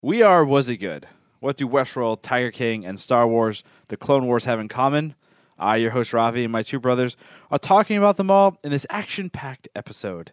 We 0.00 0.22
are 0.22 0.44
Was 0.44 0.68
It 0.68 0.76
Good? 0.76 1.08
What 1.40 1.56
do 1.56 1.68
Westworld, 1.68 2.22
Tiger 2.22 2.52
King, 2.52 2.86
and 2.86 3.00
Star 3.00 3.26
Wars, 3.26 3.64
The 3.88 3.96
Clone 3.96 4.26
Wars 4.26 4.44
have 4.44 4.60
in 4.60 4.68
common? 4.68 5.16
I, 5.58 5.76
your 5.76 5.90
host 5.90 6.12
Ravi, 6.12 6.44
and 6.44 6.52
my 6.52 6.62
two 6.62 6.78
brothers 6.78 7.16
are 7.50 7.58
talking 7.58 7.96
about 7.98 8.16
them 8.16 8.30
all 8.30 8.58
in 8.62 8.70
this 8.70 8.86
action 8.90 9.28
packed 9.28 9.68
episode. 9.74 10.30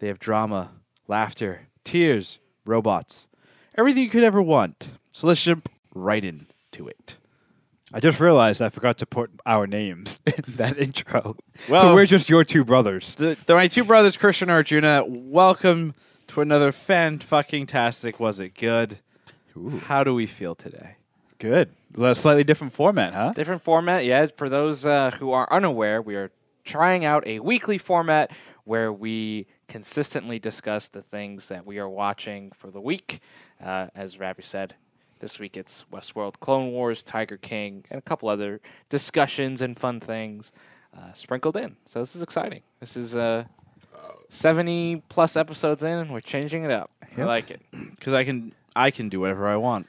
They 0.00 0.08
have 0.08 0.18
drama, 0.18 0.72
laughter, 1.08 1.68
tears, 1.82 2.40
robots, 2.66 3.26
everything 3.78 4.02
you 4.04 4.10
could 4.10 4.22
ever 4.22 4.42
want. 4.42 4.88
So 5.12 5.26
let's 5.28 5.42
jump 5.42 5.70
right 5.94 6.22
into 6.22 6.86
it. 6.86 7.16
I 7.94 8.00
just 8.00 8.20
realized 8.20 8.60
I 8.60 8.68
forgot 8.68 8.98
to 8.98 9.06
put 9.06 9.30
our 9.46 9.66
names 9.66 10.20
in 10.26 10.56
that 10.56 10.76
intro. 10.78 11.36
Well- 11.70 11.80
so 11.80 11.94
we're 11.94 12.04
just 12.04 12.28
your 12.28 12.44
two 12.44 12.64
brothers. 12.66 13.14
The, 13.14 13.38
the, 13.46 13.54
my 13.54 13.68
two 13.68 13.84
brothers, 13.84 14.18
Krishna 14.18 14.44
and 14.44 14.50
Arjuna, 14.50 15.04
welcome 15.06 15.94
to 16.26 16.42
another 16.42 16.70
fan 16.70 17.18
fucking 17.20 17.66
tastic 17.68 18.20
Was 18.20 18.40
It 18.40 18.52
Good? 18.54 18.98
How 19.82 20.04
do 20.04 20.14
we 20.14 20.26
feel 20.26 20.54
today? 20.54 20.96
Good. 21.38 21.70
A 21.98 22.14
slightly 22.14 22.44
different 22.44 22.72
format, 22.72 23.12
huh? 23.12 23.32
Different 23.34 23.62
format, 23.62 24.04
yeah. 24.04 24.26
For 24.36 24.48
those 24.48 24.86
uh, 24.86 25.10
who 25.12 25.32
are 25.32 25.50
unaware, 25.52 26.00
we 26.00 26.14
are 26.16 26.30
trying 26.64 27.04
out 27.04 27.26
a 27.26 27.40
weekly 27.40 27.78
format 27.78 28.32
where 28.64 28.92
we 28.92 29.46
consistently 29.68 30.38
discuss 30.38 30.88
the 30.88 31.02
things 31.02 31.48
that 31.48 31.64
we 31.66 31.78
are 31.78 31.88
watching 31.88 32.52
for 32.56 32.70
the 32.70 32.80
week. 32.80 33.20
Uh, 33.62 33.86
as 33.94 34.18
Ravi 34.18 34.42
said, 34.42 34.74
this 35.20 35.38
week 35.38 35.56
it's 35.56 35.84
Westworld, 35.92 36.40
Clone 36.40 36.72
Wars, 36.72 37.02
Tiger 37.02 37.36
King, 37.36 37.84
and 37.90 37.98
a 37.98 38.02
couple 38.02 38.28
other 38.28 38.60
discussions 38.88 39.60
and 39.60 39.78
fun 39.78 40.00
things 40.00 40.52
uh, 40.96 41.12
sprinkled 41.12 41.56
in. 41.56 41.76
So 41.84 42.00
this 42.00 42.16
is 42.16 42.22
exciting. 42.22 42.62
This 42.80 42.96
is 42.96 43.14
uh, 43.14 43.44
70 44.28 45.02
plus 45.08 45.36
episodes 45.36 45.82
in, 45.82 45.92
and 45.92 46.10
we're 46.10 46.20
changing 46.20 46.64
it 46.64 46.70
up. 46.70 46.90
I 47.16 47.24
like 47.24 47.50
it. 47.50 47.60
Because 47.90 48.12
I 48.12 48.24
can 48.24 48.52
I 48.74 48.90
can 48.90 49.08
do 49.08 49.20
whatever 49.20 49.46
I 49.46 49.56
want. 49.56 49.86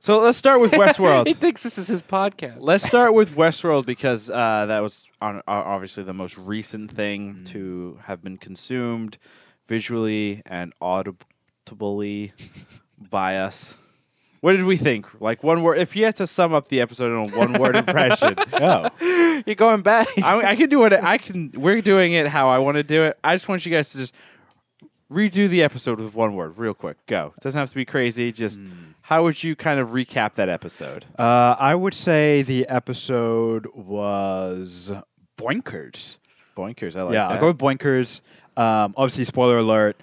So 0.00 0.20
let's 0.20 0.38
start 0.38 0.60
with 0.60 0.70
Westworld. 0.82 1.26
he 1.26 1.34
Westworld. 1.34 1.38
thinks 1.38 1.62
this 1.64 1.76
is 1.78 1.88
his 1.88 2.02
podcast. 2.02 2.56
let's 2.60 2.84
start 2.84 3.14
with 3.14 3.34
Westworld 3.34 3.84
because 3.86 4.30
uh, 4.30 4.66
that 4.66 4.80
was 4.80 5.06
on, 5.20 5.38
uh, 5.38 5.42
obviously 5.46 6.04
the 6.04 6.12
most 6.14 6.38
recent 6.38 6.90
thing 6.90 7.42
to 7.46 7.98
have 8.04 8.22
been 8.22 8.36
consumed 8.38 9.18
visually 9.66 10.40
and 10.46 10.72
audibly 10.80 12.32
by 13.10 13.38
us. 13.38 13.76
What 14.40 14.52
did 14.52 14.66
we 14.66 14.76
think? 14.76 15.20
Like 15.20 15.42
one 15.42 15.62
word. 15.64 15.78
If 15.78 15.96
you 15.96 16.04
had 16.04 16.14
to 16.16 16.26
sum 16.28 16.54
up 16.54 16.68
the 16.68 16.80
episode 16.80 17.10
in 17.10 17.34
a 17.34 17.36
one-word 17.36 17.74
impression, 17.84 18.36
Oh. 18.52 18.88
You're 19.44 19.56
going 19.56 19.82
back. 19.82 20.06
I, 20.22 20.50
I 20.50 20.56
can 20.56 20.68
do 20.70 20.84
it. 20.84 20.92
I 20.92 21.18
can. 21.18 21.50
We're 21.56 21.82
doing 21.82 22.12
it 22.12 22.28
how 22.28 22.48
I 22.48 22.58
want 22.58 22.76
to 22.76 22.84
do 22.84 23.02
it. 23.04 23.18
I 23.24 23.34
just 23.34 23.48
want 23.48 23.66
you 23.66 23.72
guys 23.72 23.90
to 23.92 23.98
just 23.98 24.14
redo 25.10 25.48
the 25.48 25.62
episode 25.62 25.98
with 25.98 26.14
one 26.14 26.34
word, 26.34 26.58
real 26.58 26.74
quick. 26.74 27.04
Go. 27.06 27.32
It 27.36 27.42
doesn't 27.42 27.58
have 27.58 27.70
to 27.70 27.74
be 27.74 27.84
crazy. 27.84 28.32
Just 28.32 28.60
how 29.02 29.22
would 29.22 29.42
you 29.42 29.56
kind 29.56 29.80
of 29.80 29.88
recap 29.88 30.34
that 30.34 30.48
episode? 30.48 31.06
Uh, 31.18 31.56
I 31.58 31.74
would 31.74 31.94
say 31.94 32.42
the 32.42 32.66
episode 32.68 33.66
was 33.74 34.92
Boinkers. 35.38 36.18
Boinkers. 36.56 36.96
I 36.96 37.02
like 37.02 37.14
yeah, 37.14 37.28
that. 37.28 37.34
I'll 37.34 37.40
go 37.40 37.48
with 37.48 37.58
Boinkers. 37.58 38.20
Um, 38.56 38.94
obviously, 38.96 39.24
spoiler 39.24 39.58
alert, 39.58 40.02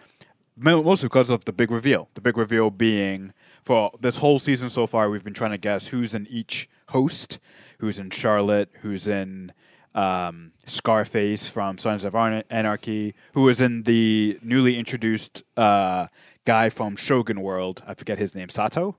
mo- 0.56 0.81
mostly 0.81 1.08
because 1.08 1.30
of 1.30 1.45
the 1.45 1.52
big 1.52 1.72
reveal. 1.72 2.09
The 2.14 2.22
big 2.22 2.38
reveal 2.38 2.70
being 2.70 3.33
for 3.64 3.92
this 4.00 4.17
whole 4.17 4.39
season 4.39 4.70
so 4.70 4.88
far, 4.88 5.09
we've 5.09 5.23
been 5.23 5.33
trying 5.33 5.52
to 5.52 5.58
guess 5.58 5.88
who's 5.88 6.16
in 6.16 6.26
each 6.28 6.70
host, 6.89 7.39
who's 7.80 8.00
in 8.00 8.09
Charlotte, 8.11 8.70
who's 8.81 9.08
in 9.08 9.52
um, 9.95 10.51
Scarface 10.67 11.49
from 11.49 11.77
Sons 11.79 12.05
of 12.05 12.13
Ar- 12.15 12.43
Anarchy, 12.49 13.15
was 13.33 13.61
in 13.61 13.83
the 13.83 14.37
newly 14.43 14.77
introduced 14.77 15.43
uh, 15.57 16.07
guy 16.45 16.69
from 16.69 16.95
Shogun 16.95 17.41
World. 17.41 17.81
I 17.87 17.95
forget 17.95 18.19
his 18.19 18.35
name, 18.35 18.49
Sato. 18.49 18.97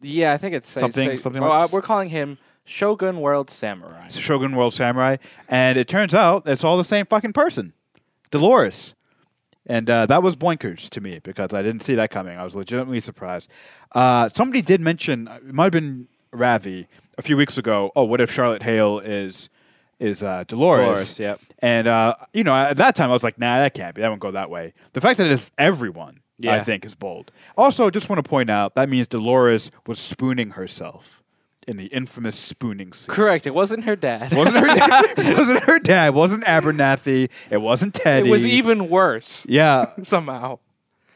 Yeah, 0.00 0.32
I 0.32 0.36
think 0.36 0.54
it's 0.54 0.68
Something- 0.68 1.10
say- 1.10 1.16
something 1.16 1.42
oh, 1.42 1.48
like 1.48 1.64
uh, 1.64 1.68
we're 1.72 1.82
calling 1.82 2.10
him 2.10 2.38
Shogun 2.64 3.20
World 3.20 3.50
Samurai. 3.50 4.08
Shogun 4.08 4.54
World 4.54 4.74
Samurai, 4.74 5.16
and 5.48 5.78
it 5.78 5.88
turns 5.88 6.14
out 6.14 6.46
it's 6.46 6.62
all 6.64 6.76
the 6.76 6.84
same 6.84 7.06
fucking 7.06 7.32
person, 7.32 7.72
Dolores. 8.30 8.94
And 9.68 9.90
uh, 9.90 10.06
that 10.06 10.22
was 10.22 10.36
boinkers 10.36 10.88
to 10.90 11.00
me 11.00 11.18
because 11.18 11.52
I 11.52 11.60
didn't 11.60 11.82
see 11.82 11.96
that 11.96 12.10
coming. 12.10 12.38
I 12.38 12.44
was 12.44 12.54
legitimately 12.54 13.00
surprised. 13.00 13.50
Uh, 13.92 14.28
somebody 14.28 14.62
did 14.62 14.80
mention 14.80 15.26
it 15.28 15.52
might 15.52 15.64
have 15.64 15.72
been 15.72 16.06
Ravi 16.30 16.86
a 17.18 17.22
few 17.22 17.36
weeks 17.36 17.58
ago. 17.58 17.90
Oh, 17.96 18.04
what 18.04 18.20
if 18.20 18.30
Charlotte 18.30 18.62
Hale 18.62 19.00
is 19.00 19.48
is 19.98 20.22
uh, 20.22 20.44
Dolores? 20.46 20.84
Dolores, 20.84 21.18
yep. 21.18 21.40
And 21.60 21.86
uh, 21.86 22.14
you 22.32 22.44
know, 22.44 22.54
at 22.54 22.76
that 22.76 22.94
time 22.96 23.10
I 23.10 23.12
was 23.12 23.24
like, 23.24 23.38
nah, 23.38 23.58
that 23.60 23.74
can't 23.74 23.94
be. 23.94 24.02
That 24.02 24.08
won't 24.08 24.20
go 24.20 24.30
that 24.32 24.50
way. 24.50 24.74
The 24.92 25.00
fact 25.00 25.18
that 25.18 25.26
it's 25.26 25.50
everyone, 25.58 26.20
yeah. 26.38 26.54
I 26.54 26.60
think, 26.60 26.84
is 26.84 26.94
bold. 26.94 27.32
Also, 27.56 27.88
just 27.90 28.08
want 28.08 28.22
to 28.22 28.28
point 28.28 28.50
out 28.50 28.74
that 28.74 28.88
means 28.88 29.08
Dolores 29.08 29.70
was 29.86 29.98
spooning 29.98 30.50
herself 30.50 31.22
in 31.66 31.76
the 31.78 31.86
infamous 31.86 32.38
spooning 32.38 32.92
scene. 32.92 33.08
Correct. 33.12 33.46
It 33.46 33.54
wasn't 33.54 33.84
her 33.84 33.96
dad. 33.96 34.32
wasn't 34.34 34.56
her 34.56 34.66
dad. 34.76 35.04
it 35.18 35.38
wasn't 35.38 35.64
her 35.64 35.78
dad. 35.80 36.08
It 36.08 36.14
wasn't 36.14 36.44
Abernathy. 36.44 37.28
It 37.50 37.56
wasn't 37.58 37.94
Teddy. 37.94 38.28
it 38.28 38.30
was 38.30 38.46
even 38.46 38.88
worse 38.88 39.44
Yeah. 39.48 39.92
somehow. 40.04 40.60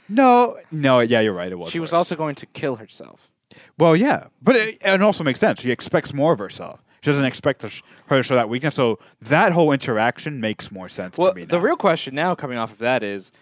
No. 0.09 0.57
No. 0.73 0.99
Yeah, 1.01 1.21
you're 1.21 1.35
right. 1.35 1.53
It 1.53 1.55
was. 1.57 1.71
She 1.71 1.79
was 1.79 1.91
worse. 1.93 1.99
also 1.99 2.17
going 2.17 2.35
to 2.37 2.47
kill 2.47 2.77
herself. 2.77 3.31
Well, 3.79 3.95
yeah, 3.95 4.25
but 4.43 4.57
it, 4.57 4.79
it 4.83 5.01
also 5.03 5.23
makes 5.25 5.39
sense. 5.41 5.61
She 5.61 5.71
expects 5.71 6.13
more 6.13 6.33
of 6.33 6.39
herself. 6.39 6.83
She 7.03 7.11
doesn't 7.11 7.25
expect 7.25 7.61
to 7.63 7.71
her 8.07 8.19
to 8.19 8.23
show 8.23 8.35
that 8.35 8.49
weakness. 8.49 8.75
So 8.75 8.99
that 9.23 9.53
whole 9.53 9.73
interaction 9.73 10.41
makes 10.41 10.71
more 10.71 10.89
sense 10.89 11.17
Well, 11.17 11.31
to 11.33 11.37
me. 11.37 11.45
the 11.45 11.61
real 11.61 11.77
question 11.77 12.15
now 12.15 12.35
coming 12.35 12.59
off 12.59 12.73
of 12.73 12.79
that 12.79 13.03
is 13.03 13.33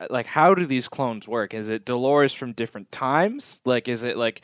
uh, 0.00 0.06
like 0.10 0.26
how 0.26 0.54
do 0.54 0.66
these 0.66 0.88
clones 0.88 1.28
work? 1.28 1.54
Is 1.54 1.68
it 1.68 1.84
Dolores 1.84 2.32
from 2.34 2.52
different 2.52 2.90
times? 2.90 3.60
Like 3.64 3.86
is 3.88 4.02
it 4.02 4.16
like 4.16 4.42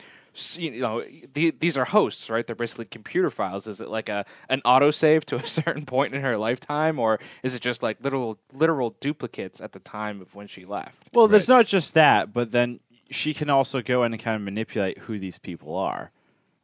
you 0.53 0.79
know 0.79 1.03
the, 1.33 1.51
these 1.59 1.75
are 1.75 1.83
hosts, 1.83 2.29
right? 2.29 2.47
They're 2.47 2.55
basically 2.55 2.85
computer 2.85 3.29
files. 3.29 3.67
Is 3.67 3.81
it 3.81 3.89
like 3.89 4.07
a 4.07 4.25
an 4.47 4.61
autosave 4.63 5.25
to 5.25 5.35
a 5.35 5.45
certain 5.59 5.85
point 5.85 6.15
in 6.15 6.21
her 6.21 6.37
lifetime 6.37 6.99
or 6.99 7.19
is 7.43 7.53
it 7.53 7.61
just 7.61 7.83
like 7.83 7.97
literal 8.01 8.37
literal 8.53 8.95
duplicates 9.01 9.59
at 9.59 9.73
the 9.73 9.79
time 9.79 10.21
of 10.21 10.33
when 10.33 10.47
she 10.47 10.63
left? 10.65 11.09
Well, 11.13 11.27
there's 11.27 11.49
not 11.49 11.67
just 11.67 11.93
that, 11.95 12.31
but 12.33 12.51
then 12.51 12.79
she 13.09 13.33
can 13.33 13.49
also 13.49 13.81
go 13.81 14.03
in 14.03 14.13
and 14.13 14.21
kind 14.21 14.37
of 14.37 14.41
manipulate 14.41 14.99
who 14.99 15.19
these 15.19 15.37
people 15.37 15.75
are, 15.75 16.11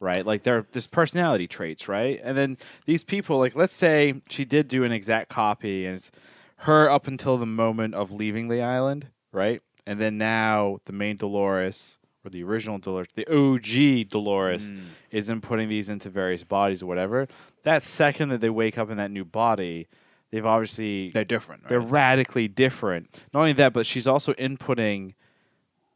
right? 0.00 0.24
Like 0.24 0.42
they're 0.42 0.66
there's 0.72 0.86
personality 0.86 1.46
traits, 1.46 1.88
right? 1.88 2.20
And 2.22 2.36
then 2.36 2.58
these 2.86 3.04
people, 3.04 3.38
like 3.38 3.54
let's 3.54 3.72
say 3.72 4.22
she 4.28 4.44
did 4.44 4.68
do 4.68 4.84
an 4.84 4.92
exact 4.92 5.28
copy, 5.28 5.86
and 5.86 5.96
it's 5.96 6.10
her 6.58 6.90
up 6.90 7.06
until 7.06 7.36
the 7.36 7.46
moment 7.46 7.94
of 7.94 8.12
leaving 8.12 8.48
the 8.48 8.62
island, 8.62 9.08
right? 9.32 9.62
And 9.86 10.00
then 10.00 10.18
now 10.18 10.78
the 10.84 10.92
main 10.92 11.16
Dolores 11.16 11.98
or 12.24 12.30
the 12.30 12.42
original 12.42 12.78
Dolores, 12.78 13.08
the 13.14 13.26
OG 13.26 14.10
Dolores, 14.10 14.70
hmm. 14.70 14.80
is 15.10 15.28
inputting 15.28 15.68
these 15.68 15.88
into 15.88 16.10
various 16.10 16.44
bodies 16.44 16.82
or 16.82 16.86
whatever. 16.86 17.28
That 17.62 17.82
second 17.82 18.30
that 18.30 18.40
they 18.40 18.50
wake 18.50 18.76
up 18.76 18.90
in 18.90 18.96
that 18.96 19.10
new 19.10 19.24
body, 19.24 19.88
they've 20.30 20.44
obviously 20.44 21.10
they're 21.10 21.24
different. 21.24 21.62
Right? 21.62 21.70
they're 21.70 21.80
radically 21.80 22.48
different. 22.48 23.24
Not 23.32 23.40
only 23.40 23.52
that, 23.54 23.72
but 23.72 23.86
she's 23.86 24.06
also 24.06 24.32
inputting 24.34 25.14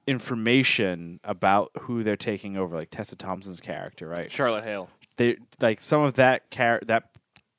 information 0.06 1.20
about 1.24 1.70
who 1.82 2.02
they're 2.02 2.16
taking 2.16 2.56
over, 2.56 2.76
like 2.76 2.90
Tessa 2.90 3.16
Thompson's 3.16 3.60
character, 3.60 4.08
right? 4.08 4.30
Charlotte 4.30 4.64
Hale. 4.64 4.90
They 5.16 5.36
like 5.60 5.80
some 5.80 6.02
of 6.02 6.14
that 6.14 6.50
char- 6.50 6.80
that 6.86 7.10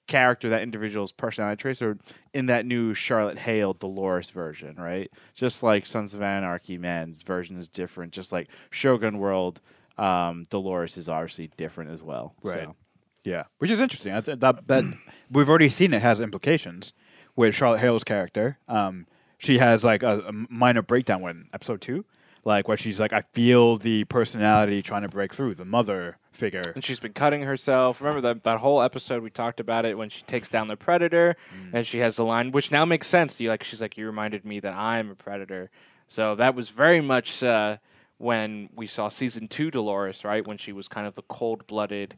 character, 0.08 0.50
that 0.50 0.62
individual's 0.62 1.12
personality 1.12 1.62
traits 1.62 1.81
are 1.81 1.98
in 2.34 2.48
that 2.48 2.66
new 2.66 2.94
Charlotte 2.94 3.40
Hale 3.40 3.74
Dolores 3.74 4.30
version, 4.30 4.76
right? 4.76 5.09
Just 5.34 5.64
like 5.64 5.86
Sons 5.86 6.14
of 6.14 6.22
Anarchy 6.22 6.78
Man's 6.78 7.22
version 7.22 7.58
is 7.58 7.70
different. 7.70 8.12
Just 8.12 8.31
like 8.31 8.50
Shogun 8.70 9.20
World, 9.20 9.62
um, 9.98 10.44
Dolores 10.50 10.98
is 10.98 11.08
obviously 11.08 11.50
different 11.58 11.92
as 11.92 12.02
well. 12.02 12.36
Right. 12.44 12.64
So. 12.64 12.75
Yeah, 13.24 13.44
which 13.60 13.72
is 13.72 13.80
interesting. 13.80 14.14
I 14.14 14.22
th- 14.22 14.40
that 14.40 14.68
that 14.68 14.84
we've 15.31 15.48
already 15.48 15.70
seen 15.70 15.94
it 15.94 16.02
has 16.02 16.20
implications 16.20 16.92
with 17.36 17.56
Charlotte 17.56 17.80
Hale's 17.80 18.04
character. 18.04 18.58
Um, 18.68 19.08
she 19.38 19.60
has 19.60 19.84
like 19.84 20.04
a, 20.04 20.20
a 20.20 20.31
minor 20.31 20.81
breakdown 20.81 21.22
when 21.22 21.48
episode 21.54 21.81
two, 21.81 22.06
like 22.46 22.68
where 22.68 22.78
she's 22.78 23.00
like, 23.00 23.14
I 23.14 23.22
feel 23.34 23.78
the 23.78 24.04
personality 24.06 24.81
trying 24.81 25.04
to 25.04 25.08
break 25.08 25.34
through 25.34 25.56
the 25.56 25.66
mother 25.66 26.18
figure. 26.31 26.74
And 26.75 26.84
she's 26.84 27.00
been 27.00 27.13
cutting 27.13 27.44
herself. 27.44 28.01
Remember 28.01 28.22
that 28.22 28.44
that 28.44 28.60
whole 28.60 28.81
episode 28.81 29.24
we 29.24 29.30
talked 29.30 29.60
about 29.60 29.86
it 29.86 29.98
when 29.98 30.10
she 30.10 30.24
takes 30.24 30.50
down 30.50 30.68
the 30.68 30.75
predator, 30.75 31.36
and 31.72 31.86
she 31.86 32.00
has 32.00 32.16
the 32.18 32.25
line, 32.25 32.51
which 32.51 32.72
now 32.72 32.86
makes 32.86 33.07
sense. 33.07 33.40
You 33.40 33.50
like, 33.50 33.63
she's 33.63 33.81
like, 33.81 33.98
you 33.98 34.06
reminded 34.06 34.45
me 34.45 34.60
that 34.60 34.74
I'm 34.74 35.12
a 35.12 35.16
predator. 35.16 35.69
So 36.07 36.36
that 36.36 36.54
was 36.56 36.69
very 36.69 37.01
much 37.01 37.44
uh, 37.44 37.78
when 38.18 38.69
we 38.75 38.88
saw 38.88 39.10
season 39.10 39.48
two 39.48 39.72
Dolores, 39.72 40.25
right? 40.25 40.45
When 40.45 40.57
she 40.57 40.74
was 40.74 40.88
kind 40.88 41.07
of 41.07 41.13
the 41.13 41.24
cold 41.24 41.66
blooded, 41.68 42.16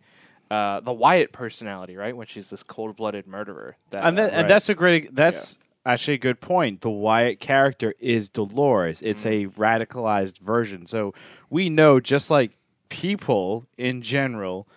uh, 0.50 0.80
the 0.80 0.94
Wyatt 0.94 1.32
personality, 1.32 1.96
right? 1.96 2.16
When 2.16 2.28
she's 2.28 2.50
this 2.50 2.64
cold 2.64 2.96
blooded 2.96 3.28
murderer. 3.28 3.78
That, 3.92 4.06
and, 4.06 4.18
that, 4.18 4.34
uh, 4.34 4.38
and 4.38 4.50
that's 4.50 4.70
a 4.70 4.76
great 4.76 5.16
that's 5.16 5.58
actually 5.86 6.16
a 6.16 6.20
good 6.20 6.40
point 6.40 6.82
the 6.82 6.90
wyatt 6.90 7.40
character 7.40 7.94
is 8.00 8.30
dolores 8.30 9.02
it's 9.02 9.24
mm. 9.24 9.48
a 9.48 9.48
radicalized 9.52 10.40
version 10.40 10.86
so 10.86 11.14
we 11.50 11.70
know 11.70 12.00
just 12.00 12.32
like 12.32 12.58
people 12.90 13.66
in 13.78 14.02
general 14.02 14.68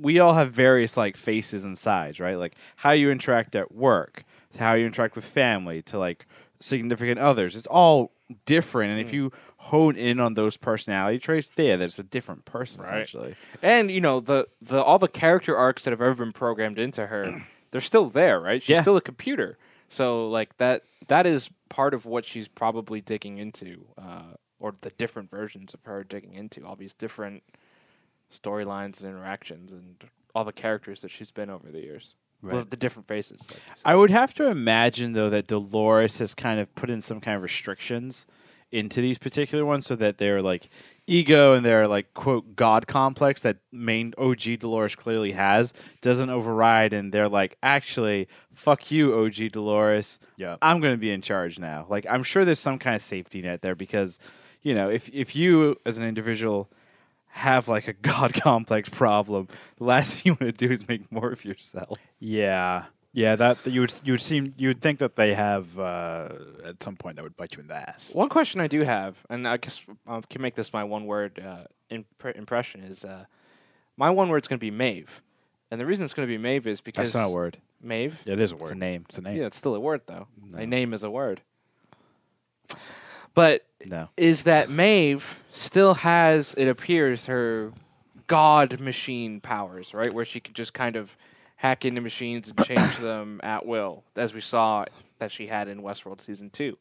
we 0.00 0.18
all 0.18 0.34
have 0.34 0.52
various 0.52 0.96
like 0.96 1.16
faces 1.16 1.64
and 1.64 1.76
sides 1.76 2.20
right 2.20 2.38
like 2.38 2.54
how 2.76 2.92
you 2.92 3.10
interact 3.10 3.54
at 3.56 3.72
work 3.72 4.24
to 4.52 4.60
how 4.60 4.74
you 4.74 4.86
interact 4.86 5.16
with 5.16 5.24
family 5.24 5.82
to 5.82 5.98
like 5.98 6.26
significant 6.60 7.18
others 7.18 7.56
it's 7.56 7.66
all 7.66 8.12
different, 8.44 8.92
and 8.92 9.00
if 9.00 9.10
mm. 9.10 9.14
you 9.14 9.32
hone 9.56 9.96
in 9.96 10.20
on 10.20 10.34
those 10.34 10.56
personality 10.56 11.18
traits, 11.18 11.50
yeah, 11.56 11.76
that's 11.76 11.98
a 11.98 12.02
different 12.02 12.44
person 12.44 12.80
Right. 12.80 12.88
essentially. 12.88 13.34
And 13.62 13.90
you 13.90 14.00
know 14.00 14.20
the 14.20 14.48
the 14.60 14.82
all 14.82 14.98
the 14.98 15.08
character 15.08 15.56
arcs 15.56 15.84
that 15.84 15.90
have 15.90 16.00
ever 16.00 16.14
been 16.14 16.32
programmed 16.32 16.78
into 16.78 17.06
her, 17.06 17.42
they're 17.70 17.80
still 17.80 18.08
there, 18.08 18.40
right? 18.40 18.62
She's 18.62 18.70
Yeah. 18.70 18.82
still 18.82 18.96
a 18.96 19.00
computer. 19.00 19.58
So 19.88 20.28
like 20.28 20.56
that 20.58 20.82
that 21.08 21.26
is 21.26 21.50
part 21.68 21.94
of 21.94 22.04
what 22.04 22.24
she's 22.24 22.48
probably 22.48 23.00
digging 23.00 23.38
into, 23.38 23.84
uh, 23.96 24.34
or 24.60 24.74
the 24.80 24.90
different 24.90 25.30
versions 25.30 25.74
of 25.74 25.80
her 25.84 26.04
digging 26.04 26.34
into 26.34 26.64
all 26.66 26.76
these 26.76 26.94
different 26.94 27.42
storylines 28.32 29.02
and 29.02 29.10
interactions 29.10 29.72
and 29.72 29.96
all 30.34 30.44
the 30.44 30.52
characters 30.52 31.00
that 31.02 31.10
she's 31.10 31.30
been 31.30 31.50
over 31.50 31.70
the 31.70 31.80
years. 31.80 32.14
Well, 32.42 32.64
the 32.64 32.76
different 32.76 33.08
faces. 33.08 33.50
like. 33.50 33.60
I 33.84 33.96
would 33.96 34.10
have 34.10 34.32
to 34.34 34.46
imagine 34.46 35.12
though 35.12 35.30
that 35.30 35.48
Dolores 35.48 36.18
has 36.18 36.34
kind 36.34 36.60
of 36.60 36.72
put 36.76 36.88
in 36.88 37.00
some 37.00 37.20
kind 37.20 37.36
of 37.36 37.42
restrictions 37.42 38.26
into 38.70 39.00
these 39.00 39.18
particular 39.18 39.64
ones 39.64 39.86
so 39.86 39.96
that 39.96 40.18
they're 40.18 40.42
like 40.42 40.68
ego 41.08 41.54
and 41.54 41.64
their 41.64 41.88
like 41.88 42.12
quote 42.14 42.54
god 42.54 42.86
complex 42.86 43.42
that 43.42 43.56
main 43.72 44.12
OG 44.18 44.58
Dolores 44.60 44.94
clearly 44.94 45.32
has 45.32 45.72
doesn't 46.00 46.30
override 46.30 46.92
and 46.92 47.12
they're 47.12 47.28
like 47.28 47.56
actually 47.62 48.28
fuck 48.54 48.90
you 48.90 49.14
OG 49.18 49.52
Dolores. 49.52 50.18
Yeah. 50.36 50.56
I'm 50.60 50.80
going 50.80 50.92
to 50.94 50.98
be 50.98 51.10
in 51.10 51.22
charge 51.22 51.58
now. 51.58 51.86
Like 51.88 52.06
I'm 52.08 52.22
sure 52.22 52.44
there's 52.44 52.58
some 52.60 52.78
kind 52.78 52.96
of 52.96 53.02
safety 53.02 53.42
net 53.42 53.62
there 53.62 53.74
because 53.74 54.18
you 54.62 54.74
know 54.74 54.90
if 54.90 55.08
if 55.08 55.34
you 55.34 55.76
as 55.84 55.98
an 55.98 56.04
individual 56.04 56.70
have 57.28 57.68
like 57.68 57.88
a 57.88 57.92
god 58.12 58.34
complex 58.34 58.88
problem 58.88 59.48
the 59.76 59.84
last 59.84 60.14
thing 60.14 60.22
you 60.30 60.32
want 60.32 60.58
to 60.58 60.66
do 60.66 60.72
is 60.72 60.86
make 60.88 61.10
more 61.10 61.30
of 61.32 61.44
yourself. 61.44 61.98
Yeah, 62.18 62.84
yeah. 63.18 63.36
That 63.36 63.66
you 63.66 63.80
would 63.82 63.92
you 64.04 64.12
would 64.12 64.20
seem 64.20 64.54
you 64.56 64.68
would 64.68 64.80
think 64.80 64.98
that 65.00 65.16
they 65.16 65.34
have 65.34 65.78
uh, 65.78 66.28
at 66.64 66.82
some 66.82 66.96
point 66.96 67.16
that 67.16 67.22
would 67.22 67.36
bite 67.36 67.56
you 67.56 67.62
in 67.62 67.68
the 67.68 67.74
ass. 67.74 68.14
One 68.14 68.28
question 68.28 68.60
I 68.60 68.66
do 68.66 68.82
have, 68.82 69.16
and 69.28 69.46
I 69.46 69.56
guess 69.56 69.80
I 70.06 70.20
can 70.28 70.40
make 70.40 70.54
this 70.54 70.72
my 70.72 70.84
one 70.84 71.06
word 71.06 71.42
uh, 71.44 71.64
impre- 71.90 72.36
impression 72.36 72.82
is 72.82 73.04
uh, 73.04 73.24
my 73.96 74.10
one 74.10 74.28
word's 74.28 74.48
going 74.48 74.58
to 74.58 74.64
be 74.64 74.70
Maeve, 74.70 75.22
and 75.70 75.80
the 75.80 75.86
reason 75.86 76.04
it's 76.04 76.14
going 76.14 76.26
to 76.28 76.32
be 76.32 76.38
Maeve 76.38 76.66
is 76.66 76.80
because 76.80 77.12
that's 77.12 77.14
not 77.14 77.26
a 77.26 77.30
word 77.30 77.58
Maeve. 77.82 78.22
Yeah, 78.24 78.34
it 78.34 78.40
is 78.40 78.52
a 78.52 78.56
word. 78.56 78.62
it's 78.62 78.72
a 78.72 78.76
name 78.76 79.04
It's 79.08 79.18
a 79.18 79.22
name. 79.22 79.36
Yeah, 79.36 79.46
it's 79.46 79.56
still 79.56 79.74
a 79.74 79.80
word 79.80 80.02
though. 80.06 80.26
No. 80.52 80.58
A 80.58 80.66
name 80.66 80.94
is 80.94 81.02
a 81.04 81.10
word. 81.10 81.42
But 83.34 83.64
no 83.84 84.08
is 84.16 84.44
that 84.44 84.68
Maeve 84.68 85.40
still 85.52 85.94
has, 85.94 86.54
it 86.54 86.68
appears, 86.68 87.26
her 87.26 87.72
god 88.26 88.80
machine 88.80 89.40
powers, 89.40 89.94
right? 89.94 90.12
Where 90.12 90.24
she 90.24 90.40
can 90.40 90.54
just 90.54 90.74
kind 90.74 90.96
of 90.96 91.16
hack 91.58 91.84
into 91.84 92.00
machines 92.00 92.48
and 92.48 92.64
change 92.64 92.96
them 93.00 93.40
at 93.42 93.66
will, 93.66 94.04
as 94.16 94.32
we 94.32 94.40
saw 94.40 94.84
that 95.18 95.30
she 95.30 95.46
had 95.48 95.68
in 95.68 95.82
Westworld 95.82 96.20
season 96.20 96.48
two. 96.50 96.78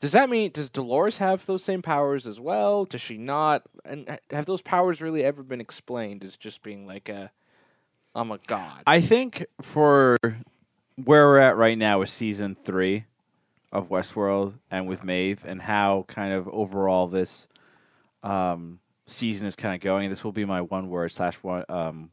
Does 0.00 0.12
that 0.12 0.30
mean 0.30 0.50
does 0.52 0.68
Dolores 0.68 1.18
have 1.18 1.44
those 1.46 1.64
same 1.64 1.82
powers 1.82 2.26
as 2.26 2.40
well? 2.40 2.84
Does 2.84 3.00
she 3.00 3.18
not? 3.18 3.62
And 3.84 4.18
have 4.30 4.46
those 4.46 4.62
powers 4.62 5.00
really 5.00 5.24
ever 5.24 5.42
been 5.42 5.60
explained 5.60 6.24
as 6.24 6.36
just 6.36 6.62
being 6.62 6.86
like 6.86 7.08
a 7.08 7.30
I'm 8.14 8.30
a 8.30 8.38
god? 8.46 8.82
I 8.86 9.00
think 9.00 9.46
for 9.62 10.16
where 10.22 11.26
we're 11.26 11.38
at 11.38 11.56
right 11.56 11.76
now 11.76 11.98
with 11.98 12.08
season 12.08 12.56
three 12.62 13.04
of 13.72 13.88
Westworld 13.88 14.54
and 14.70 14.86
with 14.86 15.02
Maeve 15.02 15.44
and 15.44 15.60
how 15.60 16.04
kind 16.06 16.32
of 16.32 16.46
overall 16.48 17.08
this 17.08 17.48
um, 18.22 18.78
season 19.06 19.46
is 19.48 19.56
kind 19.56 19.74
of 19.74 19.80
going, 19.80 20.10
this 20.10 20.22
will 20.22 20.32
be 20.32 20.44
my 20.44 20.60
one 20.60 20.88
word 20.88 21.10
slash 21.10 21.34
one 21.36 21.64
um, 21.68 22.10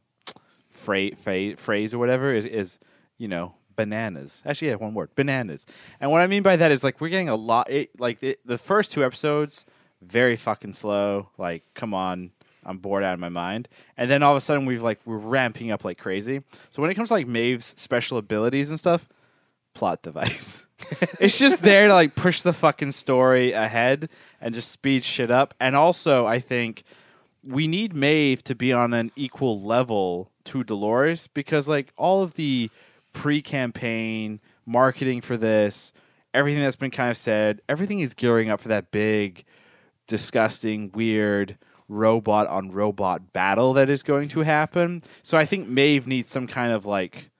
phrase, 0.82 1.54
phrase 1.58 1.94
or 1.94 1.98
whatever 1.98 2.34
is, 2.34 2.44
is 2.44 2.78
you 3.18 3.28
know 3.28 3.54
bananas. 3.76 4.42
Actually, 4.44 4.68
yeah, 4.68 4.74
one 4.74 4.94
word 4.94 5.10
bananas. 5.14 5.66
And 6.00 6.10
what 6.10 6.20
I 6.20 6.26
mean 6.26 6.42
by 6.42 6.56
that 6.56 6.70
is 6.70 6.84
like 6.84 7.00
we're 7.00 7.08
getting 7.08 7.28
a 7.28 7.36
lot. 7.36 7.70
It, 7.70 7.98
like 7.98 8.20
the, 8.20 8.36
the 8.44 8.58
first 8.58 8.92
two 8.92 9.04
episodes, 9.04 9.66
very 10.00 10.36
fucking 10.36 10.72
slow. 10.72 11.28
Like, 11.38 11.64
come 11.74 11.94
on. 11.94 12.30
I'm 12.64 12.78
bored 12.78 13.02
out 13.02 13.14
of 13.14 13.18
my 13.18 13.28
mind. 13.28 13.68
And 13.96 14.08
then 14.08 14.22
all 14.22 14.32
of 14.32 14.36
a 14.36 14.40
sudden 14.40 14.66
we've 14.66 14.82
like 14.82 15.00
we're 15.04 15.16
ramping 15.16 15.72
up 15.72 15.84
like 15.84 15.98
crazy. 15.98 16.42
So 16.70 16.80
when 16.80 16.90
it 16.90 16.94
comes 16.94 17.08
to 17.08 17.14
like 17.14 17.26
Maeve's 17.26 17.74
special 17.76 18.18
abilities 18.18 18.70
and 18.70 18.78
stuff, 18.78 19.08
plot 19.74 20.02
device. 20.02 20.64
it's 21.20 21.38
just 21.38 21.62
there 21.62 21.88
to 21.88 21.94
like 21.94 22.14
push 22.14 22.42
the 22.42 22.52
fucking 22.52 22.92
story 22.92 23.52
ahead 23.52 24.10
and 24.40 24.54
just 24.54 24.70
speed 24.70 25.02
shit 25.02 25.30
up. 25.30 25.54
And 25.58 25.74
also 25.74 26.24
I 26.26 26.38
think 26.38 26.84
we 27.44 27.66
need 27.66 27.94
Maeve 27.94 28.42
to 28.44 28.54
be 28.54 28.72
on 28.72 28.94
an 28.94 29.10
equal 29.16 29.60
level 29.60 30.30
to 30.44 30.64
Dolores 30.64 31.26
because 31.26 31.68
like 31.68 31.92
all 31.96 32.22
of 32.22 32.34
the 32.34 32.70
pre-campaign 33.12 34.40
marketing 34.64 35.20
for 35.20 35.36
this, 35.36 35.92
everything 36.32 36.62
that's 36.62 36.76
been 36.76 36.90
kind 36.90 37.10
of 37.10 37.16
said, 37.16 37.60
everything 37.68 38.00
is 38.00 38.14
gearing 38.14 38.50
up 38.50 38.60
for 38.60 38.68
that 38.68 38.90
big, 38.90 39.44
disgusting, 40.06 40.90
weird 40.92 41.58
robot 41.88 42.46
on 42.46 42.70
robot 42.70 43.32
battle 43.32 43.74
that 43.74 43.90
is 43.90 44.02
going 44.02 44.28
to 44.28 44.40
happen. 44.40 45.02
So 45.22 45.36
I 45.36 45.44
think 45.44 45.68
Maeve 45.68 46.06
needs 46.06 46.30
some 46.30 46.46
kind 46.46 46.72
of 46.72 46.86
like 46.86 47.30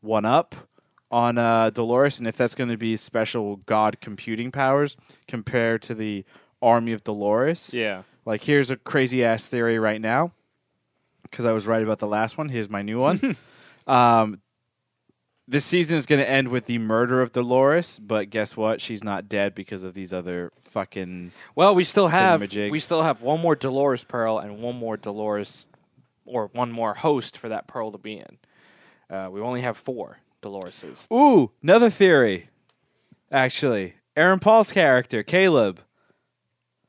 one 0.00 0.24
up 0.24 0.54
on 1.10 1.36
uh, 1.36 1.68
Dolores, 1.70 2.18
and 2.18 2.26
if 2.26 2.36
that's 2.36 2.54
going 2.54 2.70
to 2.70 2.78
be 2.78 2.96
special 2.96 3.56
god 3.66 4.00
computing 4.00 4.50
powers 4.50 4.96
compared 5.28 5.82
to 5.82 5.94
the 5.94 6.24
army 6.62 6.92
of 6.92 7.04
Dolores. 7.04 7.74
yeah. 7.74 8.02
Like, 8.24 8.42
here's 8.42 8.70
a 8.70 8.76
crazy 8.76 9.24
ass 9.24 9.46
theory 9.46 9.78
right 9.78 10.00
now, 10.00 10.32
because 11.22 11.44
I 11.44 11.52
was 11.52 11.66
right 11.66 11.82
about 11.82 11.98
the 11.98 12.06
last 12.06 12.38
one. 12.38 12.48
Here's 12.48 12.70
my 12.70 12.82
new 12.82 13.00
one. 13.00 13.36
um, 13.86 14.40
this 15.48 15.64
season 15.64 15.96
is 15.96 16.06
going 16.06 16.20
to 16.20 16.28
end 16.28 16.48
with 16.48 16.66
the 16.66 16.78
murder 16.78 17.20
of 17.20 17.32
Dolores, 17.32 17.98
but 17.98 18.30
guess 18.30 18.56
what? 18.56 18.80
She's 18.80 19.02
not 19.02 19.28
dead 19.28 19.54
because 19.54 19.82
of 19.82 19.94
these 19.94 20.12
other 20.12 20.52
fucking. 20.64 21.32
Well, 21.54 21.74
we 21.74 21.84
still 21.84 22.08
have 22.08 22.40
we 22.40 22.78
still 22.78 23.02
have 23.02 23.22
one 23.22 23.40
more 23.40 23.56
Dolores 23.56 24.04
Pearl 24.04 24.38
and 24.38 24.60
one 24.60 24.76
more 24.76 24.96
Dolores, 24.96 25.66
or 26.24 26.48
one 26.52 26.70
more 26.70 26.94
host 26.94 27.36
for 27.36 27.48
that 27.48 27.66
Pearl 27.66 27.92
to 27.92 27.98
be 27.98 28.18
in. 28.18 28.38
Uh, 29.10 29.28
we 29.30 29.40
only 29.40 29.60
have 29.62 29.76
four 29.76 30.18
Doloreses. 30.42 31.10
Ooh, 31.12 31.50
another 31.62 31.90
theory. 31.90 32.48
Actually, 33.30 33.94
Aaron 34.16 34.38
Paul's 34.38 34.72
character, 34.72 35.22
Caleb, 35.22 35.80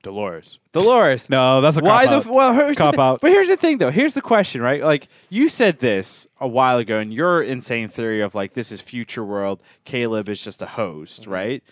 Dolores. 0.03 0.59
Dolores. 0.73 1.29
No, 1.29 1.61
that's 1.61 1.77
a 1.77 1.81
Why 1.81 2.03
cop 2.03 2.11
the 2.11 2.15
out. 2.17 2.25
f- 2.25 2.31
well? 2.31 2.53
Here's 2.53 2.77
the 2.77 2.83
Cop 2.83 2.95
thi- 2.95 3.01
out. 3.01 3.21
But 3.21 3.31
here's 3.31 3.47
the 3.47 3.57
thing, 3.57 3.79
though. 3.79 3.89
Here's 3.89 4.13
the 4.13 4.21
question, 4.21 4.61
right? 4.61 4.83
Like 4.83 5.07
you 5.29 5.49
said 5.49 5.79
this 5.79 6.27
a 6.39 6.47
while 6.47 6.77
ago, 6.77 6.99
and 6.99 7.13
your 7.13 7.41
insane 7.41 7.87
theory 7.87 8.21
of 8.21 8.35
like 8.35 8.53
this 8.53 8.71
is 8.71 8.81
future 8.81 9.23
world. 9.23 9.63
Caleb 9.85 10.29
is 10.29 10.43
just 10.43 10.61
a 10.61 10.67
host, 10.67 11.23
mm-hmm. 11.23 11.31
right? 11.31 11.63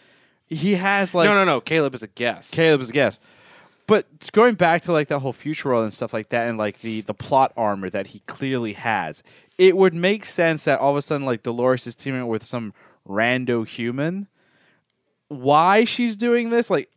He 0.48 0.76
has 0.76 1.14
like 1.14 1.30
no, 1.30 1.34
no, 1.34 1.44
no. 1.46 1.62
Caleb 1.62 1.94
is 1.94 2.04
a 2.04 2.08
guest. 2.08 2.54
Caleb 2.54 2.82
is 2.82 2.90
a 2.90 2.94
guest. 2.94 3.22
But 3.86 4.32
going 4.32 4.56
back 4.56 4.84
to 4.84 4.94
like 4.94 5.10
that 5.10 5.20
whole 5.20 5.34
future 5.34 5.70
world 5.70 5.84
and 5.84 5.94
stuff 5.94 6.14
like 6.14 6.30
that, 6.30 6.48
and 6.48 6.58
like 6.58 6.80
the 6.80 7.02
the 7.02 7.14
plot 7.14 7.52
armor 7.58 7.90
that 7.90 8.08
he 8.08 8.20
clearly 8.20 8.74
has, 8.74 9.22
it 9.58 9.76
would 9.76 9.94
make 9.94 10.24
sense 10.24 10.64
that 10.64 10.80
all 10.80 10.92
of 10.92 10.98
a 10.98 11.02
sudden 11.02 11.26
like 11.26 11.44
Dolores 11.44 11.86
is 11.86 11.96
teaming 11.96 12.22
up 12.22 12.28
with 12.30 12.46
some 12.46 12.74
rando 13.08 13.68
human. 13.68 14.28
Why 15.28 15.84
she's 15.86 16.16
doing 16.16 16.50
this? 16.50 16.70
Like, 16.70 16.90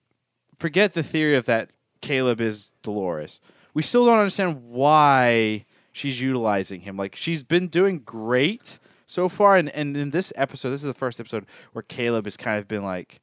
forget 0.65 0.95
the 0.95 1.03
theory 1.03 1.37
of 1.37 1.45
that 1.45 1.69
Caleb 2.01 2.41
is 2.41 2.73
Dolores. 2.83 3.39
We 3.75 3.83
still 3.83 4.07
don't 4.07 4.19
understand 4.19 4.63
why 4.71 5.67
she's 5.93 6.23
utilizing 6.23 6.81
him. 6.81 6.97
Like, 6.97 7.15
she's 7.15 7.43
been 7.43 7.69
doing 7.69 7.99
great 7.99 8.79
so 9.07 9.29
far, 9.29 9.59
and, 9.59 9.69
and 9.69 9.95
in 9.95 10.11
this 10.11 10.33
episode, 10.37 10.71
this 10.71 10.81
is 10.81 10.87
the 10.87 10.95
first 10.95 11.21
episode 11.21 11.45
where 11.75 11.83
Caleb 11.83 12.25
has 12.25 12.39
kind 12.39 12.59
of 12.59 12.67
been 12.67 12.83
like 12.83 13.21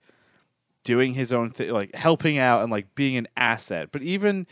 doing 0.83 1.15
his 1.15 1.33
own 1.33 1.50
thing, 1.50 1.71
like 1.71 1.95
helping 1.95 2.38
out 2.38 2.62
and 2.62 2.71
like 2.71 2.93
being 2.93 3.17
an 3.17 3.27
asset. 3.36 3.89
But 3.91 4.03
even 4.03 4.45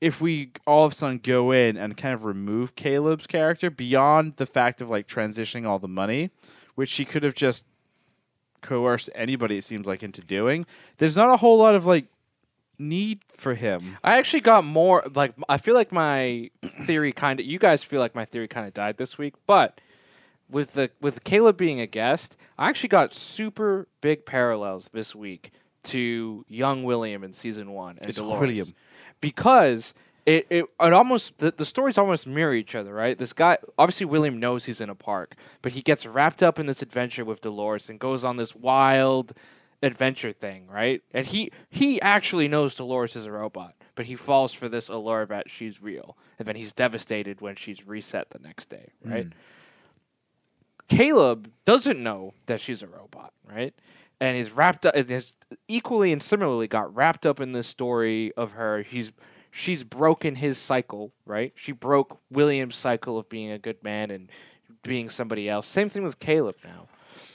if 0.00 0.20
we 0.20 0.50
all 0.66 0.84
of 0.84 0.90
a 0.90 0.94
sudden 0.96 1.18
go 1.18 1.52
in 1.52 1.76
and 1.76 1.96
kind 1.96 2.12
of 2.12 2.24
remove 2.24 2.74
Caleb's 2.74 3.28
character 3.28 3.70
beyond 3.70 4.34
the 4.34 4.46
fact 4.46 4.80
of 4.80 4.90
like 4.90 5.06
transitioning 5.06 5.64
all 5.64 5.78
the 5.78 5.86
money, 5.86 6.32
which 6.74 6.88
she 6.88 7.04
could 7.04 7.22
have 7.22 7.36
just 7.36 7.66
coerced 8.62 9.10
anybody, 9.14 9.58
it 9.58 9.64
seems 9.64 9.86
like, 9.86 10.02
into 10.02 10.22
doing, 10.22 10.66
there's 10.96 11.16
not 11.16 11.30
a 11.30 11.36
whole 11.36 11.58
lot 11.58 11.76
of 11.76 11.86
like 11.86 12.06
need 12.82 13.20
for 13.36 13.54
him. 13.54 13.98
I 14.02 14.18
actually 14.18 14.40
got 14.40 14.64
more 14.64 15.04
like 15.14 15.34
I 15.48 15.58
feel 15.58 15.74
like 15.74 15.92
my 15.92 16.50
theory 16.84 17.12
kind 17.12 17.40
of 17.40 17.46
you 17.46 17.58
guys 17.58 17.82
feel 17.82 18.00
like 18.00 18.14
my 18.14 18.24
theory 18.24 18.48
kind 18.48 18.66
of 18.66 18.74
died 18.74 18.96
this 18.96 19.16
week, 19.16 19.34
but 19.46 19.80
with 20.50 20.74
the 20.74 20.90
with 21.00 21.24
Caleb 21.24 21.56
being 21.56 21.80
a 21.80 21.86
guest, 21.86 22.36
I 22.58 22.68
actually 22.68 22.90
got 22.90 23.14
super 23.14 23.88
big 24.00 24.26
parallels 24.26 24.90
this 24.92 25.14
week 25.14 25.50
to 25.84 26.44
young 26.48 26.84
William 26.84 27.24
in 27.24 27.32
season 27.32 27.72
1 27.72 27.98
and 27.98 28.08
It's 28.08 28.18
Dolores. 28.18 28.40
William. 28.40 28.68
Because 29.20 29.94
it, 30.26 30.46
it, 30.50 30.64
it 30.80 30.92
almost 30.92 31.38
the, 31.38 31.50
the 31.50 31.64
stories 31.64 31.98
almost 31.98 32.26
mirror 32.26 32.54
each 32.54 32.74
other, 32.74 32.94
right? 32.94 33.18
This 33.18 33.32
guy 33.32 33.58
obviously 33.78 34.06
William 34.06 34.38
knows 34.38 34.66
he's 34.66 34.80
in 34.80 34.90
a 34.90 34.94
park, 34.94 35.34
but 35.62 35.72
he 35.72 35.82
gets 35.82 36.06
wrapped 36.06 36.42
up 36.42 36.58
in 36.58 36.66
this 36.66 36.82
adventure 36.82 37.24
with 37.24 37.40
Dolores 37.40 37.88
and 37.88 37.98
goes 37.98 38.24
on 38.24 38.36
this 38.36 38.54
wild 38.54 39.32
adventure 39.82 40.32
thing, 40.32 40.66
right? 40.68 41.02
And 41.12 41.26
he 41.26 41.50
he 41.70 42.00
actually 42.00 42.48
knows 42.48 42.74
Dolores 42.74 43.16
is 43.16 43.26
a 43.26 43.32
robot, 43.32 43.74
but 43.94 44.06
he 44.06 44.16
falls 44.16 44.52
for 44.52 44.68
this 44.68 44.88
allure 44.88 45.26
that 45.26 45.50
she's 45.50 45.82
real, 45.82 46.16
and 46.38 46.46
then 46.46 46.56
he's 46.56 46.72
devastated 46.72 47.40
when 47.40 47.56
she's 47.56 47.86
reset 47.86 48.30
the 48.30 48.38
next 48.38 48.68
day, 48.68 48.90
hmm. 49.02 49.12
right? 49.12 49.26
Caleb 50.88 51.50
doesn't 51.64 52.02
know 52.02 52.34
that 52.46 52.60
she's 52.60 52.82
a 52.82 52.86
robot, 52.86 53.32
right? 53.48 53.74
and 54.22 54.36
he's 54.36 54.52
wrapped 54.52 54.86
up. 54.86 54.94
and 54.94 55.10
is 55.10 55.32
equally 55.66 56.12
and 56.12 56.22
similarly 56.22 56.68
got 56.68 56.94
wrapped 56.94 57.26
up 57.26 57.40
in 57.40 57.50
this 57.52 57.66
story 57.66 58.32
of 58.36 58.52
her. 58.52 58.82
He's 58.82 59.10
she's 59.50 59.82
broken 59.82 60.36
his 60.36 60.58
cycle, 60.58 61.12
right? 61.26 61.52
She 61.56 61.72
broke 61.72 62.20
William's 62.30 62.76
cycle 62.76 63.18
of 63.18 63.28
being 63.28 63.50
a 63.50 63.58
good 63.58 63.82
man 63.82 64.12
and 64.12 64.30
being 64.84 65.08
somebody 65.08 65.48
else. 65.48 65.66
Same 65.66 65.88
thing 65.88 66.04
with 66.04 66.20
Caleb 66.20 66.54
now. 66.64 66.86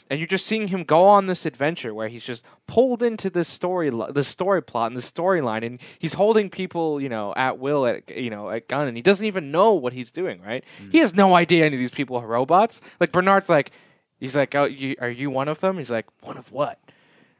And 0.09 0.19
you're 0.19 0.27
just 0.27 0.45
seeing 0.45 0.69
him 0.69 0.83
go 0.83 1.05
on 1.05 1.27
this 1.27 1.45
adventure 1.45 1.93
where 1.93 2.07
he's 2.07 2.23
just 2.23 2.43
pulled 2.65 3.03
into 3.03 3.29
this 3.29 3.47
story, 3.47 3.89
the 3.89 4.23
story 4.23 4.63
plot 4.63 4.91
and 4.91 4.97
the 4.97 5.05
storyline, 5.05 5.65
and 5.65 5.79
he's 5.99 6.13
holding 6.13 6.49
people, 6.49 7.01
you 7.01 7.09
know, 7.09 7.33
at 7.35 7.59
will, 7.59 7.85
at 7.85 8.15
you 8.15 8.29
know, 8.29 8.49
at 8.49 8.67
gun, 8.67 8.87
and 8.87 8.95
he 8.95 9.03
doesn't 9.03 9.25
even 9.25 9.51
know 9.51 9.73
what 9.73 9.93
he's 9.93 10.11
doing. 10.11 10.41
Right? 10.41 10.63
Mm. 10.81 10.91
He 10.91 10.99
has 10.99 11.13
no 11.13 11.35
idea 11.35 11.65
any 11.65 11.75
of 11.75 11.79
these 11.79 11.91
people 11.91 12.17
are 12.17 12.25
robots. 12.27 12.81
Like 12.99 13.11
Bernard's 13.11 13.49
like, 13.49 13.71
he's 14.19 14.35
like, 14.35 14.55
oh, 14.55 14.65
you, 14.65 14.95
are 14.99 15.09
you 15.09 15.29
one 15.29 15.47
of 15.47 15.59
them? 15.59 15.77
He's 15.77 15.91
like, 15.91 16.05
one 16.21 16.37
of 16.37 16.51
what? 16.51 16.79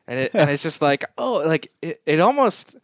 And 0.07 0.19
it, 0.19 0.31
and 0.33 0.49
it's 0.49 0.63
just 0.63 0.81
like, 0.81 1.03
oh, 1.17 1.43
like 1.45 1.71
it, 1.81 2.01
it 2.05 2.19
almost 2.19 2.75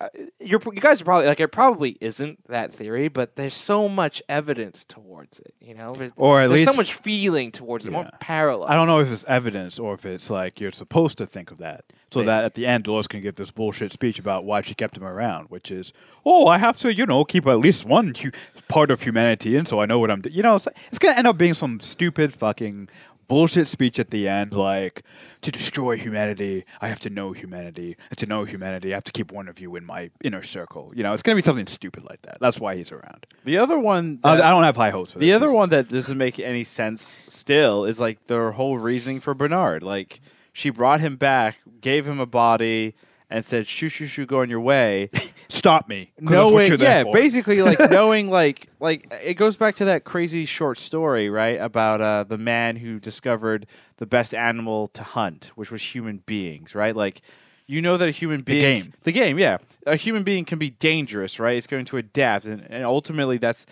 Uh, 0.00 0.08
you're 0.40 0.60
you 0.72 0.80
guys 0.80 1.00
are 1.00 1.04
probably 1.04 1.26
like 1.28 1.38
it 1.38 1.48
probably 1.52 1.96
isn't 2.00 2.40
that 2.48 2.72
theory, 2.74 3.06
but 3.06 3.36
there's 3.36 3.54
so 3.54 3.88
much 3.88 4.20
evidence 4.28 4.84
towards 4.84 5.38
it. 5.38 5.54
You 5.60 5.74
know, 5.74 5.92
There- 5.92 6.10
Or 6.16 6.40
at 6.42 6.50
there's 6.50 6.64
so 6.68 6.72
much 6.76 6.94
feeling 6.94 7.52
towards 7.52 7.86
it, 7.86 7.92
more 7.92 8.02
Yeah. 8.02 8.10
parallel. 8.18 8.68
I 8.68 8.74
don't 8.74 8.88
know 8.88 8.98
if 8.98 9.10
it's 9.12 9.24
evidence 9.28 9.78
or 9.78 9.94
if 9.94 10.04
it's 10.04 10.30
like 10.30 10.58
you're 10.60 10.72
supposed 10.72 11.16
to 11.18 11.26
think 11.26 11.52
of 11.52 11.58
that. 11.58 11.84
So 12.10 12.20
Maybe. 12.20 12.26
that 12.26 12.44
at 12.44 12.54
the 12.54 12.66
end, 12.66 12.84
Dolores 12.84 13.06
can 13.06 13.20
give 13.20 13.34
this 13.36 13.50
bullshit 13.52 13.92
speech 13.92 14.18
about 14.18 14.44
why 14.44 14.62
she 14.62 14.74
kept 14.74 14.96
him 14.96 15.04
around, 15.04 15.50
which 15.50 15.70
is, 15.70 15.92
oh, 16.24 16.48
I 16.48 16.56
have 16.58 16.76
to, 16.78 16.92
you 16.92 17.04
know, 17.06 17.24
keep 17.24 17.46
at 17.46 17.58
least 17.58 17.84
one 17.84 18.14
hu- 18.14 18.30
part 18.66 18.90
of 18.90 19.02
humanity 19.02 19.54
in 19.56 19.66
so 19.66 19.80
I 19.80 19.86
know 19.86 19.98
what 20.00 20.10
I'm 20.10 20.22
doing. 20.22 20.34
You 20.34 20.42
know, 20.42 20.56
it's, 20.56 20.66
it's 20.86 20.98
going 20.98 21.12
to 21.14 21.18
end 21.18 21.28
up 21.28 21.36
being 21.38 21.52
some 21.54 21.78
stupid 21.80 22.32
fucking 22.32 22.88
bullshit 23.28 23.68
speech 23.68 23.98
at 23.98 24.10
the 24.10 24.26
end, 24.26 24.52
like, 24.52 25.02
to 25.42 25.52
destroy 25.52 25.96
humanity, 25.96 26.64
I 26.80 26.88
have 26.88 26.98
to 27.00 27.10
know 27.10 27.32
humanity. 27.32 27.96
And 28.10 28.18
to 28.18 28.26
know 28.26 28.44
humanity, 28.44 28.92
I 28.92 28.96
have 28.96 29.04
to 29.04 29.12
keep 29.12 29.30
one 29.30 29.46
of 29.48 29.60
you 29.60 29.76
in 29.76 29.84
my 29.84 30.10
inner 30.24 30.42
circle. 30.42 30.92
You 30.94 31.02
know, 31.02 31.12
it's 31.12 31.22
going 31.22 31.36
to 31.36 31.40
be 31.40 31.44
something 31.44 31.66
stupid 31.66 32.04
like 32.04 32.22
that. 32.22 32.38
That's 32.40 32.58
why 32.58 32.74
he's 32.76 32.90
around. 32.90 33.26
The 33.44 33.58
other 33.58 33.78
one, 33.78 34.18
I, 34.24 34.36
that- 34.36 34.44
I 34.44 34.50
don't 34.50 34.64
have 34.64 34.76
high 34.76 34.90
hopes 34.90 35.12
for 35.12 35.18
the 35.20 35.32
other 35.32 35.46
season. 35.46 35.56
one 35.56 35.68
that 35.70 35.88
doesn't 35.88 36.18
make 36.18 36.40
any 36.40 36.64
sense 36.64 37.20
still 37.28 37.84
is 37.84 38.00
like 38.00 38.26
their 38.26 38.52
whole 38.52 38.78
reasoning 38.78 39.20
for 39.20 39.34
Bernard. 39.34 39.82
Like 39.82 40.20
she 40.52 40.70
brought 40.70 41.00
him 41.00 41.16
back, 41.16 41.58
gave 41.80 42.08
him 42.08 42.18
a 42.18 42.26
body, 42.26 42.94
and 43.30 43.44
said, 43.44 43.66
"Shoo, 43.66 43.88
shoo, 43.88 44.06
shoo, 44.06 44.26
go 44.26 44.40
on 44.40 44.50
your 44.50 44.60
way." 44.60 45.08
Stop 45.48 45.88
me. 45.88 46.12
knowing, 46.20 46.78
yeah, 46.80 47.04
basically 47.04 47.62
like 47.62 47.78
knowing, 47.90 48.30
like, 48.30 48.68
like 48.80 49.12
it 49.22 49.34
goes 49.34 49.56
back 49.56 49.76
to 49.76 49.86
that 49.86 50.04
crazy 50.04 50.46
short 50.46 50.78
story, 50.78 51.30
right, 51.30 51.60
about 51.60 52.00
uh, 52.00 52.24
the 52.24 52.38
man 52.38 52.76
who 52.76 53.00
discovered 53.00 53.66
the 53.96 54.06
best 54.06 54.34
animal 54.34 54.88
to 54.88 55.02
hunt, 55.02 55.50
which 55.54 55.70
was 55.70 55.82
human 55.82 56.18
beings, 56.26 56.74
right? 56.74 56.94
Like, 56.94 57.22
you 57.66 57.82
know 57.82 57.96
that 57.96 58.08
a 58.08 58.12
human 58.12 58.42
being, 58.42 58.62
the 58.62 58.82
game. 58.82 58.94
the 59.04 59.12
game, 59.12 59.38
yeah, 59.38 59.58
a 59.86 59.96
human 59.96 60.22
being 60.22 60.44
can 60.44 60.58
be 60.58 60.70
dangerous, 60.70 61.38
right? 61.38 61.56
It's 61.56 61.66
going 61.66 61.84
to 61.86 61.96
adapt, 61.96 62.44
and, 62.44 62.66
and 62.70 62.84
ultimately, 62.84 63.38
that's 63.38 63.66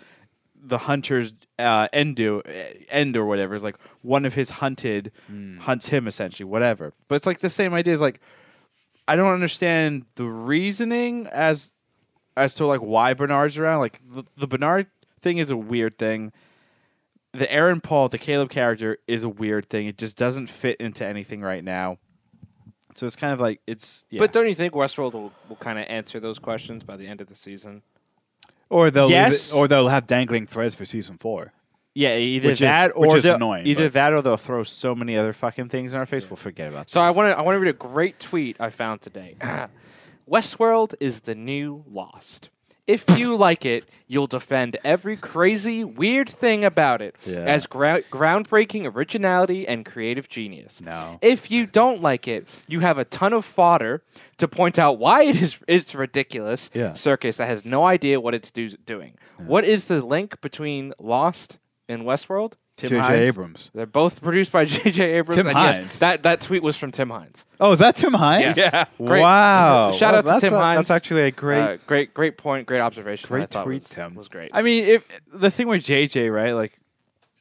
the 0.59 0.77
hunter's 0.79 1.33
uh, 1.59 1.87
end 1.93 2.19
end 2.89 3.17
or 3.17 3.25
whatever 3.25 3.55
is 3.55 3.63
like 3.63 3.77
one 4.01 4.25
of 4.25 4.33
his 4.33 4.49
hunted 4.49 5.11
hunts 5.59 5.89
him 5.89 6.07
essentially, 6.07 6.45
whatever. 6.45 6.93
But 7.07 7.15
it's 7.15 7.25
like 7.25 7.39
the 7.39 7.49
same 7.49 7.73
idea. 7.73 7.93
Is 7.93 8.01
like 8.01 8.19
I 9.07 9.15
don't 9.15 9.33
understand 9.33 10.05
the 10.15 10.25
reasoning 10.25 11.27
as 11.31 11.73
as 12.35 12.55
to 12.55 12.65
like 12.65 12.81
why 12.81 13.13
Bernard's 13.13 13.57
around. 13.57 13.79
Like 13.79 13.99
the, 14.07 14.23
the 14.37 14.47
Bernard 14.47 14.87
thing 15.21 15.37
is 15.37 15.49
a 15.49 15.57
weird 15.57 15.97
thing. 15.97 16.31
The 17.33 17.51
Aaron 17.51 17.81
Paul, 17.81 18.09
the 18.09 18.17
Caleb 18.17 18.49
character, 18.49 18.97
is 19.07 19.23
a 19.23 19.29
weird 19.29 19.69
thing. 19.69 19.87
It 19.87 19.97
just 19.97 20.17
doesn't 20.17 20.47
fit 20.47 20.77
into 20.79 21.05
anything 21.05 21.41
right 21.41 21.63
now. 21.63 21.97
So 22.95 23.05
it's 23.05 23.15
kind 23.15 23.31
of 23.33 23.39
like 23.39 23.61
it's. 23.67 24.05
Yeah. 24.09 24.19
But 24.19 24.31
don't 24.33 24.47
you 24.47 24.55
think 24.55 24.73
Westworld 24.73 25.13
will, 25.13 25.31
will 25.49 25.55
kind 25.57 25.77
of 25.77 25.85
answer 25.87 26.19
those 26.19 26.39
questions 26.39 26.83
by 26.83 26.97
the 26.97 27.05
end 27.07 27.21
of 27.21 27.27
the 27.27 27.35
season? 27.35 27.83
Or 28.69 28.89
they'll 28.91 29.05
leave 29.05 29.11
Yes. 29.11 29.53
it, 29.53 29.55
or 29.55 29.67
they'll 29.67 29.87
have 29.89 30.07
dangling 30.07 30.47
threads 30.47 30.75
for 30.75 30.83
season 30.85 31.17
four. 31.19 31.53
Yeah, 31.97 32.15
either 32.17 32.49
which 32.49 32.53
is- 32.53 32.59
that 32.59 32.97
which 32.97 33.09
or 33.11 33.17
is 33.17 33.23
they'll- 33.23 33.35
annoying, 33.35 33.65
Either 33.65 33.85
but- 33.85 33.93
that 33.93 34.13
or 34.13 34.21
they'll 34.21 34.37
throw 34.37 34.63
so 34.63 34.93
many 34.93 35.17
other 35.17 35.33
fucking 35.33 35.69
things 35.69 35.93
in 35.93 35.99
our 35.99 36.05
face. 36.05 36.29
We'll 36.29 36.37
forget 36.37 36.69
about. 36.69 36.89
So 36.89 37.01
I 37.01 37.09
want 37.11 37.31
to 37.33 37.37
I 37.37 37.41
want 37.41 37.55
to 37.55 37.59
read 37.59 37.69
a 37.69 37.73
great 37.73 38.19
tweet 38.19 38.55
I 38.59 38.69
found 38.69 39.01
today. 39.01 39.35
Westworld 40.29 40.93
is 40.99 41.21
the 41.21 41.35
new 41.35 41.83
Lost. 41.89 42.49
If 42.85 43.17
you 43.17 43.35
like 43.47 43.65
it, 43.65 43.83
you'll 44.07 44.27
defend 44.27 44.77
every 44.83 45.17
crazy, 45.17 45.83
weird 45.83 46.29
thing 46.29 46.63
about 46.63 47.01
it 47.01 47.15
Yeah. 47.25 47.39
as 47.39 47.67
gra- 47.67 48.01
groundbreaking 48.11 48.93
originality 48.93 49.67
and 49.67 49.85
creative 49.85 50.29
genius. 50.29 50.79
No. 50.81 51.19
If 51.21 51.51
you 51.51 51.65
don't 51.67 52.01
like 52.01 52.27
it, 52.27 52.47
you 52.67 52.79
have 52.81 52.97
a 52.97 53.03
ton 53.05 53.33
of 53.33 53.43
fodder 53.45 54.03
to 54.37 54.47
point 54.47 54.79
out 54.79 54.99
why 54.99 55.23
it 55.23 55.41
is 55.41 55.57
it's 55.67 55.95
ridiculous 55.95 56.69
Yeah. 56.73 56.93
circus 56.93 57.37
that 57.37 57.47
has 57.47 57.65
no 57.65 57.85
idea 57.85 58.19
what 58.21 58.33
it's 58.33 58.51
do- 58.51 58.69
doing. 58.69 59.15
What 59.37 59.65
is 59.65 59.85
the 59.85 60.01
link 60.05 60.39
between 60.41 60.93
Lost 60.99 61.57
and 61.89 62.03
Westworld? 62.03 62.53
Tim 62.75 62.89
J.J. 62.89 63.01
Hines? 63.01 63.27
Abrams. 63.29 63.71
They're 63.73 63.85
both 63.87 64.21
produced 64.21 64.51
by 64.51 64.65
J.J. 64.65 65.13
Abrams. 65.13 65.35
Tim 65.35 65.47
and 65.47 65.57
yes, 65.57 65.77
Hines. 65.77 65.99
that, 65.99 66.23
that 66.23 66.41
tweet 66.41 66.61
was 66.61 66.75
from 66.77 66.91
Tim 66.91 67.09
Hines. 67.09 67.45
Oh, 67.59 67.71
is 67.71 67.79
that 67.79 67.95
Tim 67.95 68.13
Hines? 68.13 68.55
Yeah. 68.55 68.85
Great. 68.99 69.21
Wow. 69.21 69.93
Shout 69.93 70.13
Well, 70.13 70.35
out 70.35 70.39
to 70.41 70.45
Tim 70.47 70.53
a- 70.53 70.59
Hines. 70.59 70.77
That's 70.77 70.91
actually 70.91 71.23
a 71.23 71.31
great. 71.31 71.59
uh, 71.59 71.77
great, 71.87 72.13
great 72.13 72.37
point, 72.37 72.67
great 72.67 72.81
observation. 72.81 73.27
Great 73.29 73.55
I 73.55 73.63
tweet, 73.63 73.81
was, 73.81 73.89
Tim. 73.89 74.13
was 74.13 74.27
great. 74.27 74.51
I 74.53 74.61
mean, 74.61 74.83
if 74.83 75.07
the 75.33 75.49
thing 75.49 75.67
with 75.67 75.81
JJ, 75.83 76.31
right? 76.31 76.51
Like 76.51 76.77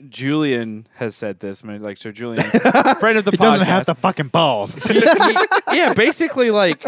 Julian 0.09 0.87
has 0.95 1.15
said 1.17 1.41
this, 1.41 1.62
man. 1.62 1.83
Like 1.83 1.99
so, 1.99 2.12
Julian, 2.12 2.43
friend 2.99 3.19
of 3.19 3.25
the 3.26 3.33
he 3.33 3.37
podcast. 3.37 3.41
doesn't 3.41 3.67
have 3.67 3.87
the 3.87 3.95
fucking 3.95 4.29
balls. 4.29 4.76
he- 4.76 4.95
he- 4.95 5.37
yeah, 5.76 5.93
basically, 5.93 6.50
like 6.50 6.83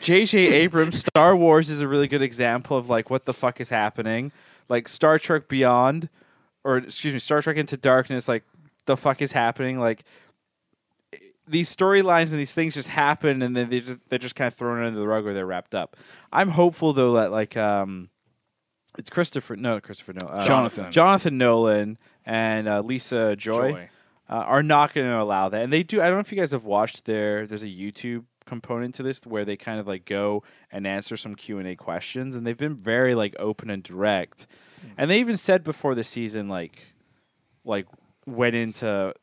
J.J. 0.00 0.38
Abrams, 0.54 0.98
Star 1.00 1.34
Wars 1.34 1.70
is 1.70 1.80
a 1.80 1.88
really 1.88 2.06
good 2.08 2.22
example 2.22 2.76
of 2.76 2.88
like 2.88 3.10
what 3.10 3.24
the 3.24 3.32
fuck 3.34 3.60
is 3.60 3.70
happening. 3.70 4.32
Like 4.68 4.86
Star 4.88 5.18
Trek 5.18 5.48
Beyond, 5.48 6.08
or 6.64 6.78
excuse 6.78 7.12
me, 7.12 7.20
Star 7.20 7.42
Trek 7.42 7.56
Into 7.56 7.76
Darkness. 7.76 8.26
Like 8.26 8.44
the 8.86 8.96
fuck 8.96 9.22
is 9.22 9.32
happening? 9.32 9.78
Like 9.78 10.04
these 11.46 11.74
storylines 11.74 12.30
and 12.30 12.40
these 12.40 12.52
things 12.52 12.74
just 12.74 12.88
happen, 12.88 13.42
and 13.42 13.54
then 13.54 13.68
they 13.68 13.80
just, 13.80 14.00
they're 14.08 14.18
just 14.18 14.34
kind 14.34 14.48
of 14.48 14.54
thrown 14.54 14.82
under 14.84 14.98
the 14.98 15.06
rug 15.06 15.26
or 15.26 15.34
they're 15.34 15.46
wrapped 15.46 15.74
up. 15.74 15.96
I'm 16.32 16.48
hopeful 16.48 16.92
though 16.92 17.14
that 17.14 17.30
like 17.30 17.56
um, 17.56 18.08
it's 18.98 19.10
Christopher, 19.10 19.56
no, 19.56 19.80
Christopher, 19.80 20.14
no, 20.14 20.26
uh, 20.26 20.46
Jonathan. 20.46 20.90
Jonathan 20.90 21.38
Nolan 21.38 21.98
and 22.24 22.68
uh, 22.68 22.80
Lisa 22.80 23.36
Joy 23.36 23.72
Joy. 23.72 23.90
uh, 24.30 24.34
are 24.34 24.62
not 24.62 24.94
going 24.94 25.06
to 25.06 25.20
allow 25.20 25.48
that. 25.48 25.62
And 25.62 25.72
they 25.72 25.82
do. 25.82 26.00
I 26.00 26.04
don't 26.06 26.14
know 26.14 26.20
if 26.20 26.32
you 26.32 26.38
guys 26.38 26.52
have 26.52 26.64
watched 26.64 27.04
their. 27.04 27.46
There's 27.46 27.62
a 27.62 27.66
YouTube 27.66 28.24
component 28.46 28.94
to 28.94 29.02
this 29.02 29.20
where 29.26 29.44
they 29.44 29.56
kind 29.56 29.80
of 29.80 29.86
like 29.86 30.04
go 30.04 30.42
and 30.70 30.86
answer 30.86 31.16
some 31.16 31.34
Q 31.34 31.58
and 31.58 31.68
A 31.68 31.76
questions, 31.76 32.34
and 32.36 32.46
they've 32.46 32.56
been 32.56 32.76
very 32.76 33.14
like 33.14 33.34
open 33.38 33.70
and 33.70 33.82
direct. 33.82 34.46
And 34.96 35.10
they 35.10 35.20
even 35.20 35.36
said 35.36 35.64
before 35.64 35.94
the 35.94 36.04
season, 36.04 36.48
like, 36.48 36.78
like 37.64 37.86
went 38.26 38.54
into 38.54 39.14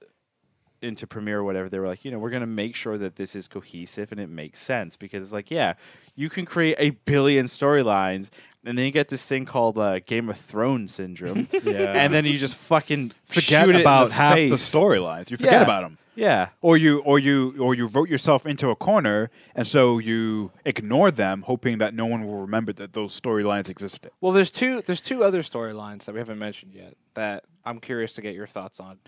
into 0.84 1.06
premiere 1.06 1.38
or 1.40 1.44
whatever, 1.44 1.70
they 1.70 1.78
were 1.78 1.88
like, 1.88 2.04
you 2.04 2.10
know, 2.10 2.18
we're 2.18 2.32
gonna 2.32 2.48
make 2.48 2.76
sure 2.76 2.98
that 2.98 3.16
this 3.16 3.36
is 3.36 3.48
cohesive 3.48 4.12
and 4.12 4.20
it 4.20 4.30
makes 4.30 4.60
sense 4.60 4.98
because 4.98 5.22
it's 5.22 5.32
like, 5.34 5.52
yeah, 5.52 5.74
you 6.16 6.28
can 6.30 6.44
create 6.44 6.76
a 6.80 6.90
billion 7.06 7.46
storylines, 7.46 8.30
and 8.66 8.78
then 8.78 8.86
you 8.86 8.92
get 8.92 9.08
this 9.10 9.24
thing 9.26 9.46
called 9.46 9.78
uh, 9.78 10.00
Game 10.00 10.28
of 10.28 10.38
Thrones 10.38 10.96
syndrome, 10.96 11.48
Yeah. 11.64 11.94
and 11.94 12.12
then 12.12 12.26
you 12.26 12.36
just 12.36 12.56
fucking 12.56 13.12
forget 13.26 13.44
shoot 13.66 13.70
it 13.70 13.76
in 13.76 13.82
about 13.82 14.12
half 14.12 14.38
the 14.38 14.50
storylines. 14.52 15.30
You 15.30 15.38
forget 15.38 15.54
Yeah. 15.54 15.62
about 15.64 15.84
them. 15.84 15.98
Yeah, 16.22 16.50
Or 16.62 16.78
you, 16.78 17.00
or 17.00 17.18
you, 17.18 17.56
or 17.60 17.74
you 17.74 17.88
wrote 17.88 18.08
yourself 18.08 18.46
into 18.46 18.70
a 18.70 18.76
corner, 18.76 19.32
and 19.56 19.68
so 19.68 19.98
you 19.98 20.52
ignore 20.66 21.10
them, 21.10 21.42
hoping 21.42 21.80
that 21.80 21.96
no 21.96 22.06
one 22.06 22.26
will 22.28 22.42
remember 22.42 22.72
that 22.74 22.94
those 22.94 23.20
storylines 23.20 23.70
existed. 23.70 24.12
Well, 24.22 24.32
there's 24.32 24.52
two. 24.52 24.84
There's 24.84 25.02
two 25.02 25.24
other 25.24 25.42
storylines 25.42 26.06
that 26.06 26.14
we 26.14 26.20
haven't 26.20 26.38
mentioned 26.38 26.74
yet 26.76 26.94
that 27.16 27.46
I'm 27.66 27.80
curious 27.80 28.14
to 28.14 28.22
get 28.22 28.36
your 28.36 28.46
thoughts 28.46 28.80
on. 28.80 29.00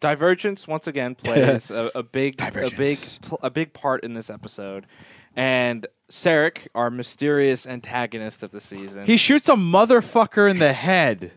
Divergence 0.00 0.66
once 0.66 0.86
again 0.86 1.14
plays 1.14 1.70
a, 1.82 1.90
a 1.94 2.02
big, 2.02 2.40
a 2.40 2.70
big, 2.70 2.98
pl- 3.20 3.38
a 3.42 3.50
big 3.50 3.72
part 3.74 4.02
in 4.02 4.14
this 4.14 4.30
episode, 4.30 4.86
and 5.36 5.86
Serac, 6.08 6.68
our 6.74 6.90
mysterious 6.90 7.66
antagonist 7.66 8.42
of 8.42 8.50
the 8.50 8.60
season. 8.60 9.04
he 9.06 9.16
shoots 9.16 9.48
a 9.48 9.54
motherfucker 9.54 10.50
in 10.50 10.58
the 10.58 10.72
head. 10.72 11.32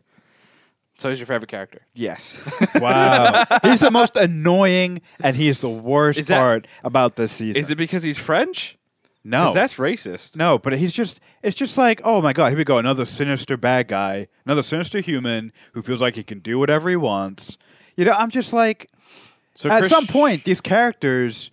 So 0.97 1.09
he's 1.09 1.19
your 1.19 1.27
favorite 1.27 1.49
character. 1.49 1.81
Yes, 1.93 2.41
Wow, 2.75 3.43
he's 3.63 3.79
the 3.81 3.91
most 3.91 4.15
annoying, 4.15 5.01
and 5.21 5.35
he's 5.35 5.59
the 5.59 5.69
worst 5.69 6.19
Is 6.19 6.27
that- 6.27 6.39
part 6.39 6.67
about 6.83 7.15
this 7.15 7.31
season. 7.31 7.59
is 7.59 7.71
it 7.71 7.75
because 7.77 8.03
he's 8.03 8.17
French? 8.17 8.77
no? 9.23 9.45
'Cause 9.45 9.53
that's 9.55 9.73
racist. 9.75 10.35
No, 10.35 10.57
but 10.59 10.73
he's 10.73 10.93
just 10.93 11.19
it's 11.41 11.55
just 11.55 11.77
like, 11.77 11.99
oh 12.03 12.21
my 12.21 12.31
god, 12.33 12.49
here 12.49 12.57
we 12.57 12.63
go, 12.63 12.77
another 12.77 13.05
sinister 13.05 13.57
bad 13.57 13.87
guy, 13.87 14.27
another 14.45 14.61
sinister 14.63 14.99
human 14.99 15.51
who 15.73 15.81
feels 15.81 16.01
like 16.01 16.15
he 16.15 16.23
can 16.23 16.39
do 16.39 16.59
whatever 16.59 16.89
he 16.89 16.95
wants. 16.95 17.57
You 17.97 18.05
know, 18.05 18.11
I'm 18.11 18.29
just 18.29 18.53
like 18.53 18.89
So 19.55 19.69
at 19.69 19.79
Chris- 19.79 19.89
some 19.89 20.05
point 20.07 20.43
these 20.43 20.61
characters 20.61 21.49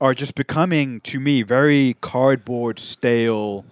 are 0.00 0.14
just 0.14 0.34
becoming 0.34 1.00
to 1.00 1.18
me 1.18 1.42
very 1.42 1.96
cardboard 2.00 2.78
stale 2.78 3.64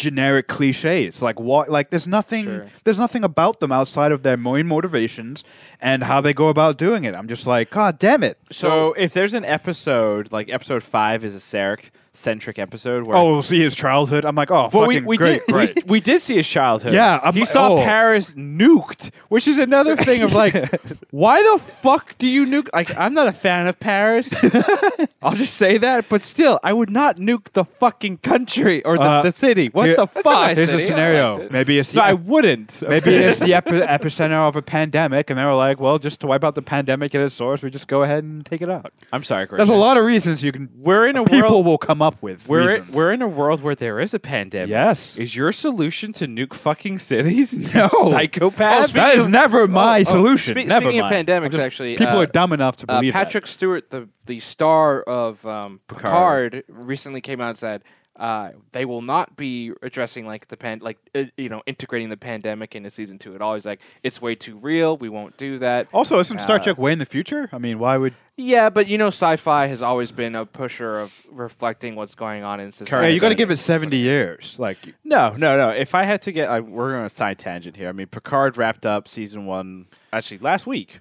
generic 0.00 0.48
cliches. 0.48 1.20
Like 1.20 1.38
what? 1.38 1.68
Like 1.68 1.90
there's 1.90 2.08
nothing. 2.08 2.44
Sure. 2.44 2.66
There's 2.84 2.98
nothing 2.98 3.22
about 3.22 3.60
them 3.60 3.70
outside 3.70 4.12
of 4.12 4.22
their 4.22 4.36
main 4.36 4.66
motivations 4.66 5.44
and 5.80 6.02
how 6.04 6.20
they 6.22 6.32
go 6.32 6.48
about 6.48 6.78
doing 6.78 7.04
it. 7.04 7.14
I'm 7.14 7.28
just 7.28 7.46
like, 7.46 7.70
God 7.70 7.98
damn 7.98 8.22
it. 8.24 8.38
So 8.50 8.94
if 8.94 9.12
there's 9.12 9.34
an 9.34 9.44
episode 9.44 10.32
like 10.32 10.50
episode 10.50 10.82
five 10.82 11.24
is 11.24 11.34
a 11.34 11.40
Serac 11.40 11.90
centric 12.12 12.58
episode 12.58 13.06
where 13.06 13.16
Oh, 13.16 13.32
we'll 13.32 13.42
see 13.42 13.60
his 13.60 13.74
childhood. 13.74 14.24
I'm 14.24 14.34
like, 14.34 14.50
oh, 14.50 14.68
Well, 14.72 14.86
we, 14.88 14.96
fucking 14.96 15.06
we 15.08 15.16
great, 15.16 15.42
did 15.46 15.52
great. 15.52 15.74
we, 15.76 15.82
we 15.86 16.00
did 16.00 16.20
see 16.20 16.36
his 16.36 16.48
childhood. 16.48 16.92
Yeah, 16.92 17.20
I'm- 17.22 17.34
he 17.34 17.44
saw 17.44 17.74
oh. 17.74 17.76
Paris 17.82 18.32
nuked, 18.32 19.10
which 19.28 19.46
is 19.46 19.58
another 19.58 19.96
thing 20.08 20.22
of 20.22 20.32
like, 20.34 20.54
why 21.10 21.40
the 21.42 21.58
fuck 21.62 22.18
do 22.18 22.26
you 22.26 22.46
nuke? 22.46 22.68
Like, 22.72 22.96
I'm 22.98 23.14
not 23.14 23.28
a 23.28 23.32
fan 23.32 23.66
of 23.68 23.78
Paris. 23.78 24.32
I'll 25.22 25.36
just 25.36 25.54
say 25.54 25.78
that, 25.78 26.08
but 26.08 26.22
still, 26.22 26.58
I 26.64 26.72
would 26.72 26.90
not 26.90 27.16
nuke 27.18 27.52
the 27.52 27.64
fucking 27.64 28.18
country 28.18 28.82
or 28.84 28.96
the, 28.98 29.02
Uh, 29.04 29.22
the 29.22 29.32
city. 29.32 29.68
What 29.68 29.86
here- 29.86 29.96
the 29.96 30.06
fuck? 30.06 30.24
nice 30.24 30.56
Here's 30.58 30.70
a 30.72 30.80
scenario. 30.80 31.36
liked. 31.38 31.52
Maybe 31.52 31.78
it's 31.78 31.94
No, 31.94 32.02
I 32.02 32.14
wouldn't. 32.14 32.82
Maybe 32.82 33.14
it's 33.14 33.38
the 33.38 33.54
epi- 33.54 33.80
epicenter 33.80 34.48
of 34.48 34.56
a 34.56 34.62
pandemic, 34.62 35.30
and 35.30 35.38
they 35.38 35.44
were 35.44 35.54
like, 35.54 35.78
"Well, 35.80 35.98
just 35.98 36.20
to 36.20 36.26
wipe 36.26 36.42
out 36.44 36.54
the 36.54 36.62
pandemic 36.62 37.14
at 37.14 37.20
its 37.20 37.34
source, 37.34 37.62
we 37.62 37.70
just 37.70 37.86
go 37.88 38.02
ahead 38.02 38.24
and 38.24 38.44
take 38.44 38.62
it 38.62 38.68
out." 38.70 38.92
I'm 39.12 39.22
sorry, 39.22 39.46
There's 39.50 39.68
a 39.68 39.74
lot 39.74 39.96
of 39.96 40.04
reasons 40.04 40.42
you 40.42 40.52
can. 40.52 40.68
We're 40.76 41.06
in 41.06 41.16
a 41.16 41.20
world, 41.20 41.30
people 41.30 41.50
world. 41.50 41.66
will 41.66 41.78
come 41.78 41.99
up 42.02 42.20
with. 42.22 42.48
We're 42.48 42.76
in, 42.76 42.90
we're 42.92 43.12
in 43.12 43.22
a 43.22 43.28
world 43.28 43.62
where 43.62 43.74
there 43.74 44.00
is 44.00 44.14
a 44.14 44.18
pandemic. 44.18 44.70
yes. 44.70 45.16
Is 45.16 45.34
your 45.36 45.52
solution 45.52 46.12
to 46.14 46.26
nuke 46.26 46.54
fucking 46.54 46.98
cities? 46.98 47.58
No. 47.74 47.88
psychopath. 47.88 48.90
Oh, 48.90 48.92
that 48.94 49.14
is 49.16 49.24
of- 49.26 49.30
never 49.30 49.66
my 49.68 50.00
oh, 50.00 50.04
solution. 50.04 50.54
spe- 50.58 50.66
never 50.66 50.86
speaking 50.86 51.00
of 51.00 51.10
pandemics, 51.10 51.52
just- 51.52 51.60
actually, 51.66 51.96
people 51.96 52.18
uh, 52.18 52.22
are 52.22 52.26
dumb 52.26 52.52
enough 52.52 52.76
to 52.78 52.90
Uh, 52.90 52.98
believe 52.98 53.12
that. 53.12 53.24
Patrick 53.24 53.46
Stewart, 53.46 53.90
the 53.90 54.08
the 54.26 54.40
star 54.40 55.02
of 55.02 55.44
um, 55.46 55.80
Picard. 55.88 56.52
Picard, 56.52 56.64
recently 56.68 57.20
came 57.20 57.40
out 57.40 57.48
and 57.50 57.58
said 57.58 57.82
uh, 58.16 58.50
they 58.72 58.84
will 58.84 59.00
not 59.02 59.34
be 59.36 59.72
addressing 59.82 60.26
like 60.26 60.48
the 60.48 60.56
pan, 60.56 60.80
like 60.82 60.98
uh, 61.14 61.24
you 61.36 61.48
know, 61.48 61.62
integrating 61.66 62.10
the 62.10 62.16
pandemic 62.16 62.74
into 62.76 62.90
season 62.90 63.18
two 63.18 63.34
at 63.34 63.40
all. 63.40 63.54
He's 63.54 63.64
like, 63.64 63.80
it's 64.02 64.20
way 64.20 64.34
too 64.34 64.56
real. 64.58 64.96
We 64.96 65.08
won't 65.08 65.36
do 65.38 65.58
that. 65.60 65.88
Also, 65.92 66.18
isn't 66.18 66.40
Star 66.40 66.56
Uh, 66.56 66.62
Trek 66.62 66.76
way 66.78 66.92
in 66.92 66.98
the 66.98 67.06
future? 67.06 67.48
I 67.52 67.58
mean, 67.58 67.78
why 67.78 67.96
would? 67.96 68.14
Yeah, 68.40 68.70
but 68.70 68.88
you 68.88 68.96
know, 68.98 69.08
sci-fi 69.08 69.66
has 69.66 69.82
always 69.82 70.12
been 70.12 70.34
a 70.34 70.46
pusher 70.46 70.98
of 70.98 71.12
reflecting 71.30 71.94
what's 71.94 72.14
going 72.14 72.42
on 72.42 72.58
in 72.60 72.72
society. 72.72 73.08
Yeah, 73.08 73.12
you 73.12 73.20
got 73.20 73.28
to 73.28 73.34
give 73.34 73.50
it 73.50 73.58
seventy 73.58 73.98
years. 73.98 74.58
Like, 74.58 74.78
No, 75.04 75.32
no, 75.38 75.56
no. 75.56 75.68
If 75.68 75.94
I 75.94 76.04
had 76.04 76.22
to 76.22 76.32
get, 76.32 76.48
like, 76.48 76.64
we're 76.64 76.90
going 76.90 77.02
to 77.02 77.10
side 77.10 77.38
tangent 77.38 77.76
here. 77.76 77.88
I 77.88 77.92
mean, 77.92 78.06
Picard 78.06 78.56
wrapped 78.56 78.86
up 78.86 79.08
season 79.08 79.46
one 79.46 79.86
actually 80.12 80.38
last 80.38 80.66
week, 80.66 81.00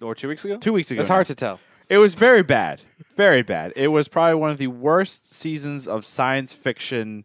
or 0.00 0.14
two 0.14 0.28
weeks 0.28 0.44
ago. 0.44 0.56
two 0.58 0.72
weeks 0.72 0.90
ago. 0.90 1.00
It's 1.00 1.08
now. 1.08 1.16
hard 1.16 1.26
to 1.26 1.34
tell. 1.34 1.60
It 1.88 1.98
was 1.98 2.14
very 2.14 2.42
bad, 2.42 2.80
very 3.16 3.42
bad. 3.42 3.74
It 3.76 3.88
was 3.88 4.08
probably 4.08 4.36
one 4.36 4.50
of 4.50 4.56
the 4.56 4.68
worst 4.68 5.34
seasons 5.34 5.86
of 5.86 6.06
science 6.06 6.54
fiction 6.54 7.24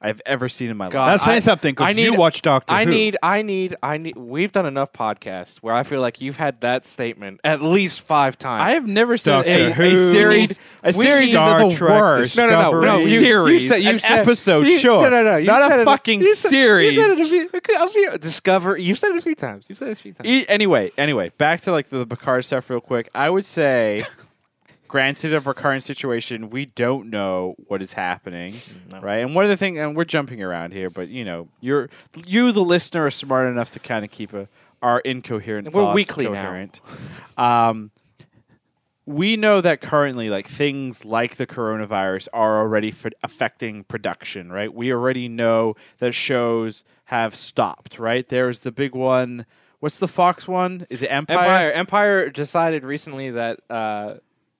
I've 0.00 0.22
ever 0.26 0.48
seen 0.48 0.70
in 0.70 0.76
my 0.76 0.90
God, 0.90 1.06
life. 1.06 1.12
that's 1.14 1.24
saying 1.24 1.40
something 1.40 1.70
I 1.78 1.92
because 1.92 1.96
you 1.96 2.14
watch 2.14 2.40
Doctor 2.42 2.72
Who. 2.72 2.78
I 2.80 2.84
Who. 2.84 2.90
need, 2.92 3.16
I 3.20 3.42
need, 3.42 3.74
I 3.82 3.96
need. 3.98 4.16
We've 4.16 4.52
done 4.52 4.64
enough 4.66 4.92
podcasts 4.92 5.56
where 5.58 5.74
I 5.74 5.82
feel 5.82 6.00
like 6.00 6.20
you've 6.20 6.36
had 6.36 6.60
that 6.60 6.86
statement 6.86 7.40
at 7.42 7.62
least 7.62 8.02
five 8.02 8.38
times. 8.38 8.62
I 8.62 8.70
have 8.74 8.86
never 8.86 9.16
seen 9.16 9.32
Doctor 9.32 9.50
a, 9.50 9.66
a 9.66 9.72
Who, 9.72 9.96
series. 9.96 10.60
A 10.84 10.88
we- 10.88 10.92
series 10.92 11.30
Star 11.30 11.62
of 11.62 11.70
the 11.72 11.76
Trek, 11.76 12.00
worst. 12.00 12.36
no, 12.36 12.48
no, 12.48 12.70
no, 12.70 12.80
no. 12.80 12.98
Discovery. 12.98 13.10
You, 13.12 13.18
series, 13.18 13.62
you 13.64 13.68
said, 13.68 13.76
you 13.82 13.90
an 13.90 13.98
said, 13.98 14.18
episode, 14.20 14.66
you- 14.68 14.78
sure. 14.78 15.02
No, 15.02 15.10
no, 15.10 15.24
no. 15.24 15.36
You 15.36 15.46
Not 15.46 15.68
said 15.68 15.78
a 15.80 15.82
it 15.82 15.84
fucking 15.84 16.20
you 16.20 16.34
said- 16.36 16.48
series. 16.50 16.94
You 16.96 17.02
said 17.02 17.18
it 17.18 17.26
a 17.26 17.28
few, 17.28 17.50
a 17.82 17.88
few, 17.88 18.18
Discover. 18.18 18.76
You 18.78 18.94
said 18.94 19.10
it 19.10 19.16
a 19.16 19.20
few 19.20 19.34
times. 19.34 19.64
You 19.68 19.74
said 19.74 19.88
it 19.88 19.98
a 19.98 20.00
few 20.02 20.12
times. 20.12 20.28
E- 20.28 20.44
anyway, 20.48 20.92
anyway, 20.96 21.30
back 21.38 21.60
to 21.62 21.72
like 21.72 21.88
the 21.88 22.06
Picard 22.06 22.44
stuff 22.44 22.70
real 22.70 22.80
quick. 22.80 23.08
I 23.16 23.28
would 23.30 23.44
say, 23.44 24.04
granted 24.88 25.32
of 25.34 25.46
our 25.46 25.54
current 25.54 25.82
situation, 25.84 26.50
we 26.50 26.66
don't 26.66 27.10
know 27.10 27.54
what 27.68 27.82
is 27.82 27.92
happening, 27.92 28.54
No. 28.90 29.00
right? 29.00 29.18
And 29.18 29.34
one 29.34 29.44
of 29.44 29.50
the 29.50 29.56
things, 29.56 29.78
and 29.78 29.94
we're 29.96 30.04
jumping 30.04 30.42
around 30.42 30.72
here, 30.72 30.90
but 30.90 31.08
you 31.08 31.24
know, 31.24 31.48
you're 31.60 31.88
you, 32.26 32.50
the 32.52 32.64
listener, 32.64 33.06
are 33.06 33.10
smart 33.10 33.50
enough 33.50 33.70
to 33.72 33.78
kind 33.78 34.04
of 34.04 34.10
keep 34.10 34.32
a, 34.32 34.48
our 34.82 35.00
incoherent. 35.00 35.66
And 35.68 35.74
we're 35.74 35.82
thoughts 35.82 35.94
weekly 35.94 36.28
now. 36.28 36.68
Um, 37.36 37.90
we 39.06 39.36
know 39.36 39.62
that 39.62 39.80
currently, 39.80 40.28
like 40.28 40.46
things 40.46 41.04
like 41.04 41.36
the 41.36 41.46
coronavirus 41.46 42.28
are 42.34 42.58
already 42.58 42.88
f- 42.88 43.06
affecting 43.22 43.84
production, 43.84 44.52
right? 44.52 44.72
We 44.72 44.92
already 44.92 45.28
know 45.28 45.76
that 45.98 46.12
shows 46.14 46.84
have 47.06 47.34
stopped, 47.34 47.98
right? 47.98 48.28
There's 48.28 48.60
the 48.60 48.72
big 48.72 48.94
one. 48.94 49.46
What's 49.80 49.96
the 49.96 50.08
Fox 50.08 50.46
one? 50.46 50.86
Is 50.90 51.02
it 51.02 51.06
Empire? 51.06 51.38
Empire. 51.38 51.70
Empire 51.70 52.30
decided 52.30 52.84
recently 52.84 53.30
that 53.30 53.60
uh, 53.70 54.14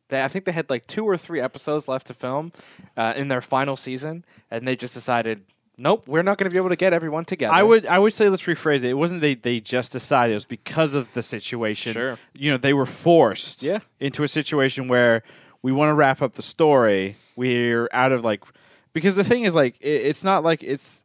they, 0.08 0.22
I 0.22 0.28
think 0.28 0.44
they 0.44 0.52
had 0.52 0.68
like 0.70 0.86
two 0.86 1.04
or 1.04 1.16
three 1.16 1.40
episodes 1.40 1.88
left 1.88 2.06
to 2.08 2.14
film 2.14 2.52
uh, 2.96 3.14
in 3.16 3.28
their 3.28 3.40
final 3.40 3.76
season, 3.76 4.24
and 4.50 4.66
they 4.66 4.76
just 4.76 4.94
decided, 4.94 5.42
nope, 5.76 6.04
we're 6.08 6.22
not 6.22 6.38
going 6.38 6.48
to 6.48 6.52
be 6.52 6.58
able 6.58 6.70
to 6.70 6.76
get 6.76 6.92
everyone 6.92 7.24
together. 7.24 7.52
I 7.54 7.62
would 7.62 7.86
I 7.86 7.98
would 7.98 8.12
say 8.12 8.28
let's 8.28 8.42
rephrase 8.44 8.78
it. 8.84 8.90
It 8.90 8.94
wasn't 8.94 9.20
they 9.20 9.34
they 9.34 9.60
just 9.60 9.92
decided 9.92 10.32
it 10.32 10.36
was 10.36 10.44
because 10.44 10.94
of 10.94 11.12
the 11.12 11.22
situation. 11.22 11.92
Sure. 11.92 12.18
You 12.34 12.50
know, 12.50 12.56
they 12.56 12.72
were 12.74 12.86
forced 12.86 13.62
Yeah. 13.62 13.80
into 14.00 14.22
a 14.22 14.28
situation 14.28 14.88
where 14.88 15.22
we 15.62 15.72
want 15.72 15.90
to 15.90 15.94
wrap 15.94 16.22
up 16.22 16.34
the 16.34 16.42
story. 16.42 17.16
We're 17.36 17.88
out 17.92 18.12
of 18.12 18.24
like 18.24 18.44
because 18.92 19.14
the 19.14 19.24
thing 19.24 19.42
is 19.42 19.54
like 19.54 19.76
it, 19.80 19.88
it's 20.06 20.24
not 20.24 20.42
like 20.42 20.62
it's 20.62 21.04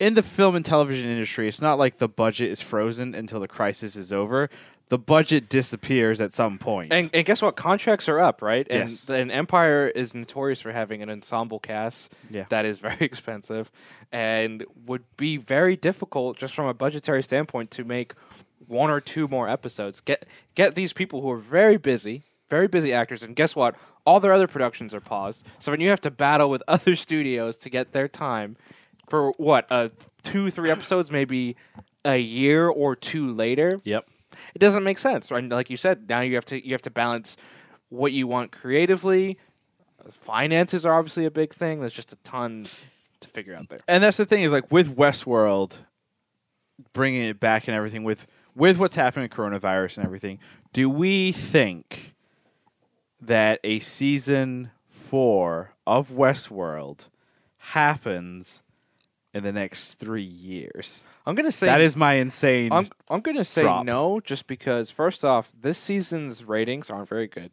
in 0.00 0.14
the 0.14 0.22
film 0.22 0.56
and 0.56 0.64
television 0.64 1.10
industry, 1.10 1.46
it's 1.46 1.60
not 1.60 1.78
like 1.78 1.98
the 1.98 2.08
budget 2.08 2.50
is 2.50 2.62
frozen 2.62 3.14
until 3.14 3.38
the 3.38 3.46
crisis 3.46 3.96
is 3.96 4.12
over. 4.14 4.48
The 4.90 4.98
budget 4.98 5.48
disappears 5.48 6.20
at 6.20 6.34
some 6.34 6.58
point. 6.58 6.92
And, 6.92 7.08
and 7.14 7.24
guess 7.24 7.40
what? 7.40 7.56
Contracts 7.56 8.08
are 8.08 8.18
up, 8.20 8.42
right? 8.42 8.66
And, 8.68 8.80
Yes. 8.90 9.08
and 9.08 9.30
Empire 9.32 9.86
is 9.86 10.14
notorious 10.14 10.60
for 10.60 10.72
having 10.72 11.00
an 11.00 11.08
ensemble 11.08 11.58
cast 11.60 12.12
Yeah. 12.28 12.44
that 12.50 12.64
is 12.64 12.78
very 12.88 12.98
expensive 13.00 13.70
and 14.12 14.64
would 14.86 15.04
be 15.16 15.36
very 15.36 15.76
difficult 15.76 16.38
just 16.38 16.54
from 16.54 16.66
a 16.66 16.74
budgetary 16.74 17.22
standpoint 17.22 17.70
to 17.70 17.84
make 17.84 18.14
one 18.66 18.90
or 18.90 19.00
two 19.00 19.26
more 19.28 19.48
episodes. 19.48 20.00
Get 20.00 20.26
get 20.56 20.74
these 20.74 20.92
people 20.92 21.22
who 21.22 21.30
are 21.30 21.38
very 21.38 21.76
busy, 21.76 22.24
very 22.50 22.66
busy 22.66 22.92
actors, 22.92 23.22
and 23.22 23.34
guess 23.36 23.54
what? 23.56 23.76
All 24.04 24.18
their 24.18 24.32
other 24.32 24.48
productions 24.48 24.92
are 24.92 25.00
paused. 25.00 25.46
So 25.60 25.70
when 25.70 25.80
you 25.80 25.88
have 25.90 26.00
to 26.02 26.10
battle 26.10 26.50
with 26.50 26.64
other 26.68 26.96
studios 26.96 27.58
to 27.58 27.70
get 27.70 27.92
their 27.92 28.08
time 28.08 28.56
for 29.08 29.30
what 29.38 29.70
uh, 29.70 29.90
two, 30.24 30.50
three 30.50 30.70
episodes, 30.70 31.12
maybe 31.12 31.54
a 32.04 32.16
year 32.18 32.68
or 32.68 32.96
two 32.96 33.32
later, 33.32 33.80
yep. 33.84 34.08
It 34.54 34.58
doesn't 34.58 34.84
make 34.84 34.98
sense. 34.98 35.30
Right? 35.30 35.46
Like 35.46 35.70
you 35.70 35.76
said, 35.76 36.08
now 36.08 36.20
you 36.20 36.34
have 36.34 36.44
to 36.46 36.64
you 36.64 36.72
have 36.72 36.82
to 36.82 36.90
balance 36.90 37.36
what 37.88 38.12
you 38.12 38.26
want 38.26 38.52
creatively. 38.52 39.38
Finances 40.10 40.86
are 40.86 40.98
obviously 40.98 41.26
a 41.26 41.30
big 41.30 41.52
thing. 41.52 41.80
There's 41.80 41.92
just 41.92 42.12
a 42.12 42.16
ton 42.16 42.64
to 43.20 43.28
figure 43.28 43.54
out 43.54 43.68
there. 43.68 43.80
And 43.86 44.02
that's 44.02 44.16
the 44.16 44.24
thing 44.24 44.42
is 44.42 44.52
like 44.52 44.70
with 44.72 44.96
Westworld, 44.96 45.78
bringing 46.92 47.22
it 47.22 47.38
back 47.38 47.68
and 47.68 47.76
everything 47.76 48.04
with 48.04 48.26
with 48.54 48.78
what's 48.78 48.94
happening 48.94 49.24
with 49.24 49.32
coronavirus 49.32 49.98
and 49.98 50.06
everything. 50.06 50.38
Do 50.72 50.88
we 50.88 51.32
think 51.32 52.14
that 53.20 53.60
a 53.62 53.78
season 53.80 54.70
four 54.88 55.74
of 55.86 56.10
Westworld 56.10 57.08
happens 57.58 58.62
in 59.34 59.42
the 59.42 59.52
next 59.52 59.94
three 59.94 60.22
years? 60.22 61.06
I'm 61.26 61.34
gonna 61.34 61.52
say 61.52 61.66
that 61.66 61.80
is 61.80 61.96
my 61.96 62.14
insane. 62.14 62.72
I'm 62.72 62.88
I'm 63.08 63.20
gonna 63.20 63.44
say 63.44 63.62
drop. 63.62 63.84
no, 63.84 64.20
just 64.20 64.46
because 64.46 64.90
first 64.90 65.24
off, 65.24 65.50
this 65.60 65.78
season's 65.78 66.44
ratings 66.44 66.90
aren't 66.90 67.08
very 67.08 67.26
good. 67.28 67.50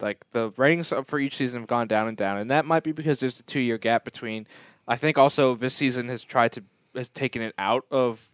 Like 0.00 0.24
the 0.32 0.50
ratings 0.56 0.92
for 1.06 1.18
each 1.18 1.36
season 1.36 1.60
have 1.60 1.68
gone 1.68 1.86
down 1.86 2.08
and 2.08 2.16
down, 2.16 2.38
and 2.38 2.50
that 2.50 2.64
might 2.64 2.82
be 2.82 2.92
because 2.92 3.20
there's 3.20 3.38
a 3.40 3.44
two 3.44 3.60
year 3.60 3.78
gap 3.78 4.04
between. 4.04 4.46
I 4.86 4.96
think 4.96 5.16
also 5.16 5.54
this 5.54 5.74
season 5.74 6.08
has 6.08 6.22
tried 6.24 6.52
to 6.52 6.64
has 6.94 7.08
taken 7.08 7.42
it 7.42 7.54
out 7.58 7.84
of 7.90 8.28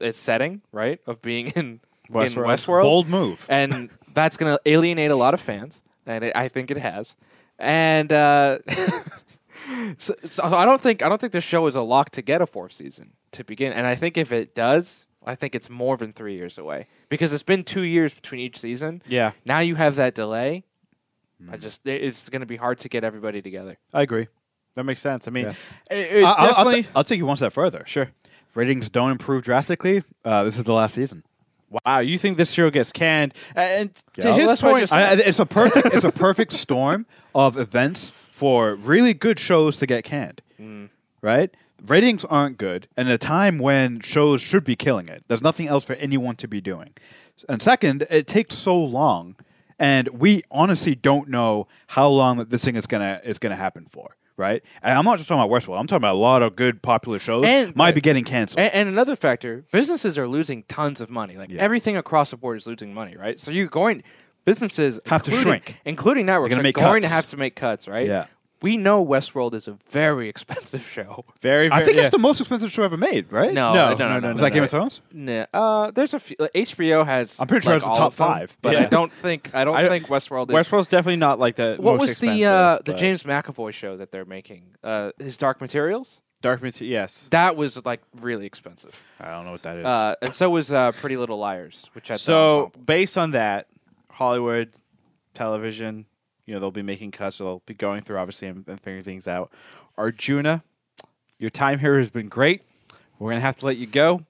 its 0.00 0.18
setting, 0.18 0.62
right, 0.72 1.00
of 1.06 1.20
being 1.20 1.48
in 1.48 1.80
Westworld. 2.10 2.36
in 2.36 2.42
Westworld. 2.44 2.82
Bold 2.82 3.08
move. 3.08 3.46
and 3.48 3.90
that's 4.14 4.36
going 4.36 4.54
to 4.54 4.60
alienate 4.70 5.10
a 5.10 5.16
lot 5.16 5.34
of 5.34 5.40
fans, 5.40 5.82
and 6.06 6.24
it, 6.24 6.36
I 6.36 6.48
think 6.48 6.70
it 6.70 6.78
has. 6.78 7.14
And 7.58 8.12
uh, 8.12 8.58
so, 9.98 10.14
so 10.26 10.42
I 10.44 10.64
don't 10.64 10.80
think 10.80 11.02
I 11.02 11.08
don't 11.08 11.20
think 11.20 11.32
this 11.32 11.44
show 11.44 11.66
is 11.66 11.76
a 11.76 11.82
lock 11.82 12.10
to 12.10 12.22
get 12.22 12.40
a 12.42 12.46
fourth 12.46 12.72
season 12.72 13.12
to 13.32 13.44
begin. 13.44 13.72
And 13.72 13.86
I 13.86 13.94
think 13.94 14.16
if 14.16 14.32
it 14.32 14.54
does, 14.54 15.06
I 15.24 15.34
think 15.34 15.54
it's 15.54 15.68
more 15.70 15.96
than 15.96 16.12
three 16.12 16.34
years 16.34 16.58
away 16.58 16.86
because 17.08 17.32
it's 17.32 17.42
been 17.42 17.62
two 17.64 17.82
years 17.82 18.14
between 18.14 18.40
each 18.40 18.58
season. 18.58 19.02
yeah. 19.06 19.32
Now 19.44 19.58
you 19.60 19.74
have 19.76 19.96
that 19.96 20.14
delay. 20.14 20.64
I 21.50 21.56
Mm. 21.56 21.60
just 21.62 21.86
it's 21.86 22.28
going 22.28 22.40
to 22.40 22.46
be 22.46 22.56
hard 22.56 22.80
to 22.80 22.88
get 22.90 23.02
everybody 23.02 23.40
together. 23.40 23.78
I 23.94 24.02
agree. 24.02 24.28
That 24.74 24.84
makes 24.84 25.00
sense. 25.00 25.26
I 25.26 25.30
mean, 25.30 25.46
Yeah. 25.46 25.52
it, 25.96 26.12
it 26.18 26.24
I- 26.24 26.30
I'll, 26.30 26.34
I'll, 26.34 26.64
definitely. 26.64 26.86
I'll 26.94 27.04
take 27.04 27.18
you 27.18 27.26
one 27.26 27.36
step 27.38 27.52
further. 27.52 27.82
sure. 27.86 28.10
Ratings 28.54 28.90
don't 28.90 29.10
improve 29.12 29.42
drastically. 29.44 30.02
Uh, 30.24 30.44
this 30.44 30.58
is 30.58 30.64
the 30.64 30.72
last 30.74 30.94
season. 30.96 31.22
Wow, 31.86 32.00
you 32.00 32.18
think 32.18 32.36
this 32.36 32.50
show 32.52 32.68
gets 32.68 32.90
canned? 32.92 33.32
And 33.54 33.94
to 33.94 34.28
Yeah. 34.28 34.34
his 34.34 34.48
That's 34.50 34.62
what 34.62 34.74
I 34.74 34.78
point, 34.80 34.92
I, 34.92 35.10
I- 35.10 35.12
it's 35.14 35.38
a 35.38 35.46
perfect 35.46 35.94
it's 35.94 36.04
a 36.04 36.10
perfect 36.12 36.52
storm 36.52 37.06
of 37.34 37.56
events 37.56 38.10
for 38.40 38.74
really 38.74 39.12
good 39.12 39.38
shows 39.38 39.76
to 39.76 39.86
get 39.86 40.02
canned. 40.02 40.40
Mm. 40.58 40.88
Right? 41.20 41.50
Ratings 41.86 42.24
aren't 42.24 42.56
good, 42.56 42.88
and 42.96 43.06
at 43.08 43.14
a 43.14 43.18
time 43.18 43.58
when 43.58 44.00
shows 44.00 44.40
should 44.40 44.64
be 44.64 44.76
killing 44.76 45.08
it, 45.08 45.24
there's 45.28 45.42
nothing 45.42 45.66
else 45.66 45.84
for 45.84 45.92
anyone 45.94 46.36
to 46.36 46.48
be 46.48 46.60
doing. 46.60 46.90
And 47.50 47.60
second, 47.60 48.06
it 48.10 48.26
takes 48.26 48.54
so 48.56 48.78
long, 48.82 49.36
and 49.78 50.08
we 50.08 50.42
honestly 50.50 50.94
don't 50.94 51.28
know 51.28 51.68
how 51.88 52.08
long 52.08 52.38
that 52.38 52.48
this 52.50 52.64
thing 52.64 52.76
is 52.76 52.86
gonna 52.86 53.20
is 53.24 53.38
gonna 53.38 53.56
happen 53.56 53.86
for. 53.90 54.16
right? 54.36 54.62
And 54.82 54.96
I'm 54.96 55.04
not 55.04 55.18
just 55.18 55.28
talking 55.28 55.42
about 55.42 55.52
Westworld. 55.54 55.78
I'm 55.78 55.86
talking 55.86 55.98
about 56.04 56.14
a 56.14 56.18
lot 56.30 56.40
of 56.42 56.56
good 56.56 56.80
popular 56.80 57.18
shows 57.18 57.44
And- 57.44 57.76
might 57.76 57.94
be 57.94 58.00
uh, 58.00 58.08
getting 58.08 58.24
canceled. 58.24 58.58
And, 58.60 58.72
and 58.72 58.88
another 58.88 59.14
factor, 59.14 59.64
businesses 59.70 60.16
are 60.16 60.26
losing 60.26 60.62
tons 60.62 61.02
of 61.02 61.10
money. 61.10 61.36
Like 61.36 61.50
Yeah. 61.50 61.60
everything 61.60 61.94
across 61.98 62.30
the 62.30 62.38
board 62.38 62.56
is 62.56 62.66
losing 62.66 62.94
money, 62.94 63.14
right? 63.18 63.38
So 63.38 63.50
you're 63.50 63.66
going 63.66 64.02
businesses 64.44 65.00
Have 65.06 65.22
to 65.24 65.30
shrink. 65.30 65.80
including 65.84 66.26
networks, 66.26 66.50
gonna 66.50 66.60
are 66.60 66.62
make 66.62 66.74
going 66.76 67.02
cuts. 67.02 67.08
to 67.10 67.14
have 67.16 67.26
to 67.26 67.36
make 67.36 67.54
cuts, 67.56 67.86
right? 67.88 68.06
Yeah. 68.06 68.26
We 68.62 68.76
know 68.76 69.02
Westworld 69.04 69.54
is 69.54 69.68
a 69.68 69.78
very 69.88 70.28
expensive 70.34 70.86
show. 70.86 71.24
Very, 71.40 71.68
very 71.68 71.70
I 71.70 71.76
very- 71.76 71.84
think 71.86 71.96
yeah. 71.96 72.02
it's 72.02 72.10
the 72.10 72.18
most 72.18 72.40
expensive 72.40 72.70
show 72.70 72.82
ever 72.82 72.98
made, 72.98 73.32
right? 73.32 73.54
No, 73.54 73.72
No, 73.72 73.90
no, 73.92 73.96
no, 73.96 73.96
no, 73.96 74.14
no. 74.14 74.20
no, 74.20 74.28
Was 74.32 74.36
no, 74.36 74.42
that 74.42 74.50
Game 74.50 74.58
no. 74.60 74.64
of 74.64 74.70
Thrones? 74.70 75.00
Nah, 75.12 75.46
uh, 75.54 75.90
there's 75.92 76.12
a 76.12 76.20
few. 76.20 76.36
like, 76.38 76.52
HBO 76.52 77.06
has. 77.06 77.40
I'm 77.40 77.46
pretty 77.46 77.64
sure 77.64 77.72
like, 77.72 77.78
it's 77.78 77.84
the 77.86 77.90
all 77.90 77.96
top 77.96 78.12
of 78.12 78.16
them, 78.18 78.26
five, 78.28 78.56
but 78.60 78.76
I 78.76 78.80
yeah. 78.80 78.86
don't 78.90 79.10
think 79.10 79.54
I 79.54 79.64
don't 79.64 79.76
I- 79.76 79.88
think 79.88 80.08
Westworld 80.08 80.50
is. 80.50 80.54
Westworld's 80.54 80.88
definitely 80.88 81.16
not 81.16 81.38
like 81.38 81.56
the 81.56 81.76
what 81.78 81.92
most 81.92 82.00
was 82.00 82.08
the 82.20 82.26
expensive, 82.26 82.46
uh, 82.48 82.78
the 82.84 82.92
but 82.92 82.98
James 83.00 83.22
McAvoy 83.22 83.72
show 83.72 83.96
that 83.96 84.12
they're 84.12 84.26
making? 84.26 84.62
Uh, 84.84 85.12
his 85.18 85.38
Dark 85.38 85.62
Materials. 85.62 86.20
Dark 86.42 86.60
Material? 86.62 86.92
Yes. 86.92 87.28
That 87.30 87.56
was 87.56 87.82
like 87.86 88.02
really 88.20 88.44
expensive. 88.44 89.02
I 89.18 89.30
don't 89.30 89.46
know 89.46 89.52
what 89.52 89.62
that 89.62 89.76
is. 89.78 89.86
Uh, 89.86 90.14
and 90.20 90.34
so 90.34 90.48
was 90.50 90.70
uh, 90.70 90.92
Pretty 90.92 91.16
Little 91.16 91.38
Liars, 91.38 91.88
which 91.94 92.08
had 92.08 92.16
the 92.16 92.18
So 92.18 92.58
ensemble. 92.66 92.80
based 92.84 93.16
on 93.18 93.30
that, 93.32 93.68
Hollywood 94.10 94.72
television, 95.34 96.06
you 96.46 96.54
know, 96.54 96.60
they'll 96.60 96.70
be 96.70 96.82
making 96.82 97.12
cuts. 97.12 97.38
They'll 97.38 97.62
be 97.66 97.74
going 97.74 98.02
through 98.02 98.18
obviously 98.18 98.48
and, 98.48 98.64
and 98.68 98.80
figuring 98.80 99.04
things 99.04 99.28
out. 99.28 99.52
Arjuna, 99.96 100.62
your 101.38 101.50
time 101.50 101.78
here 101.78 101.98
has 101.98 102.10
been 102.10 102.28
great. 102.28 102.62
We're 103.18 103.30
gonna 103.30 103.40
have 103.40 103.56
to 103.58 103.66
let 103.66 103.76
you 103.76 103.86
go. 103.86 104.24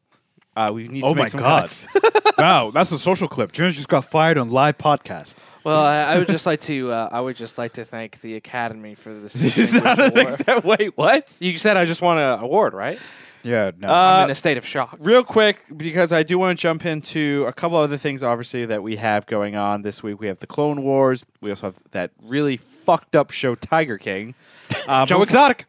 Uh, 0.57 0.71
we 0.75 0.89
need 0.89 1.05
Oh 1.05 1.11
to 1.11 1.15
make 1.15 1.23
my 1.23 1.27
some 1.29 1.41
God. 1.41 1.61
cuts. 1.63 1.87
wow, 2.39 2.71
that's 2.71 2.91
a 2.93 2.99
social 2.99 3.29
clip. 3.29 3.53
Jones 3.53 3.77
just 3.77 3.89
got 3.89 4.05
fired 4.05 4.37
on 4.37 4.51
live 4.51 4.79
podcast. 4.79 5.37
Well, 5.65 5.81
I, 5.81 6.01
I 6.15 6.19
would 6.19 6.29
just 6.29 6.47
like 6.47 6.61
to 6.63 6.91
uh, 6.91 7.09
I 7.13 7.21
would 7.21 7.37
just 7.37 7.57
like 7.59 7.75
to 7.75 7.85
thank 7.85 8.21
the 8.21 8.37
Academy 8.37 8.95
for 8.95 9.15
this. 9.15 9.33
this 9.35 9.57
is 9.59 9.75
not 9.75 9.99
an 10.01 10.11
award. 10.13 10.35
extent. 10.35 10.65
Wait, 10.65 10.97
what? 10.97 11.37
You 11.41 11.57
said 11.59 11.77
I 11.77 11.85
just 11.85 12.03
won 12.03 12.19
an 12.19 12.41
award, 12.41 12.75
right? 12.75 12.99
Yeah, 13.43 13.71
no. 13.79 13.89
Uh, 13.89 13.93
I'm 13.93 14.25
in 14.25 14.31
a 14.31 14.35
state 14.35 14.59
of 14.59 14.67
shock. 14.67 14.99
Real 15.01 15.25
quick, 15.25 15.65
because 15.75 16.13
I 16.13 16.23
do 16.23 16.39
want 16.39 16.59
to 16.59 16.61
jump 16.61 16.85
into 16.85 17.47
a 17.49 17.55
couple 17.55 17.79
other 17.79 17.97
things, 17.97 18.23
obviously, 18.23 18.67
that 18.67 18.83
we 18.83 18.97
have 18.97 19.25
going 19.25 19.57
on 19.57 19.81
this 19.81 20.03
week. 20.03 20.21
We 20.21 20.27
have 20.27 20.41
the 20.41 20.47
Clone 20.47 20.83
Wars. 20.83 21.25
We 21.41 21.49
also 21.49 21.69
have 21.69 21.77
that 21.93 22.11
really 22.23 22.59
fucked 22.59 23.17
up 23.17 23.31
show, 23.31 23.55
Tiger 23.55 23.97
King. 23.99 24.35
Uh, 24.87 25.05
Joe 25.07 25.23
Exotic. 25.23 25.67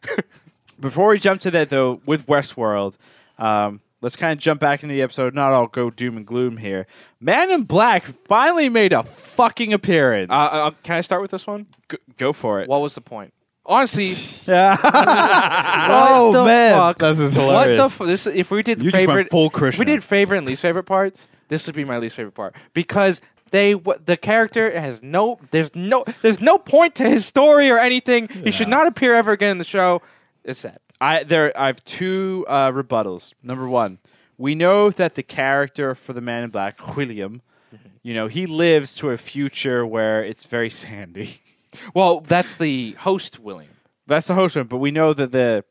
Before 0.79 1.09
we 1.09 1.17
jump 1.19 1.41
to 1.41 1.51
that, 1.51 1.69
though, 1.69 2.01
with 2.05 2.27
Westworld, 2.27 2.97
um, 3.39 3.81
let's 4.01 4.15
kind 4.15 4.33
of 4.33 4.39
jump 4.39 4.59
back 4.59 4.83
into 4.83 4.93
the 4.93 5.01
episode. 5.01 5.33
Not 5.33 5.51
all 5.53 5.67
go 5.67 5.89
doom 5.89 6.17
and 6.17 6.25
gloom 6.25 6.57
here. 6.57 6.85
Man 7.19 7.49
in 7.51 7.63
Black 7.63 8.03
finally 8.27 8.69
made 8.69 8.93
a 8.93 9.03
fucking 9.03 9.73
appearance. 9.73 10.29
uh, 10.31 10.33
uh, 10.51 10.71
can 10.83 10.95
I 10.95 11.01
start 11.01 11.21
with 11.21 11.31
this 11.31 11.47
one? 11.47 11.67
G- 11.89 11.97
go 12.17 12.33
for 12.33 12.59
it. 12.61 12.67
What 12.67 12.81
was 12.81 12.95
the 12.95 13.01
point? 13.01 13.33
Honestly, 13.65 14.07
yeah. 14.51 14.75
what 15.89 16.31
the 16.31 16.45
fuck? 16.73 16.97
This 16.99 17.19
is 17.19 17.33
hilarious. 17.35 17.79
What 17.79 17.97
the 17.99 18.03
f- 18.03 18.07
this? 18.07 18.27
If 18.27 18.51
we 18.51 18.63
did 18.63 18.81
You 18.81 18.91
just 18.91 18.95
went 18.95 19.09
favorite, 19.09 19.31
full 19.31 19.51
if 19.67 19.77
we 19.79 19.85
did 19.85 20.03
favorite 20.03 20.39
and 20.39 20.47
least 20.47 20.61
favorite 20.61 20.85
parts, 20.85 21.27
this 21.47 21.67
would 21.67 21.75
be 21.75 21.85
my 21.85 21.97
least 21.97 22.15
favorite 22.15 22.33
part 22.33 22.55
because 22.73 23.21
they 23.51 23.73
w- 23.73 23.99
the 24.05 24.17
character 24.17 24.71
has 24.79 25.03
no 25.03 25.39
there's 25.51 25.75
no 25.75 26.05
there's 26.21 26.41
no 26.41 26.57
point 26.57 26.95
to 26.95 27.07
his 27.09 27.25
story 27.25 27.69
or 27.69 27.77
anything. 27.77 28.27
He 28.29 28.51
should 28.51 28.67
not 28.69 28.87
appear 28.87 29.13
ever 29.13 29.31
again 29.31 29.51
in 29.51 29.57
the 29.57 29.63
show. 29.63 30.01
It's 30.43 30.59
sad. 30.59 30.79
I 31.01 31.23
there 31.23 31.51
I 31.59 31.65
have 31.67 31.83
two 31.83 32.45
uh, 32.47 32.71
rebuttals. 32.71 33.33
Number 33.43 33.67
one, 33.67 33.97
we 34.37 34.55
know 34.55 34.89
that 34.91 35.15
the 35.15 35.23
character 35.23 35.95
for 35.95 36.13
the 36.13 36.21
Man 36.21 36.43
in 36.43 36.49
Black, 36.51 36.95
William, 36.95 37.41
you 38.03 38.13
know, 38.13 38.27
he 38.27 38.45
lives 38.45 38.93
to 38.95 39.09
a 39.09 39.17
future 39.17 39.85
where 39.85 40.23
it's 40.23 40.45
very 40.45 40.69
sandy. 40.69 41.41
Well, 41.93 42.19
that's 42.19 42.55
the 42.55 42.91
host, 42.99 43.39
William. 43.39 43.71
That's 44.05 44.27
the 44.27 44.33
host 44.33 44.57
one, 44.57 44.65
but 44.67 44.79
we 44.79 44.91
know 44.91 45.13
that 45.13 45.31
the 45.31 45.63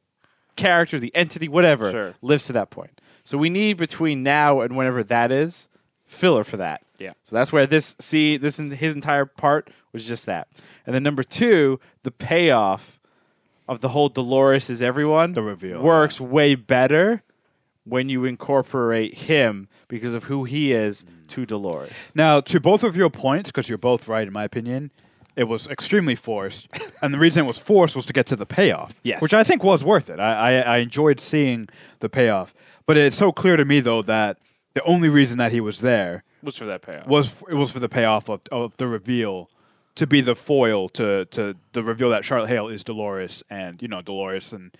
character, 0.56 0.98
the 0.98 1.14
entity, 1.14 1.46
whatever, 1.46 1.90
Sure. 1.90 2.14
lives 2.22 2.46
to 2.46 2.54
that 2.54 2.70
point. 2.70 3.02
So 3.22 3.36
we 3.36 3.50
need 3.50 3.76
between 3.76 4.22
now 4.22 4.62
and 4.62 4.78
whenever 4.78 5.04
that 5.04 5.30
is, 5.30 5.68
filler 6.06 6.42
for 6.42 6.56
that. 6.56 6.80
Yeah. 6.98 7.12
So 7.22 7.36
that's 7.36 7.52
where 7.52 7.66
this 7.66 7.96
see 7.98 8.38
this 8.38 8.58
in 8.58 8.70
his 8.70 8.94
entire 8.94 9.26
part 9.26 9.68
was 9.92 10.06
just 10.06 10.24
that. 10.24 10.48
And 10.86 10.94
then 10.94 11.02
number 11.02 11.22
two, 11.22 11.80
the 12.02 12.10
payoff 12.10 12.98
of 13.70 13.80
the 13.80 13.90
whole 13.90 14.08
Dolores 14.08 14.68
is 14.68 14.82
everyone 14.82 15.32
The 15.32 15.42
reveal, 15.42 15.80
works 15.80 16.20
way 16.20 16.56
better 16.56 17.22
when 17.84 18.08
you 18.08 18.24
incorporate 18.24 19.14
him 19.14 19.68
because 19.86 20.12
of 20.12 20.24
who 20.24 20.42
he 20.44 20.72
is 20.72 21.04
to 21.28 21.46
Dolores. 21.46 21.92
Now, 22.14 22.40
to 22.40 22.58
both 22.58 22.82
of 22.82 22.96
your 22.96 23.10
points, 23.10 23.50
because 23.50 23.68
you're 23.68 23.78
both 23.78 24.08
right 24.08 24.26
in 24.26 24.32
my 24.32 24.42
opinion, 24.42 24.90
it 25.36 25.44
was 25.44 25.68
extremely 25.68 26.16
forced, 26.16 26.66
and 27.02 27.14
the 27.14 27.18
reason 27.18 27.44
it 27.44 27.46
was 27.46 27.58
forced 27.58 27.94
was 27.94 28.06
to 28.06 28.12
get 28.12 28.26
to 28.26 28.36
the 28.36 28.44
payoff. 28.44 28.96
Yes. 29.04 29.22
which 29.22 29.32
I 29.32 29.44
think 29.44 29.62
was 29.62 29.84
worth 29.84 30.10
it. 30.10 30.18
I, 30.18 30.58
I 30.58 30.60
I 30.74 30.76
enjoyed 30.78 31.20
seeing 31.20 31.68
the 32.00 32.08
payoff, 32.08 32.52
but 32.86 32.96
it's 32.96 33.16
so 33.16 33.30
clear 33.30 33.56
to 33.56 33.64
me 33.64 33.78
though 33.78 34.02
that 34.02 34.38
the 34.74 34.82
only 34.82 35.08
reason 35.08 35.38
that 35.38 35.52
he 35.52 35.60
was 35.60 35.80
there 35.80 36.24
was 36.42 36.56
for 36.56 36.66
that 36.66 36.82
payoff? 36.82 37.06
was 37.06 37.28
f- 37.28 37.44
it 37.48 37.54
was 37.54 37.70
for 37.70 37.78
the 37.78 37.88
payoff 37.88 38.28
of, 38.28 38.40
of 38.50 38.76
the 38.78 38.88
reveal 38.88 39.48
to 39.96 40.06
be 40.06 40.20
the 40.20 40.34
foil 40.36 40.88
to 40.90 41.24
to 41.26 41.54
the 41.72 41.82
reveal 41.82 42.10
that 42.10 42.24
Charlotte 42.24 42.48
Hale 42.48 42.68
is 42.68 42.82
Dolores, 42.84 43.42
and 43.50 43.80
you 43.82 43.88
know 43.88 44.02
Dolores 44.02 44.52
and 44.52 44.76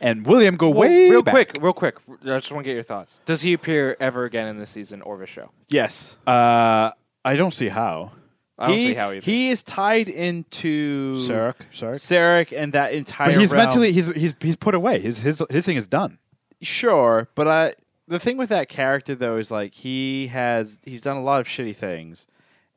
and 0.00 0.26
William 0.26 0.56
go 0.56 0.68
Well, 0.70 0.80
way 0.88 1.08
real 1.10 1.22
back. 1.22 1.32
quick, 1.34 1.58
real 1.60 1.72
quick. 1.72 1.96
I 2.22 2.38
just 2.38 2.52
want 2.52 2.64
to 2.64 2.68
get 2.68 2.74
your 2.74 2.82
thoughts. 2.82 3.18
Does 3.24 3.42
he 3.42 3.52
appear 3.52 3.96
ever 4.00 4.24
again 4.24 4.48
in 4.48 4.58
this 4.58 4.70
season 4.70 5.00
or 5.02 5.16
the 5.18 5.26
show? 5.26 5.50
Yes. 5.68 6.16
Uh, 6.26 6.90
I 7.24 7.36
don't 7.36 7.52
see 7.54 7.68
how. 7.68 8.12
I 8.58 8.68
don't 8.68 8.76
he, 8.76 8.84
see 8.86 8.94
how 8.94 9.10
he. 9.12 9.20
he 9.20 9.48
is 9.50 9.62
tied 9.64 10.08
into 10.08 11.18
Serac, 11.20 11.56
Serac. 11.72 11.98
Serac 11.98 12.52
and 12.52 12.72
that 12.72 12.92
entire 12.92 13.28
But 13.28 13.38
he's 13.40 13.50
realm. 13.50 13.64
mentally 13.66 13.92
he's 13.92 14.06
he's 14.08 14.34
he's 14.40 14.56
put 14.56 14.74
away. 14.74 15.00
His 15.00 15.22
his 15.22 15.42
his 15.50 15.64
thing 15.66 15.76
is 15.76 15.86
done. 15.86 16.18
Sure, 16.62 17.28
but 17.34 17.48
I 17.48 17.74
the 18.06 18.20
thing 18.20 18.36
with 18.36 18.50
that 18.50 18.68
character 18.68 19.14
though 19.16 19.38
is 19.38 19.50
like 19.50 19.74
he 19.74 20.28
has 20.28 20.78
he's 20.84 21.00
done 21.00 21.16
a 21.16 21.22
lot 21.22 21.40
of 21.40 21.46
shitty 21.48 21.74
things, 21.74 22.26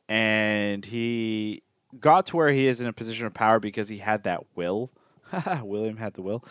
and 0.09 0.85
he 0.85 1.61
got 1.99 2.27
to 2.27 2.35
where 2.35 2.49
he 2.49 2.67
is 2.67 2.81
in 2.81 2.87
a 2.87 2.93
position 2.93 3.25
of 3.25 3.33
power 3.33 3.59
because 3.59 3.89
he 3.89 3.97
had 3.97 4.23
that 4.23 4.43
will. 4.55 4.91
William 5.61 5.97
had 5.97 6.13
the 6.13 6.21
will. 6.21 6.43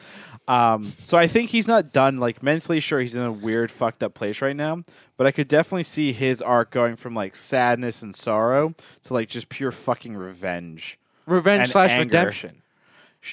Um, 0.47 0.93
so 0.99 1.17
I 1.17 1.27
think 1.27 1.51
he's 1.51 1.67
not 1.67 1.93
done. 1.93 2.19
Like 2.19 2.43
mentally, 2.43 2.81
sure, 2.81 3.01
he's 3.01 3.15
in 3.15 3.23
a 3.23 3.33
weird, 3.33 3.71
fucked 3.71 4.03
up 4.03 4.15
place 4.15 4.43
right 4.43 4.57
now. 4.57 4.85
But 5.17 5.27
I 5.27 5.31
could 5.31 5.49
definitely 5.49 5.85
see 5.85 6.13
his 6.13 6.43
arc 6.43 6.71
going 6.71 6.97
from 6.97 7.15
like 7.15 7.35
sadness 7.35 8.03
and 8.03 8.15
sorrow 8.15 8.75
to 9.05 9.15
like 9.15 9.29
just 9.29 9.49
pure 9.49 9.73
fucking 9.73 10.17
revenge. 10.17 10.99
revenge 11.27 11.71
slash 11.71 11.91
anger. 11.91 12.05
redemption. 12.05 12.63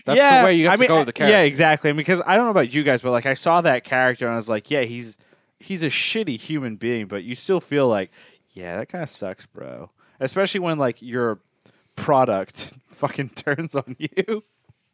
That's 0.06 0.20
the 0.20 0.46
way 0.46 0.56
you 0.56 0.66
have 0.66 0.74
I 0.74 0.76
to 0.78 0.80
mean, 0.82 0.88
go 0.88 0.98
with 0.98 1.06
the 1.08 1.14
character. 1.14 1.38
Yeah, 1.38 1.44
exactly. 1.44 1.92
Because 1.92 2.22
I 2.26 2.36
don't 2.36 2.46
know 2.46 2.52
about 2.52 2.74
you 2.74 2.84
guys, 2.84 3.02
but 3.02 3.12
like 3.12 3.26
I 3.28 3.36
saw 3.36 3.62
that 3.62 3.84
character 3.84 4.26
and 4.26 4.34
I 4.34 4.38
was 4.38 4.50
like, 4.50 4.72
yeah, 4.72 4.82
he's 4.82 5.18
he's 5.60 5.84
a 5.84 5.88
shitty 5.88 6.40
human 6.40 6.78
being, 6.78 7.08
but 7.08 7.24
you 7.24 7.36
still 7.36 7.60
feel 7.62 7.88
like, 7.88 8.12
yeah, 8.52 8.78
that 8.78 8.90
kind 8.90 9.04
of 9.04 9.10
sucks, 9.10 9.46
bro. 9.46 9.92
Especially 10.20 10.62
when 10.62 10.78
like 10.80 11.02
your 11.02 11.40
product 11.96 12.74
fucking 12.88 13.30
turns 13.30 13.76
on 13.76 13.96
you. 14.00 14.44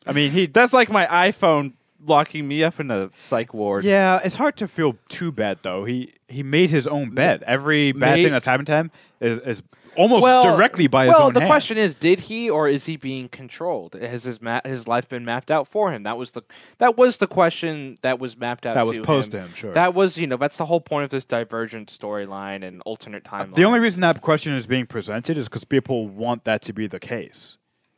I 0.08 0.14
mean, 0.14 0.32
he 0.32 0.46
That's 0.48 0.74
like 0.74 0.90
my 0.90 1.06
iPhone 1.08 1.74
locking 2.06 2.48
me 2.48 2.64
up 2.64 2.80
in 2.80 2.90
a 2.92 3.10
psych 3.16 3.54
ward. 3.54 3.84
yeah. 3.84 4.20
It's 4.24 4.36
hard 4.36 4.56
to 4.58 4.68
feel 4.68 4.98
too 5.10 5.32
bad 5.32 5.60
though. 5.64 5.84
He 5.86 6.14
he 6.28 6.44
made 6.44 6.70
his 6.70 6.88
own 6.88 7.10
bed. 7.12 7.44
Every 7.46 7.92
bad 7.92 8.16
Made- 8.16 8.24
thing 8.24 8.32
that's 8.32 8.46
happened 8.46 8.68
to 8.68 8.76
him 8.76 8.92
is, 9.20 9.38
is 9.40 9.64
almost 9.96 10.24
well, 10.24 10.44
directly 10.56 10.88
by 10.88 11.06
his 11.06 11.14
own. 11.14 11.20
well, 11.20 11.32
the 11.32 11.40
hand. 11.42 11.50
question 11.50 11.78
is, 11.78 11.96
did 11.96 12.22
he 12.22 12.50
or 12.50 12.68
is 12.68 12.86
he 12.86 12.98
being 12.98 13.30
controlled? 13.30 13.96
Has 13.96 14.24
his 14.24 14.42
ma- 14.42 14.62
his 14.66 14.88
life 14.88 15.08
been 15.10 15.26
mapped 15.26 15.52
out 15.52 15.68
for 15.68 15.92
him? 15.92 16.04
That 16.04 16.18
was 16.18 16.32
the 16.32 16.42
that 16.78 16.98
was 16.98 17.18
the 17.18 17.28
question 17.28 17.98
that 18.02 18.20
was 18.20 18.38
mapped 18.38 18.66
out. 18.66 18.74
To. 18.74 18.80
That 18.80 18.88
was 18.88 18.98
posed 19.00 19.34
him. 19.34 19.42
to 19.42 19.48
him, 19.48 19.54
sure. 19.56 19.74
That 19.74 19.94
was 19.94 20.18
you 20.18 20.28
know 20.28 20.38
that's 20.38 20.58
the 20.58 20.66
whole 20.66 20.82
point 20.82 21.06
of 21.06 21.10
this 21.10 21.26
divergent 21.26 21.90
storyline 21.90 22.66
and 22.66 22.82
alternate 22.86 23.28
uh, 23.28 23.32
timeline. 23.46 23.56
The 23.56 23.66
only 23.66 23.80
reason 23.80 24.02
that 24.02 24.22
question 24.22 24.54
is 24.54 24.66
being 24.68 24.86
presented 24.86 25.38
is 25.38 25.46
because 25.46 25.64
people 25.64 26.08
want 26.08 26.44
that 26.46 26.62
to 26.64 26.74
be 26.74 26.88
the 26.88 27.00
case, 27.00 27.58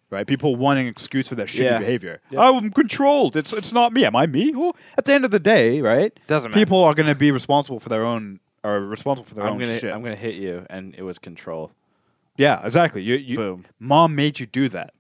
right? 0.10 0.26
People 0.28 0.56
want 0.56 0.80
an 0.80 0.88
excuse 0.88 1.28
for 1.30 1.36
their 1.36 1.46
shitty 1.46 1.64
Yeah. 1.64 1.80
behavior. 1.80 2.22
Yeah. 2.30 2.40
Oh, 2.42 2.58
I'm 2.58 2.72
controlled. 2.72 3.36
It's 3.36 3.54
it's 3.54 3.74
not 3.74 3.94
me. 3.94 4.06
Am 4.06 4.16
I 4.16 4.28
me? 4.28 4.54
Well, 4.56 4.76
at 4.98 5.06
the 5.06 5.14
end 5.14 5.26
of 5.26 5.32
the 5.32 5.40
day, 5.40 5.82
right? 5.82 6.18
Doesn't 6.28 6.52
matter. 6.52 6.60
People 6.60 6.84
are 6.84 6.94
going 6.94 7.08
to 7.08 7.16
be 7.16 7.32
responsible 7.32 7.80
for 7.80 7.90
their 7.90 8.06
own 8.06 8.40
are 8.64 8.80
responsible 8.80 9.28
for 9.28 9.36
their 9.36 9.46
I'm 9.46 9.54
own 9.54 9.60
gonna 9.60 9.80
shit. 9.80 9.94
I'm 9.94 10.04
gonna 10.04 10.16
hit 10.16 10.36
you, 10.36 10.66
and 10.70 10.94
it 10.96 11.04
was 11.04 11.18
control. 11.18 11.72
Yeah, 12.38 12.66
exactly. 12.66 13.02
You, 13.04 13.16
you, 13.16 13.36
Boom. 13.38 13.66
Mom 13.80 14.16
made 14.16 14.40
you 14.40 14.46
do 14.46 14.70
that. 14.70 14.94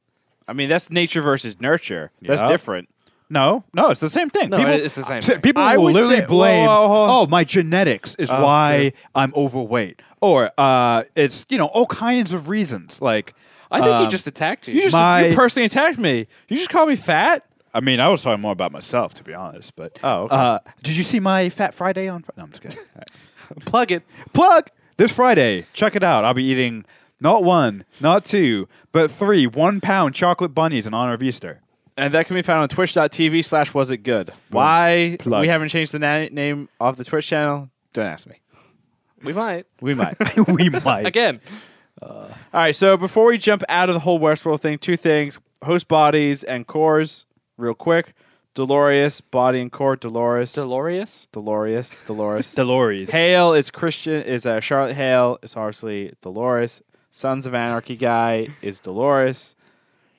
I 0.48 0.54
mean, 0.54 0.70
that's 0.70 0.90
nature 0.90 1.22
versus 1.22 1.60
nurture. 1.62 2.12
That's 2.22 2.42
Yeah. 2.42 2.48
different. 2.48 2.90
No, 3.30 3.64
no, 3.74 3.90
it's 3.92 4.02
the 4.02 4.10
same 4.10 4.30
thing. 4.30 4.50
No, 4.50 4.58
people, 4.58 4.74
it's 4.74 4.96
the 4.96 5.04
same 5.04 5.22
thing. 5.22 5.40
People 5.40 5.62
I 5.64 5.78
will 5.78 5.86
would 5.86 5.94
literally 5.94 6.18
say- 6.20 6.26
blame. 6.26 6.66
whoa, 6.68 6.88
whoa, 6.88 7.08
whoa. 7.08 7.22
Oh, 7.22 7.28
my 7.28 7.44
genetics 7.46 8.14
is 8.16 8.30
Oh, 8.30 8.44
why. 8.44 8.92
I'm 9.16 9.32
overweight, 9.36 10.02
or 10.20 10.52
uh, 10.58 11.04
it's 11.16 11.46
you 11.50 11.58
know 11.58 11.68
all 11.68 11.86
kinds 11.86 12.34
of 12.34 12.50
reasons. 12.50 13.02
Like 13.02 13.34
I 13.72 13.80
think 13.80 13.96
he 14.00 14.04
um, 14.04 14.10
just 14.10 14.28
attacked 14.28 14.68
you. 14.68 14.74
You 14.76 14.82
just 14.82 14.94
My- 14.94 15.28
you 15.28 15.36
personally 15.36 15.66
attacked 15.68 15.98
me. 15.98 16.28
You 16.50 16.58
just 16.58 16.70
called 16.70 16.90
me 16.90 16.98
fat. 16.98 17.46
I 17.74 17.80
mean, 17.80 18.02
I 18.02 18.10
was 18.10 18.22
talking 18.22 18.42
more 18.42 18.52
about 18.52 18.74
myself, 18.74 19.14
to 19.14 19.24
be 19.24 19.34
honest. 19.34 19.78
But 19.78 19.98
Oh, 20.04 20.24
okay. 20.24 20.36
uh, 20.36 20.60
did 20.84 20.98
you 20.98 21.04
see 21.06 21.22
my 21.22 21.48
Fat 21.50 21.74
Friday 21.74 22.10
on? 22.10 22.24
Fri- 22.24 22.34
No, 22.36 22.44
I'm 22.44 22.50
just 22.50 22.62
kidding. 22.62 22.78
Plug 23.62 23.92
it. 23.94 24.04
Plug 24.34 24.68
this 24.98 25.14
Friday. 25.14 25.66
Check 25.72 25.96
it 25.96 26.04
out. 26.04 26.26
I'll 26.26 26.34
be 26.34 26.44
eating 26.44 26.84
not 27.22 27.44
one, 27.46 27.86
not 28.02 28.26
two, 28.26 28.68
but 28.92 29.10
three 29.10 29.48
one-pound 29.48 30.14
chocolate 30.14 30.54
bunnies 30.54 30.86
in 30.86 30.94
honor 30.94 31.14
of 31.14 31.24
Easter. 31.24 31.62
And 31.96 32.14
that 32.14 32.26
can 32.26 32.36
be 32.36 32.42
found 32.42 32.64
on 32.64 32.70
twitch.tv 32.70 33.46
slash 33.46 33.74
was 33.74 33.90
it 33.90 33.98
good. 33.98 34.32
Why 34.50 35.18
Plug. 35.20 35.42
we 35.42 35.48
haven't 35.48 35.70
changed 35.70 35.92
the 35.94 36.00
na- 36.00 36.28
name 36.32 36.68
of 36.80 36.98
the 36.98 37.04
Twitch 37.06 37.28
channel, 37.28 37.70
don't 37.94 38.06
ask 38.08 38.28
me. 38.28 38.36
We 39.24 39.34
might 39.34 39.68
We 39.82 39.94
might. 39.94 40.16
we 40.48 40.70
might. 40.70 41.06
again. 41.06 41.40
All 42.02 42.28
right, 42.54 42.76
so 42.76 42.98
before 42.98 43.28
we 43.28 43.38
jump 43.38 43.64
out 43.70 43.90
of 43.90 43.94
the 43.94 44.00
whole 44.00 44.20
Westworld 44.20 44.62
thing, 44.62 44.80
two 44.80 44.98
things: 44.98 45.40
host 45.64 45.88
bodies 45.88 46.44
and 46.44 46.66
cores. 46.66 47.26
Real 47.58 47.76
quick, 47.76 48.14
Dolores 48.56 49.22
body 49.22 49.62
and 49.62 49.72
core. 49.72 49.96
Dolores, 49.96 50.54
Dolores. 50.54 51.28
Dolores, 51.32 52.00
Dolores. 52.08 52.54
Dolores. 52.56 53.12
Hale 53.12 53.54
is 53.54 53.70
Christian. 53.70 54.24
Is 54.24 54.48
uh, 54.48 54.60
Charlotte 54.62 54.96
Hale 54.96 55.38
is 55.44 55.56
obviously 55.56 56.14
Dolores. 56.24 56.82
Sons 57.14 57.46
of 57.46 57.54
Anarchy 57.54 57.98
guy 57.98 58.48
is 58.62 58.80
Dolores. 58.80 59.56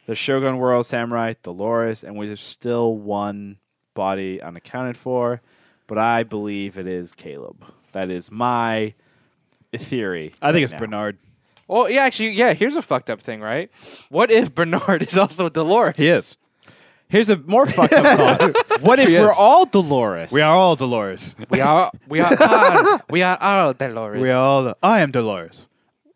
The 0.07 0.14
Shogun 0.14 0.59
World 0.59 0.85
Samurai 0.85 1.35
Dolores, 1.42 2.05
and 2.05 2.16
we 2.16 2.26
there's 2.26 2.40
still 2.40 2.94
one 2.96 3.57
body 3.94 4.42
unaccounted 4.42 4.96
for, 4.96 5.40
but 5.87 5.96
I 5.96 6.22
believe 6.22 6.76
it 6.76 6.87
is 6.87 7.14
Caleb. 7.14 7.64
That 7.92 8.11
is 8.11 8.31
my 8.31 8.94
theory. 9.74 10.35
I 10.42 10.48
think 10.52 10.55
right 10.57 10.62
it's 10.64 10.72
now. 10.72 10.78
Bernard. 10.81 11.18
Well, 11.68 11.88
yeah, 11.88 12.02
actually, 12.02 12.31
yeah. 12.31 12.52
Here's 12.52 12.76
a 12.76 12.83
fucked 12.83 13.09
up 13.11 13.20
thing, 13.20 13.40
right? 13.40 13.70
What 14.11 14.31
if 14.31 14.55
Bernard 14.55 15.02
is 15.09 15.16
also 15.16 15.48
Dolores? 15.48 15.94
He 15.96 16.09
is. 16.09 16.37
Here's 17.09 17.28
the 17.28 17.37
more 17.38 17.66
fucked 17.66 17.92
up 17.92 18.40
thought. 18.40 18.57
What 18.83 18.98
if 18.98 19.09
She 19.09 19.18
we're 19.18 19.31
is. 19.31 19.37
all 19.38 19.64
Dolores? 19.66 20.33
We 20.33 20.40
are 20.40 20.55
all 20.55 20.74
Dolores. 20.74 21.37
We 21.48 21.61
are, 21.61 21.90
we 22.09 22.20
are, 22.20 22.37
all, 22.40 23.00
we 23.09 23.22
are 23.22 23.38
all 23.40 23.72
Dolores. 23.72 24.20
we 24.20 24.31
are 24.31 24.37
all. 24.37 24.74
I 24.83 25.00
am 25.00 25.11
Dolores. 25.12 25.66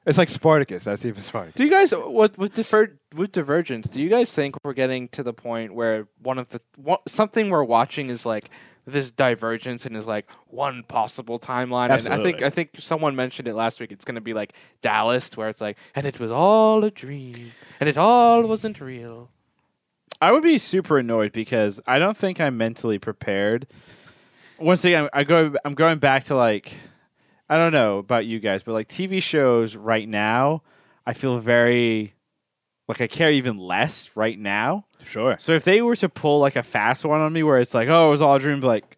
It's 0.06 0.18
like 0.18 0.30
Spartacus. 0.30 0.84
That's 0.84 1.04
even 1.04 1.20
Spartacus. 1.20 1.56
Do 1.56 1.64
you 1.64 1.70
guys 1.70 1.92
with 1.92 2.38
with, 2.38 2.54
defer, 2.54 2.96
with 3.14 3.32
Divergence? 3.32 3.88
Do 3.88 4.00
you 4.00 4.08
guys 4.08 4.32
think 4.32 4.54
we're 4.64 4.72
getting 4.72 5.08
to 5.08 5.22
the 5.24 5.32
point 5.32 5.74
where 5.74 6.06
one 6.22 6.38
of 6.38 6.48
the 6.48 6.60
one, 6.76 6.98
something 7.08 7.50
we're 7.50 7.64
watching 7.64 8.08
is 8.08 8.24
like 8.24 8.48
this 8.86 9.10
divergence 9.10 9.84
and 9.84 9.96
is 9.96 10.06
like 10.06 10.30
one 10.46 10.84
possible 10.84 11.40
timeline? 11.40 11.90
And 11.90 12.08
I 12.14 12.22
think 12.22 12.40
I 12.40 12.50
think 12.50 12.76
someone 12.78 13.16
mentioned 13.16 13.48
it 13.48 13.54
last 13.54 13.80
week. 13.80 13.90
It's 13.90 14.04
going 14.04 14.14
to 14.14 14.20
be 14.20 14.32
like 14.32 14.52
Dallas, 14.80 15.36
where 15.36 15.48
it's 15.48 15.60
like, 15.60 15.76
and 15.96 16.06
it 16.06 16.20
was 16.20 16.30
all 16.30 16.84
a 16.84 16.90
dream, 16.92 17.52
and 17.80 17.88
it 17.88 17.98
all 17.98 18.46
wasn't 18.46 18.80
real. 18.80 19.30
I 20.22 20.30
would 20.30 20.44
be 20.44 20.58
super 20.58 20.98
annoyed 20.98 21.32
because 21.32 21.80
I 21.88 21.98
don't 21.98 22.16
think 22.16 22.40
I'm 22.40 22.56
mentally 22.56 23.00
prepared. 23.00 23.66
Once 24.58 24.84
again, 24.84 25.08
I 25.12 25.24
go. 25.24 25.52
I'm 25.64 25.74
going 25.74 25.98
back 25.98 26.24
to 26.24 26.36
like, 26.36 26.72
I 27.48 27.56
don't 27.56 27.72
know 27.72 27.98
about 27.98 28.26
you 28.26 28.40
guys, 28.40 28.62
but 28.62 28.72
like 28.72 28.88
TV 28.88 29.22
shows 29.22 29.76
right 29.76 30.08
now, 30.08 30.62
I 31.06 31.12
feel 31.12 31.38
very 31.38 32.14
like 32.88 33.00
I 33.00 33.06
care 33.06 33.30
even 33.32 33.58
less 33.58 34.10
right 34.14 34.38
now. 34.38 34.86
Sure. 35.04 35.36
So 35.38 35.52
if 35.52 35.64
they 35.64 35.82
were 35.82 35.96
to 35.96 36.08
pull 36.08 36.40
like 36.40 36.56
a 36.56 36.62
fast 36.62 37.04
one 37.04 37.20
on 37.20 37.32
me, 37.32 37.42
where 37.42 37.58
it's 37.58 37.74
like, 37.74 37.88
oh, 37.88 38.08
it 38.08 38.10
was 38.10 38.20
all 38.20 38.34
a 38.36 38.38
dream, 38.40 38.60
like, 38.60 38.96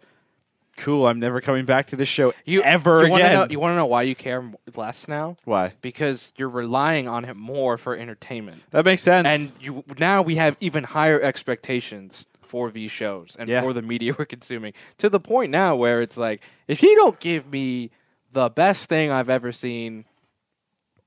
cool, 0.79 1.07
I'm 1.07 1.19
never 1.21 1.41
coming 1.41 1.65
back 1.65 1.87
to 1.89 1.97
this 1.97 2.09
show 2.09 2.33
You 2.47 2.63
ever 2.63 3.05
you 3.05 3.11
wanna 3.11 3.25
again. 3.25 3.39
Know, 3.41 3.47
you 3.51 3.59
want 3.61 3.73
to 3.73 3.77
know 3.77 3.87
why 3.87 4.03
you 4.03 4.15
care 4.15 4.51
less 4.77 5.09
now? 5.09 5.37
Why? 5.45 5.73
Because 5.83 6.33
you're 6.37 6.49
relying 6.49 7.09
on 7.09 7.25
it 7.25 7.35
more 7.37 7.77
for 7.77 7.97
entertainment. 7.97 8.63
That 8.71 8.85
makes 8.85 9.03
sense. 9.03 9.27
and 9.29 9.63
you 9.63 9.85
now 9.99 10.23
we 10.23 10.37
have 10.37 10.57
even 10.61 10.85
higher 10.85 11.21
expectations 11.21 12.25
for 12.43 12.71
these 12.71 12.91
shows 12.91 13.37
and 13.39 13.49
Yeah. 13.49 13.61
for 13.61 13.73
the 13.75 13.83
media 13.83 14.15
we're 14.19 14.25
consuming 14.25 14.73
to 14.99 15.11
the 15.11 15.21
point 15.21 15.51
now 15.51 15.75
where 15.77 16.01
it's 16.01 16.17
like 16.17 16.43
if 16.67 16.83
you 16.83 16.95
don't 16.97 17.19
give 17.21 17.51
me 17.51 17.91
the 18.39 18.49
best 18.49 18.89
thing 18.89 19.11
I've 19.11 19.29
ever 19.29 19.51
seen, 19.51 20.05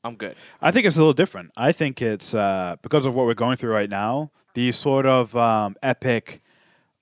I'm 0.04 0.16
good. 0.16 0.36
I 0.62 0.72
think 0.72 0.86
it's 0.86 0.98
a 0.98 1.00
little 1.00 1.14
different. 1.14 1.52
I 1.56 1.72
think 1.72 2.02
it's 2.02 2.34
uh, 2.34 2.76
because 2.82 3.06
of 3.06 3.14
what 3.14 3.26
we're 3.26 3.36
going 3.36 3.56
through 3.56 3.72
right 3.72 3.90
now. 3.90 4.32
These 4.54 4.76
sort 4.76 5.06
of 5.06 5.34
um, 5.38 5.78
epic, 5.82 6.42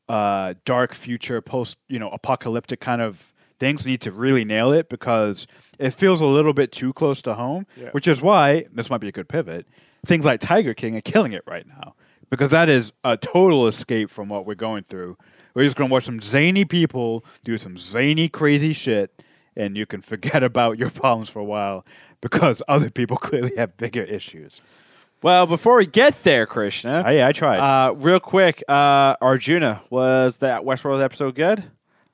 uh, 0.07 0.53
dark 0.65 0.93
future, 0.93 1.41
post 1.41 1.77
you 1.87 1.97
know 1.97 2.09
apocalyptic 2.09 2.79
kind 2.79 3.01
of 3.01 3.33
things 3.59 3.87
need 3.87 4.01
to 4.01 4.11
really 4.11 4.45
nail 4.45 4.71
it 4.71 4.87
because 4.87 5.47
it 5.79 5.91
feels 5.95 6.21
a 6.21 6.27
little 6.27 6.53
bit 6.53 6.71
too 6.71 6.93
close 6.93 7.23
to 7.23 7.33
home. 7.33 7.65
Yeah. 7.75 7.89
Which 7.89 8.07
is 8.07 8.21
why 8.21 8.65
this 8.71 8.91
might 8.91 9.01
be 9.01 9.07
a 9.07 9.11
good 9.11 9.27
pivot. 9.27 9.65
Things 10.05 10.25
like 10.25 10.41
Tiger 10.41 10.75
King 10.75 10.95
are 10.95 11.01
killing 11.01 11.33
it 11.33 11.41
right 11.47 11.65
now 11.67 11.95
because 12.29 12.51
that 12.51 12.69
is 12.69 12.93
a 13.03 13.17
total 13.17 13.65
escape 13.65 14.11
from 14.11 14.29
what 14.29 14.45
we're 14.45 14.53
going 14.53 14.83
through. 14.83 15.17
We're 15.55 15.63
just 15.63 15.75
gonna 15.75 15.89
watch 15.89 16.05
some 16.05 16.21
zany 16.21 16.65
people 16.65 17.25
do 17.43 17.57
some 17.57 17.77
zany, 17.77 18.29
crazy 18.29 18.73
shit, 18.73 19.23
and 19.59 19.77
you 19.77 19.85
can 19.85 20.01
forget 20.01 20.41
about 20.51 20.79
your 20.79 20.89
problems 20.89 21.29
for 21.29 21.39
a 21.39 21.43
while 21.43 21.85
because 22.21 22.63
other 22.67 22.89
people 22.89 23.17
clearly 23.27 23.51
have 23.57 23.77
bigger 23.77 24.03
issues. 24.03 24.61
well, 25.21 25.45
before 25.45 25.77
we 25.77 25.85
get 25.85 26.23
there, 26.23 26.45
Krishna, 26.45 27.03
Oh, 27.05 27.09
yeah, 27.11 27.27
I 27.27 27.31
tried. 27.33 27.59
uh, 27.59 27.93
real 27.93 28.19
quick, 28.19 28.63
uh, 28.67 29.15
Arjuna, 29.21 29.81
was 29.89 30.37
that 30.37 30.61
Westworld 30.63 31.03
episode 31.03 31.35
good? 31.35 31.63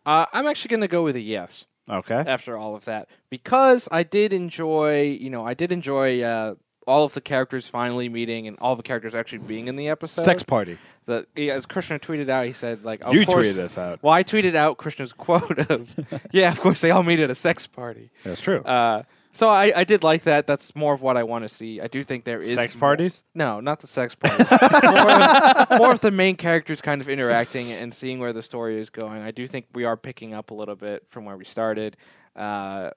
Uh, 0.05 0.25
I'm 0.33 0.47
actually 0.47 0.69
going 0.69 0.81
to 0.81 0.87
go 0.87 1.03
with 1.03 1.15
a 1.15 1.21
yes 1.21 1.65
Okay. 1.89 2.23
after 2.27 2.57
all 2.57 2.75
of 2.75 2.85
that 2.85 3.07
because 3.29 3.87
I 3.91 4.03
did 4.03 4.33
enjoy, 4.33 5.03
you 5.03 5.29
know, 5.29 5.45
I 5.45 5.53
did 5.53 5.71
enjoy 5.71 6.21
uh, 6.23 6.55
all 6.87 7.03
of 7.03 7.13
the 7.13 7.21
characters 7.21 7.67
finally 7.67 8.09
meeting 8.09 8.47
and 8.47 8.57
all 8.59 8.75
the 8.75 8.83
characters 8.83 9.15
actually 9.15 9.39
being 9.39 9.67
in 9.67 9.75
the 9.75 9.89
episode. 9.89 10.21
Sex 10.23 10.43
party. 10.43 10.77
The, 11.05 11.27
yeah, 11.35 11.53
as 11.53 11.65
Krishna 11.65 11.99
tweeted 11.99 12.29
out, 12.29 12.45
he 12.45 12.51
said 12.53 12.83
like, 12.83 13.01
of 13.01 13.13
you 13.13 13.25
course, 13.25 13.47
tweeted 13.47 13.55
this 13.55 13.77
out. 13.77 13.99
Well, 14.01 14.13
I 14.13 14.23
tweeted 14.23 14.55
out 14.55 14.77
Krishna's 14.77 15.13
quote 15.13 15.69
of, 15.69 15.93
"Yeah, 16.31 16.51
of 16.51 16.59
course 16.61 16.81
they 16.81 16.91
all 16.91 17.03
meet 17.03 17.19
at 17.19 17.29
a 17.29 17.35
sex 17.35 17.67
party." 17.67 18.09
That's 18.23 18.41
true. 18.41 18.61
Uh, 18.61 19.03
so 19.31 19.49
I, 19.49 19.71
I 19.75 19.83
did 19.83 20.01
like 20.01 20.23
that. 20.23 20.47
That's 20.47 20.73
more 20.75 20.93
of 20.93 21.01
what 21.01 21.17
I 21.17 21.23
want 21.23 21.43
to 21.43 21.49
see. 21.49 21.81
I 21.81 21.87
do 21.87 22.03
think 22.03 22.23
there 22.23 22.39
is 22.39 22.53
Sex 22.53 22.73
more- 22.75 22.79
parties? 22.79 23.23
no, 23.35 23.59
not 23.59 23.81
the 23.81 23.87
sex 23.87 24.15
parties. 24.15 24.49
more, 24.49 25.11
of, 25.11 25.69
more 25.77 25.91
of 25.91 25.99
the 25.99 26.09
main 26.11 26.37
characters 26.37 26.79
kind 26.81 27.01
of 27.01 27.09
interacting 27.09 27.71
and 27.71 27.93
seeing 27.93 28.19
where 28.19 28.31
the 28.31 28.41
story 28.41 28.79
is 28.79 28.89
going. 28.89 29.21
I 29.21 29.31
do 29.31 29.45
think 29.45 29.65
we 29.73 29.83
are 29.83 29.97
picking 29.97 30.33
up 30.33 30.51
a 30.51 30.53
little 30.53 30.75
bit 30.77 31.03
from 31.09 31.25
where 31.25 31.35
we 31.35 31.43
started. 31.45 31.97
Uh, 32.35 32.91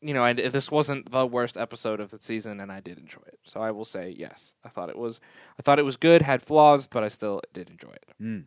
you 0.00 0.14
know, 0.14 0.24
and 0.24 0.38
this 0.38 0.70
wasn't 0.70 1.10
the 1.10 1.26
worst 1.26 1.56
episode 1.56 2.00
of 2.00 2.10
the 2.10 2.18
season, 2.20 2.60
and 2.60 2.70
I 2.70 2.80
did 2.80 2.98
enjoy 2.98 3.22
it. 3.26 3.38
So 3.44 3.60
I 3.60 3.70
will 3.70 3.84
say 3.84 4.14
yes. 4.16 4.54
I 4.64 4.68
thought 4.68 4.88
it 4.90 4.98
was, 4.98 5.20
I 5.58 5.62
thought 5.62 5.78
it 5.78 5.84
was 5.84 5.96
good. 5.96 6.22
Had 6.22 6.42
flaws, 6.42 6.86
but 6.86 7.02
I 7.02 7.08
still 7.08 7.40
did 7.52 7.68
enjoy 7.70 7.90
it. 7.90 8.04
Mm. 8.22 8.44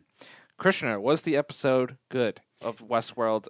Krishna, 0.56 1.00
was 1.00 1.22
the 1.22 1.36
episode 1.36 1.96
good 2.08 2.40
of 2.60 2.78
Westworld? 2.78 3.48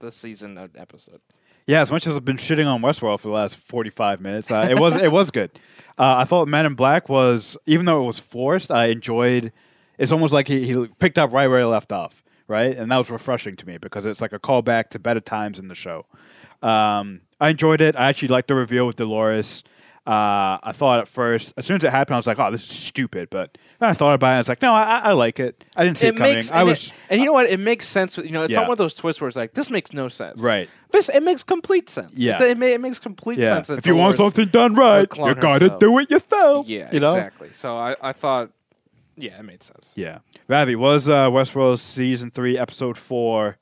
The 0.00 0.10
season 0.10 0.56
of 0.56 0.76
episode. 0.76 1.20
Yeah, 1.66 1.82
as 1.82 1.92
much 1.92 2.06
as 2.06 2.16
I've 2.16 2.24
been 2.24 2.36
shitting 2.36 2.66
on 2.66 2.80
Westworld 2.80 3.20
for 3.20 3.28
the 3.28 3.34
last 3.34 3.56
forty-five 3.56 4.20
minutes, 4.20 4.50
uh, 4.50 4.66
it 4.68 4.78
was 4.78 4.96
it 4.96 5.12
was 5.12 5.30
good. 5.30 5.50
Uh, 5.98 6.20
I 6.20 6.24
thought 6.24 6.48
Man 6.48 6.64
in 6.64 6.72
Black 6.72 7.10
was, 7.10 7.58
even 7.66 7.84
though 7.84 8.02
it 8.02 8.06
was 8.06 8.18
forced, 8.18 8.70
I 8.70 8.86
enjoyed. 8.86 9.52
It's 9.98 10.12
almost 10.12 10.32
like 10.32 10.48
he, 10.48 10.64
he 10.66 10.86
picked 10.98 11.18
up 11.18 11.30
right 11.30 11.46
where 11.46 11.58
he 11.58 11.66
left 11.66 11.92
off, 11.92 12.24
right, 12.48 12.74
and 12.74 12.90
that 12.90 12.96
was 12.96 13.10
refreshing 13.10 13.54
to 13.56 13.66
me 13.66 13.76
because 13.76 14.06
it's 14.06 14.22
like 14.22 14.32
a 14.32 14.38
callback 14.38 14.88
to 14.90 14.98
better 14.98 15.20
times 15.20 15.58
in 15.58 15.68
the 15.68 15.74
show. 15.74 16.06
Um, 16.62 17.20
I 17.40 17.50
enjoyed 17.50 17.80
it. 17.80 17.96
I 17.96 18.08
actually 18.08 18.28
liked 18.28 18.48
the 18.48 18.54
reveal 18.54 18.86
with 18.86 18.96
Dolores. 18.96 19.64
Uh, 20.06 20.58
I 20.62 20.72
thought 20.72 20.98
at 21.00 21.08
first, 21.08 21.52
as 21.58 21.66
soon 21.66 21.76
as 21.76 21.84
it 21.84 21.90
happened, 21.90 22.14
I 22.14 22.18
was 22.18 22.26
like, 22.26 22.38
"Oh, 22.40 22.50
this 22.50 22.62
is 22.62 22.70
stupid." 22.70 23.28
But 23.30 23.56
then 23.78 23.90
I 23.90 23.92
thought 23.92 24.14
about 24.14 24.28
it. 24.28 24.30
and 24.30 24.36
I 24.36 24.40
was 24.40 24.48
like, 24.48 24.62
"No, 24.62 24.72
I, 24.72 24.98
I 24.98 25.12
like 25.12 25.38
it. 25.38 25.62
I 25.76 25.84
didn't 25.84 25.98
see 25.98 26.08
it, 26.08 26.16
coming. 26.16 26.36
I 26.52 26.60
and, 26.60 26.68
was 26.68 26.86
it- 26.86 26.92
and 27.10 27.20
you 27.20 27.26
know 27.26 27.34
what? 27.34 27.48
It 27.50 27.60
makes 27.60 27.86
sense. 27.86 28.16
with- 28.16 28.26
You 28.26 28.32
know, 28.32 28.42
it's 28.42 28.50
Yeah. 28.50 28.60
not 28.60 28.68
one 28.68 28.72
of 28.72 28.78
those 28.78 28.94
twists 28.94 29.20
where 29.20 29.28
it's 29.28 29.36
like 29.36 29.52
this 29.54 29.70
makes 29.70 29.92
no 29.92 30.08
sense. 30.08 30.40
right. 30.40 30.68
This 30.90 31.10
it 31.10 31.22
makes 31.22 31.42
complete 31.42 31.88
sense. 31.90 32.12
Yeah. 32.16 32.42
it, 32.42 32.50
it, 32.52 32.58
ma- 32.58 32.66
it 32.66 32.80
makes 32.80 32.98
complete 32.98 33.38
Yeah. 33.38 33.54
sense. 33.54 33.68
that 33.68 33.78
If 33.78 33.86
you 33.86 33.94
want 33.94 34.16
something 34.16 34.46
done 34.48 34.74
right, 34.74 35.06
you 35.16 35.34
gotta 35.34 35.64
herself. 35.66 35.80
do 35.80 35.98
it 35.98 36.10
yourself. 36.10 36.66
yeah, 36.68 36.88
you 36.92 36.98
know? 37.00 37.12
exactly. 37.12 37.50
So 37.52 37.76
I, 37.76 37.94
I 38.02 38.12
thought, 38.12 38.50
yeah, 39.16 39.38
it 39.38 39.44
made 39.44 39.62
sense. 39.62 39.92
Yeah. 39.94 40.18
Ravi, 40.48 40.74
was 40.76 41.08
uh, 41.10 41.28
Westworld 41.30 41.78
season 41.78 42.30
three, 42.30 42.56
episode 42.58 42.96
four 42.98 43.58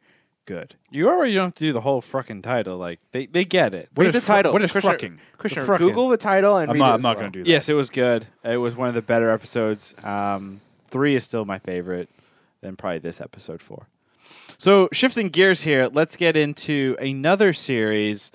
good? 0.48 0.74
You 0.90 1.08
already 1.08 1.34
don't 1.34 1.44
have 1.46 1.54
to 1.54 1.64
do 1.64 1.72
the 1.72 1.80
whole 1.82 2.00
fucking 2.00 2.42
title. 2.42 2.76
Like 2.78 2.98
they, 3.12 3.26
they 3.26 3.44
get 3.44 3.74
it. 3.74 3.88
What 3.94 4.06
read 4.06 4.14
is 4.16 4.22
the 4.22 4.26
title. 4.26 4.52
what 4.52 4.62
is 4.62 4.72
Krishna, 4.72 4.90
frucking? 4.90 5.20
Krishna, 5.36 5.60
The 5.62 5.66
frucking. 5.66 5.86
Google 5.86 6.08
the 6.08 6.16
title 6.16 6.56
and 6.56 6.70
I'm 6.70 6.74
read 6.74 6.78
not. 6.80 6.86
it 6.86 6.92
I'm 6.94 6.96
as 6.96 7.02
not 7.04 7.16
well. 7.16 7.20
going 7.22 7.32
to 7.32 7.38
do 7.38 7.44
that. 7.44 7.50
Yes, 7.50 7.68
it 7.68 7.74
was 7.74 7.90
good. 7.90 8.26
It 8.42 8.56
was 8.56 8.74
one 8.74 8.88
of 8.88 8.94
the 8.94 9.02
better 9.02 9.30
episodes. 9.30 9.94
Um, 10.02 10.60
three 10.88 11.14
is 11.14 11.22
still 11.24 11.44
my 11.44 11.58
favorite. 11.58 12.08
Then 12.62 12.74
probably 12.74 12.98
this 12.98 13.20
episode 13.20 13.62
four. 13.62 13.86
So 14.58 14.88
shifting 14.92 15.28
gears 15.28 15.62
here, 15.62 15.88
let's 15.92 16.16
get 16.16 16.36
into 16.36 16.96
another 17.00 17.52
series 17.52 18.32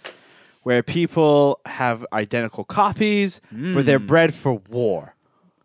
where 0.61 0.81
people 0.81 1.59
have 1.65 2.05
identical 2.13 2.63
copies, 2.63 3.41
where 3.51 3.83
they're 3.83 3.99
bred 3.99 4.33
for 4.33 4.61
war. 4.69 5.15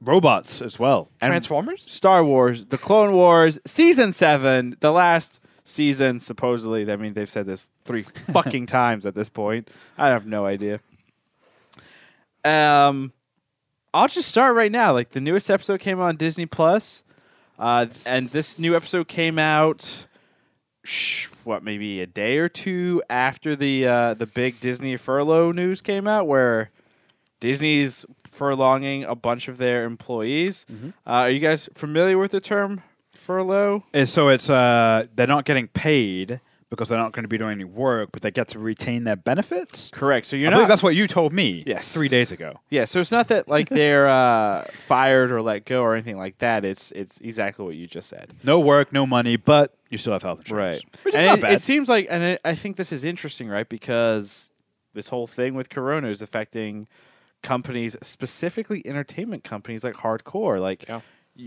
Robots 0.01 0.61
as 0.63 0.79
well. 0.79 1.09
And 1.21 1.31
Transformers. 1.31 1.83
Star 1.91 2.25
Wars, 2.25 2.65
The 2.67 2.79
Clone 2.79 3.13
Wars, 3.13 3.59
season 3.65 4.13
seven, 4.13 4.77
the 4.81 4.91
last 4.93 5.41
season, 5.69 6.19
supposedly. 6.19 6.91
I 6.91 6.97
mean, 6.97 7.13
they've 7.13 7.31
said 7.31 7.47
this 7.47 7.69
three 7.85 8.03
fucking 8.33 8.67
times 8.79 9.07
at 9.07 9.15
this 9.15 9.29
point. 9.29 9.71
I 9.97 10.09
have 10.09 10.27
no 10.27 10.47
idea. 10.47 10.81
Um, 12.45 13.13
I'll 13.93 14.09
just 14.09 14.29
start 14.29 14.55
right 14.57 14.73
now. 14.73 14.93
Like 14.93 15.11
the 15.11 15.21
newest 15.21 15.51
episode 15.51 15.81
came 15.81 16.01
on 16.01 16.17
Disney 16.17 16.47
Plus, 16.47 17.05
uh, 17.59 17.87
and 18.07 18.29
this 18.29 18.59
new 18.59 18.75
episode 18.75 19.09
came 19.09 19.39
out. 19.39 20.07
Sh- 20.85 21.29
what 21.45 21.63
maybe 21.63 22.01
a 22.01 22.07
day 22.07 22.39
or 22.39 22.49
two 22.49 23.03
after 23.11 23.55
the 23.55 23.87
uh, 23.87 24.15
the 24.15 24.27
big 24.27 24.61
Disney 24.61 24.97
furlough 24.97 25.53
news 25.53 25.81
came 25.81 26.07
out, 26.07 26.27
where 26.27 26.71
Disney's 27.41 28.07
furlonging 28.31 29.05
a 29.05 29.15
bunch 29.15 29.49
of 29.49 29.59
their 29.59 29.85
employees. 29.85 30.65
Mm-hmm. 30.71 30.89
Uh, 31.07 31.11
are 31.11 31.31
you 31.31 31.41
guys 31.41 31.69
familiar 31.75 32.17
with 32.17 32.31
the 32.31 32.41
term 32.41 32.83
furlough? 33.29 33.85
And 33.93 34.09
so 34.09 34.29
it's 34.29 34.49
uh, 34.51 35.07
they're 35.15 35.27
not 35.27 35.45
getting 35.45 35.69
paid 35.69 36.41
because 36.71 36.89
they're 36.89 36.99
not 36.99 37.13
going 37.13 37.23
to 37.25 37.29
be 37.29 37.39
doing 37.39 37.53
any 37.53 37.65
work, 37.65 38.11
but 38.13 38.21
they 38.23 38.31
get 38.31 38.49
to 38.49 38.59
retain 38.59 39.05
their 39.05 39.17
benefits. 39.17 39.91
Correct. 39.91 40.27
So 40.27 40.37
you're 40.37 40.53
I 40.53 40.57
not. 40.59 40.69
that's 40.69 40.83
what 40.83 40.95
you 40.95 41.07
told 41.07 41.33
me. 41.33 41.63
Yes. 41.67 41.95
three 41.95 42.09
days 42.09 42.31
ago. 42.33 42.61
yeah. 42.71 42.85
So 42.85 43.01
it's 43.01 43.11
not 43.13 43.29
that 43.29 43.49
like 43.49 43.69
they're 43.69 44.09
uh, 44.09 44.65
fired 44.87 45.31
or 45.31 45.41
let 45.43 45.65
go 45.65 45.83
or 45.83 45.95
anything 45.95 46.19
like 46.19 46.39
that. 46.39 46.65
It's 46.65 46.91
it's 46.93 47.21
exactly 47.21 47.65
what 47.65 47.75
you 47.77 47.87
just 47.87 48.09
said. 48.09 48.35
No 48.45 48.61
work, 48.61 48.93
no 48.93 49.07
money, 49.07 49.37
but 49.37 49.75
you 49.91 49.97
still 49.99 50.13
have 50.15 50.23
health 50.23 50.41
insurance. 50.41 50.83
Right. 50.85 51.05
Which 51.05 51.15
is 51.15 51.19
and 51.19 51.27
not 51.27 51.39
it, 51.39 51.43
bad. 51.43 51.53
it 51.53 51.61
seems 51.63 51.89
like, 51.89 52.07
and 52.11 52.23
I- 52.25 52.39
I 52.51 52.55
think 52.55 52.77
this 52.77 52.93
is 52.93 53.05
interesting, 53.05 53.49
right? 53.49 53.69
Because 53.69 54.53
this 54.95 55.09
whole 55.09 55.27
thing 55.27 55.55
with 55.55 55.69
Corona 55.71 56.09
is 56.09 56.21
affecting 56.23 56.87
companies, 57.43 57.97
specifically 58.03 58.83
entertainment 58.87 59.45
companies 59.45 59.85
like 59.85 59.95
hardcore. 59.95 60.61
Like, 60.61 60.87
Yeah. 60.89 61.01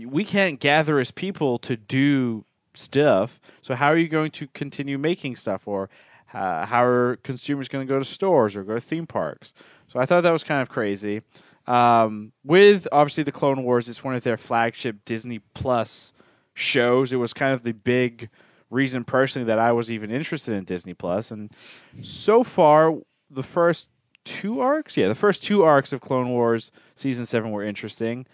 We 0.06 0.24
can't 0.24 0.60
gather 0.60 0.98
as 0.98 1.10
people 1.10 1.58
to 1.60 1.76
do 1.76 2.44
stuff. 2.74 3.40
So 3.60 3.74
how 3.74 3.88
are 3.88 3.96
you 3.96 4.08
going 4.08 4.30
to 4.32 4.46
continue 4.48 4.98
making 4.98 5.36
stuff, 5.36 5.68
or 5.68 5.90
uh, 6.32 6.66
how 6.66 6.84
are 6.84 7.16
consumers 7.16 7.68
going 7.68 7.86
to 7.86 7.92
go 7.92 7.98
to 7.98 8.04
stores 8.04 8.56
or 8.56 8.64
go 8.64 8.74
to 8.74 8.80
theme 8.80 9.06
parks? 9.06 9.52
So 9.88 10.00
I 10.00 10.06
thought 10.06 10.22
that 10.22 10.32
was 10.32 10.44
kind 10.44 10.62
of 10.62 10.68
crazy. 10.68 11.22
Um, 11.66 12.32
with 12.42 12.88
obviously 12.90 13.22
the 13.22 13.32
Clone 13.32 13.62
Wars, 13.62 13.88
it's 13.88 14.02
one 14.02 14.14
of 14.14 14.24
their 14.24 14.38
flagship 14.38 15.04
Disney 15.04 15.40
Plus 15.54 16.12
shows. 16.54 17.12
It 17.12 17.16
was 17.16 17.32
kind 17.32 17.52
of 17.52 17.62
the 17.62 17.72
big 17.72 18.30
reason 18.70 19.04
personally 19.04 19.46
that 19.46 19.58
I 19.58 19.72
was 19.72 19.90
even 19.90 20.10
interested 20.10 20.54
in 20.54 20.64
Disney 20.64 20.94
Plus. 20.94 21.28
Plus, 21.28 21.30
and 21.30 21.52
so 22.00 22.42
far 22.42 22.94
the 23.28 23.42
first 23.42 23.88
two 24.24 24.60
arcs, 24.60 24.96
yeah, 24.96 25.08
the 25.08 25.14
first 25.14 25.42
two 25.42 25.62
arcs 25.62 25.92
of 25.92 26.00
Clone 26.00 26.30
Wars 26.30 26.70
season 26.94 27.26
seven 27.26 27.50
were 27.50 27.62
interesting, 27.62 28.24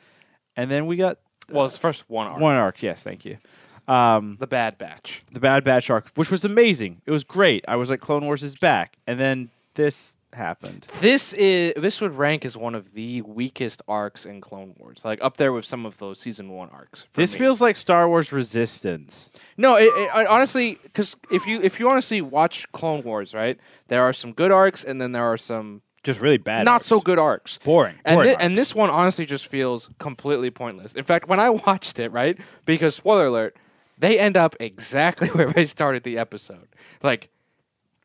and 0.54 0.70
then 0.70 0.86
we 0.86 0.96
got 0.96 1.18
Well, 1.50 1.66
it's 1.66 1.78
first 1.78 2.04
one 2.08 2.26
arc. 2.26 2.40
one 2.40 2.56
arc. 2.56 2.82
Yes, 2.82 3.02
thank 3.02 3.24
you. 3.24 3.38
Um, 3.86 4.36
The 4.38 4.46
Bad 4.46 4.76
Batch. 4.76 5.22
the 5.32 5.40
Bad 5.40 5.64
Batch 5.64 5.88
arc, 5.88 6.10
which 6.14 6.30
was 6.30 6.44
amazing. 6.44 7.00
It 7.06 7.10
was 7.10 7.24
great. 7.24 7.64
I 7.66 7.76
was 7.76 7.88
like, 7.88 8.00
Clone 8.00 8.24
Wars 8.26 8.42
is 8.42 8.54
back, 8.54 8.98
and 9.06 9.18
then 9.18 9.50
this 9.74 10.16
happened. 10.34 10.86
This 11.00 11.32
is 11.32 11.72
this 11.74 12.02
would 12.02 12.14
rank 12.14 12.44
as 12.44 12.54
one 12.54 12.74
of 12.74 12.92
the 12.92 13.22
weakest 13.22 13.80
arcs 13.88 14.26
in 14.26 14.42
Clone 14.42 14.74
Wars, 14.78 15.02
like 15.06 15.24
up 15.24 15.38
there 15.38 15.54
with 15.54 15.64
some 15.64 15.86
of 15.86 15.96
those 15.96 16.20
season 16.20 16.50
one 16.50 16.68
arcs. 16.70 17.06
for 17.12 17.20
This 17.22 17.32
me. 17.32 17.38
feels 17.38 17.62
like 17.62 17.76
Star 17.76 18.06
Wars 18.08 18.30
Resistance. 18.30 19.30
no, 19.56 19.76
it, 19.76 19.84
it, 19.84 20.10
I- 20.14 20.26
honestly, 20.26 20.78
because 20.82 21.16
if 21.30 21.46
you 21.46 21.62
if 21.62 21.80
you 21.80 21.88
honestly 21.88 22.20
watch 22.20 22.70
Clone 22.72 23.02
Wars, 23.04 23.32
right, 23.32 23.58
there 23.86 24.02
are 24.02 24.12
some 24.12 24.34
good 24.34 24.52
arcs, 24.52 24.84
and 24.84 25.00
then 25.00 25.12
there 25.12 25.24
are 25.24 25.38
some 25.38 25.80
Just 26.08 26.20
really 26.20 26.38
bad. 26.38 26.64
not 26.64 26.72
arcs. 26.72 26.86
so 26.86 27.00
good 27.00 27.18
arcs. 27.18 27.58
Boring. 27.58 27.94
And, 28.06 28.16
boring 28.16 28.28
thi- 28.30 28.34
arcs. 28.34 28.44
and 28.44 28.56
this 28.56 28.74
one 28.74 28.88
honestly 28.88 29.26
just 29.26 29.46
feels 29.46 29.90
completely 29.98 30.50
pointless. 30.50 30.94
In 30.94 31.04
fact, 31.04 31.28
when 31.28 31.38
I 31.38 31.50
watched 31.66 31.98
it, 31.98 32.10
right, 32.12 32.38
because 32.64 32.94
spoiler 32.94 33.26
alert, 33.26 33.56
they 33.98 34.18
end 34.18 34.36
up 34.36 34.56
exactly 34.58 35.28
where 35.32 35.50
they 35.52 35.66
started 35.66 36.02
the 36.04 36.16
episode. 36.16 36.66
Like 37.02 37.28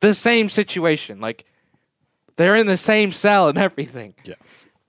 the 0.02 0.13
same 0.13 0.50
situation. 0.50 1.22
Like 1.22 1.46
they're 2.36 2.56
in 2.56 2.68
the 2.68 2.76
same 2.78 3.13
cell 3.13 3.48
and 3.48 3.58
everything. 3.58 4.16
Yeah. 4.26 4.36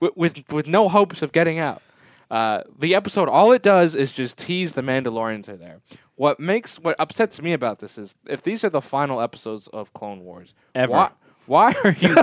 With 0.01 0.17
with, 0.17 0.51
with 0.51 0.67
no 0.67 0.89
hopes 0.89 1.21
of 1.21 1.31
getting 1.31 1.57
out. 1.57 1.81
Uh, 2.29 2.63
the 2.79 2.95
episode, 2.95 3.29
all 3.29 3.51
it 3.53 3.61
does 3.61 3.95
is 3.95 4.11
just 4.11 4.37
tease 4.37 4.73
the 4.73 4.81
Mandalorians 4.81 5.47
are 5.47 5.55
there. 5.55 5.79
What 6.15 6.39
makes 6.39 6.79
what 6.79 6.95
upsets 6.99 7.41
me 7.41 7.53
about 7.53 7.79
this 7.79 7.97
is 7.97 8.15
if 8.27 8.41
these 8.41 8.63
are 8.65 8.69
the 8.69 8.81
final 8.81 9.21
episodes 9.21 9.67
of 9.67 9.93
Clone 9.93 10.21
Wars, 10.21 10.53
Ever. 10.73 10.91
why, 10.91 11.11
why 11.47 11.73
are 11.83 11.91
you 11.91 12.15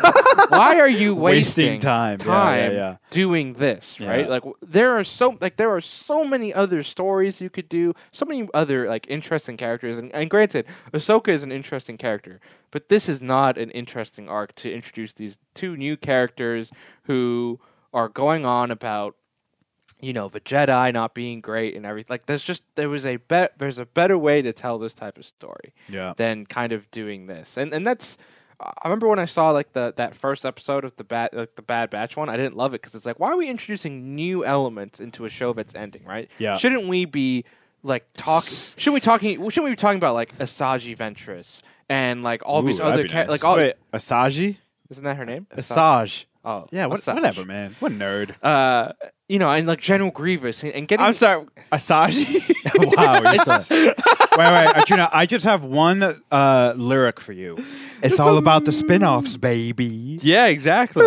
why 0.49 0.79
are 0.79 0.89
you 0.89 1.15
Wasting 1.23 1.65
wasting, 1.65 1.81
time. 1.81 2.19
Time 2.19 2.73
yeah, 2.73 2.79
yeah. 2.79 2.97
doing 3.11 3.55
this 3.55 4.01
right 4.01 4.29
like 4.29 4.43
w- 4.43 4.57
there 4.63 4.97
are 4.99 5.05
so 5.05 5.37
like 5.41 5.57
there 5.57 5.71
are 5.71 5.81
so 5.81 6.25
many 6.25 6.53
other 6.53 6.83
stories 6.83 7.41
you 7.41 7.51
could 7.51 7.69
do 7.69 7.95
so 8.11 8.25
many 8.27 8.49
other 8.55 8.89
like 8.89 9.07
interesting 9.09 9.57
characters 9.57 9.99
and, 9.99 10.13
and 10.15 10.31
granted 10.31 10.67
Ahsoka 10.93 11.29
is 11.29 11.43
an 11.43 11.53
interesting 11.53 11.97
character 11.97 12.41
but 12.71 12.89
this 12.89 13.09
is 13.09 13.23
not 13.23 13.59
an 13.59 13.71
interesting 13.71 14.29
arc 14.29 14.55
to 14.57 14.73
introduce 14.73 15.13
these 15.13 15.39
two 15.55 15.77
new 15.77 15.97
characters 15.97 16.71
who 17.05 17.61
are 17.93 18.09
going 18.09 18.47
on 18.47 18.71
about 18.71 19.17
you 20.03 20.13
know 20.13 20.29
the 20.29 20.41
Jedi 20.41 20.93
not 20.93 21.15
being 21.15 21.41
great 21.41 21.75
and 21.75 21.87
everything 21.87 22.13
like 22.13 22.27
there's 22.27 22.43
just 22.43 22.65
there 22.75 22.89
was 22.89 23.07
a 23.07 23.17
bet 23.17 23.59
there's 23.59 23.79
a 23.79 23.87
better 23.87 24.19
way 24.19 24.43
to 24.43 24.53
tell 24.53 24.79
this 24.79 24.93
type 24.93 25.17
of 25.17 25.25
story 25.25 25.73
yeah. 25.89 26.13
than 26.17 26.45
kind 26.45 26.73
of 26.73 26.91
doing 26.91 27.27
this. 27.27 27.57
And 27.57 27.73
and 27.73 27.87
that's 27.87 28.19
I 28.63 28.89
remember 28.89 29.09
when 29.09 29.19
I 29.19 29.25
saw 29.25 29.51
like 29.51 29.73
the 29.73 29.93
that 29.97 30.15
first 30.15 30.45
episode 30.47 30.85
of 30.85 30.95
the 30.97 31.05
bad 31.05 31.31
like 31.33 31.55
the 31.57 31.63
Bad 31.63 31.91
Batch 31.91 32.17
one, 32.17 32.29
I 32.29 32.37
didn't 32.37 32.57
love 32.57 32.73
it 32.75 32.81
because 32.83 32.95
it's 32.95 33.07
like 33.07 33.19
why 33.19 33.31
are 33.31 33.37
we 33.37 33.49
introducing 33.49 34.15
new 34.15 34.45
elements 34.45 35.01
into 35.01 35.25
a 35.25 35.29
show 35.29 35.53
that's 35.53 35.75
ending, 35.75 36.05
right? 36.05 36.31
Yeah. 36.39 36.57
Shouldn't 36.59 36.87
we 36.89 37.05
be 37.05 37.45
like 37.83 38.07
talking? 38.15 38.49
Shouldn't 38.77 38.95
we 38.95 39.01
talking? 39.01 39.37
Shouldn't 39.51 39.65
we 39.65 39.71
be 39.71 39.77
talking 39.77 39.99
about 39.99 40.15
like 40.15 40.37
Asajj 40.39 40.97
Ventress 40.97 41.63
and 41.89 42.23
like 42.23 42.43
all 42.47 42.63
Ooh, 42.63 42.67
these 42.67 42.79
that'd 42.79 42.93
other 42.93 43.03
be 43.05 43.09
cha- 43.09 43.23
nice. 43.23 43.29
like 43.31 43.45
all 43.45 43.57
Wait, 43.57 43.75
Asaji? 43.93 44.57
isn't 44.91 45.05
that 45.05 45.17
her 45.17 45.25
name? 45.27 45.47
Asajj. 45.57 46.25
Oh 46.45 46.67
Yeah, 46.73 46.87
what, 46.87 47.01
Asajj. 47.01 47.15
whatever, 47.15 47.45
man. 47.45 47.77
What 47.81 47.93
a 47.93 47.95
nerd. 47.95 48.35
Uh, 48.43 48.93
you 49.33 49.39
know, 49.39 49.51
and 49.51 49.67
like 49.67 49.81
General 49.81 50.11
Grievous 50.11 50.63
and, 50.63 50.73
and 50.75 50.87
getting. 50.89 51.05
I'm 51.07 51.13
sorry, 51.15 51.47
Asaji. 51.73 52.27
wow. 52.97 53.21
you're 53.23 53.35
It's- 53.35 53.67
so- 53.67 53.77
wait, 53.77 53.95
wait, 54.39 54.77
Arjuna, 54.77 55.09
I 55.13 55.27
just 55.27 55.45
have 55.45 55.65
one 55.65 56.23
uh, 56.31 56.75
lyric 56.77 57.19
for 57.21 57.33
you. 57.33 57.57
It's 58.03 58.19
all 58.21 58.37
about 58.39 58.65
the 58.65 58.73
spin-offs, 58.73 59.37
baby. 59.37 60.19
yeah, 60.23 60.47
exactly. 60.47 61.05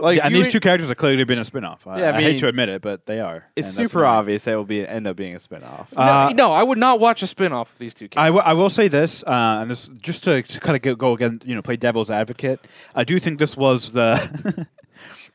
Like, 0.00 0.16
Yeah, 0.16 0.24
and 0.24 0.32
you 0.32 0.38
these 0.38 0.46
would- 0.46 0.52
two 0.52 0.60
characters 0.60 0.90
are 0.90 0.94
clearly 0.94 1.24
been 1.24 1.38
a 1.38 1.44
spin-off. 1.44 1.86
I, 1.86 1.98
Yeah, 2.00 2.10
I 2.12 2.16
I 2.16 2.22
hate 2.22 2.38
to 2.40 2.48
admit 2.48 2.70
it, 2.70 2.80
but 2.80 3.04
they 3.06 3.20
are. 3.20 3.44
It's 3.54 3.68
and 3.68 3.76
that's 3.76 3.90
super 3.92 4.04
annoying. 4.04 4.18
obvious 4.18 4.44
that 4.44 4.56
will 4.56 4.64
be 4.64 4.86
end 4.86 5.06
up 5.06 5.16
being 5.16 5.34
a 5.34 5.38
spinoff. 5.38 5.92
no, 5.94 6.00
Uh, 6.02 6.32
no, 6.34 6.52
I 6.52 6.62
would 6.62 6.78
not 6.78 6.98
watch 6.98 7.22
a 7.22 7.26
spin 7.26 7.52
off 7.52 7.70
of 7.72 7.78
these 7.78 7.92
two. 7.92 8.06
I, 8.06 8.08
Characters. 8.08 8.36
w- 8.38 8.42
I 8.50 8.52
will 8.54 8.70
say 8.70 8.88
this, 8.88 9.22
uh, 9.24 9.58
and 9.60 9.70
this 9.70 9.88
just 10.00 10.24
to, 10.24 10.42
kind 10.60 10.76
of 10.76 10.82
go, 10.82 10.94
go 10.94 11.12
again, 11.12 11.42
you 11.44 11.54
know, 11.54 11.60
play 11.62 11.76
devil's 11.76 12.10
advocate. 12.10 12.66
I 12.94 13.04
do 13.04 13.20
think 13.20 13.38
this 13.38 13.54
was 13.56 13.92
the 13.92 14.66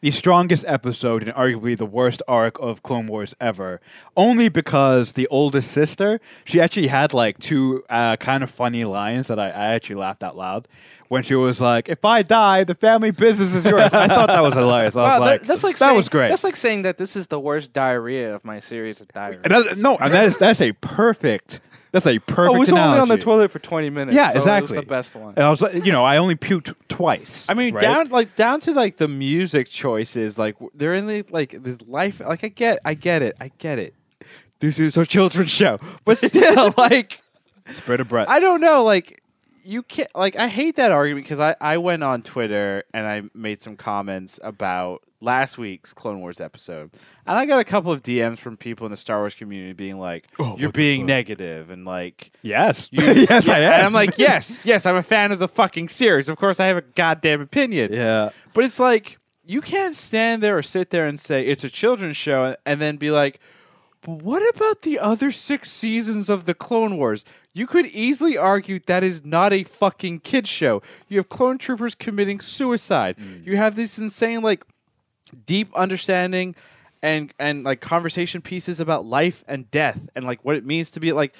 the 0.01 0.11
strongest 0.11 0.63
episode 0.67 1.23
and 1.23 1.33
arguably 1.33 1.77
the 1.77 1.85
worst 1.85 2.21
arc 2.27 2.59
of 2.59 2.83
Clone 2.83 3.07
Wars 3.07 3.33
ever. 3.41 3.81
Only 4.15 4.49
because 4.49 5.13
the 5.13 5.27
oldest 5.27 5.71
sister, 5.71 6.19
she 6.45 6.61
actually 6.61 6.87
had 6.87 7.13
like 7.13 7.39
two 7.39 7.83
uh, 7.89 8.15
kind 8.17 8.43
of 8.43 8.49
funny 8.51 8.85
lines 8.85 9.27
that 9.27 9.39
I, 9.39 9.47
I 9.49 9.65
actually 9.73 9.95
laughed 9.95 10.23
out 10.23 10.37
loud. 10.37 10.67
When 11.09 11.23
she 11.23 11.35
was 11.35 11.61
like, 11.61 11.87
"If 11.87 12.03
I 12.03 12.21
die, 12.21 12.65
the 12.65 12.75
family 12.75 13.11
business 13.11 13.53
is 13.53 13.63
yours." 13.63 13.93
I 13.93 14.09
thought 14.09 14.27
that 14.27 14.41
was 14.41 14.55
hilarious. 14.55 14.93
I 14.97 15.03
was 15.03 15.11
Wow, 15.13 15.19
like, 15.25 15.39
that, 15.39 15.47
that's 15.47 15.63
like 15.63 15.77
"That 15.77 15.85
saying, 15.85 15.95
was 15.95 16.09
great." 16.09 16.27
That's 16.27 16.43
like 16.43 16.57
saying 16.57 16.81
that 16.81 16.97
this 16.97 17.15
is 17.15 17.27
the 17.27 17.39
worst 17.39 17.71
diarrhea 17.71 18.35
of 18.35 18.43
my 18.43 18.59
series 18.59 18.99
of 18.99 19.07
diarrhea. 19.13 19.39
No, 19.77 19.95
and 19.95 20.11
that 20.11 20.25
is 20.25 20.35
that's 20.35 20.59
a 20.59 20.73
perfect. 20.73 21.61
That's 21.91 22.07
a 22.07 22.19
perfect. 22.19 22.55
It 22.55 22.59
was 22.59 22.71
only 22.71 22.99
on 22.99 23.07
the 23.07 23.17
toilet 23.17 23.51
for 23.51 23.59
20 23.59 23.89
minutes. 23.89 24.15
Yeah, 24.15 24.29
so 24.29 24.33
It 24.33 24.37
exactly. 24.37 24.77
was 24.77 24.85
the 24.85 24.89
best 24.89 25.15
one. 25.15 25.33
And 25.35 25.43
I 25.45 25.49
was, 25.49 25.61
like, 25.61 25.85
you 25.85 25.91
know, 25.91 26.03
I 26.03 26.17
only 26.17 26.35
puked 26.35 26.73
twice. 26.89 27.45
I 27.49 27.53
mean, 27.53 27.73
right? 27.73 27.81
down 27.81 28.09
like 28.09 28.35
down 28.35 28.59
to 28.61 28.73
like 28.73 28.97
the 28.97 29.07
music 29.07 29.67
choices. 29.67 30.37
Like 30.37 30.55
they're 30.73 30.93
in 30.93 31.07
the 31.07 31.23
like 31.29 31.51
this 31.51 31.81
life. 31.81 32.19
Like 32.19 32.43
I 32.43 32.49
get, 32.49 32.79
I 32.83 32.93
get 32.93 33.21
it, 33.21 33.35
I 33.39 33.51
get 33.57 33.79
it. 33.79 33.93
This 34.59 34.79
is 34.79 34.97
a 34.97 35.05
children's 35.05 35.51
show, 35.51 35.79
but 36.03 36.17
still, 36.17 36.73
like 36.77 37.21
spread 37.67 37.99
of 37.99 38.09
breath. 38.09 38.27
I 38.29 38.39
don't 38.39 38.59
know. 38.59 38.83
Like 38.83 39.21
you 39.63 39.83
can't. 39.83 40.09
Like 40.15 40.35
I 40.35 40.47
hate 40.47 40.75
that 40.77 40.91
argument 40.91 41.25
because 41.25 41.39
I 41.39 41.55
I 41.61 41.77
went 41.77 42.03
on 42.03 42.21
Twitter 42.23 42.83
and 42.93 43.05
I 43.05 43.23
made 43.33 43.61
some 43.61 43.75
comments 43.77 44.39
about 44.43 45.03
last 45.19 45.57
week's 45.57 45.93
Clone 45.93 46.19
Wars 46.19 46.39
episode, 46.39 46.91
and 47.25 47.37
I 47.37 47.45
got 47.45 47.59
a 47.59 47.63
couple 47.63 47.91
of 47.91 48.03
DMs 48.03 48.37
from 48.37 48.55
people 48.57 48.85
in 48.85 48.91
the 48.91 48.97
Star 48.97 49.19
Wars 49.19 49.33
community 49.35 49.73
being 49.73 49.97
like, 49.99 50.27
Oh, 50.39 50.55
"You're 50.57 50.71
being 50.71 51.05
negative," 51.05 51.69
and 51.69 51.85
like. 51.85 52.31
yes, 52.41 52.87
You, 52.91 53.03
yes, 53.29 53.47
yeah, 53.47 53.53
I 53.55 53.59
am. 53.59 53.73
And 53.73 53.85
I'm 53.87 53.93
like, 53.93 54.17
yes, 54.17 54.61
yes, 54.65 54.85
I'm 54.85 54.95
a 54.95 55.03
fan 55.03 55.31
of 55.31 55.39
the 55.39 55.47
fucking 55.47 55.89
series. 55.89 56.29
Of 56.29 56.37
course, 56.37 56.59
I 56.59 56.65
have 56.67 56.77
a 56.77 56.81
goddamn 56.81 57.41
opinion. 57.41 57.91
yeah. 57.93 58.29
But 58.53 58.65
it's 58.65 58.79
like 58.79 59.17
you 59.45 59.61
can't 59.61 59.95
stand 59.95 60.43
there 60.43 60.57
or 60.57 60.61
sit 60.61 60.89
there 60.89 61.07
and 61.07 61.19
say 61.19 61.45
it's 61.45 61.63
a 61.63 61.69
children's 61.69 62.17
show 62.17 62.55
and 62.65 62.81
then 62.81 62.97
be 62.97 63.11
like, 63.11 63.39
but 64.01 64.21
what 64.21 64.43
about 64.55 64.81
the 64.83 64.99
other 64.99 65.31
six 65.31 65.71
seasons 65.71 66.29
of 66.29 66.45
the 66.45 66.53
Clone 66.53 66.97
Wars? 66.97 67.23
You 67.53 67.65
could 67.65 67.85
easily 67.87 68.37
argue 68.37 68.79
that 68.85 69.03
is 69.03 69.25
not 69.25 69.51
a 69.53 69.63
fucking 69.63 70.19
kid 70.19 70.47
show. 70.47 70.81
You 71.07 71.17
have 71.17 71.29
clone 71.29 71.57
troopers 71.57 71.95
committing 71.95 72.39
suicide. 72.39 73.15
You 73.43 73.57
have 73.57 73.75
this 73.75 73.97
insane 73.97 74.41
like 74.41 74.63
deep 75.45 75.73
understanding 75.75 76.55
and 77.01 77.33
and 77.39 77.63
like 77.63 77.79
conversation 77.81 78.41
pieces 78.41 78.79
about 78.79 79.05
life 79.05 79.43
and 79.47 79.69
death 79.71 80.09
and 80.15 80.25
like 80.25 80.39
what 80.43 80.55
it 80.55 80.65
means 80.65 80.91
to 80.91 80.99
be 80.99 81.13
like 81.13 81.35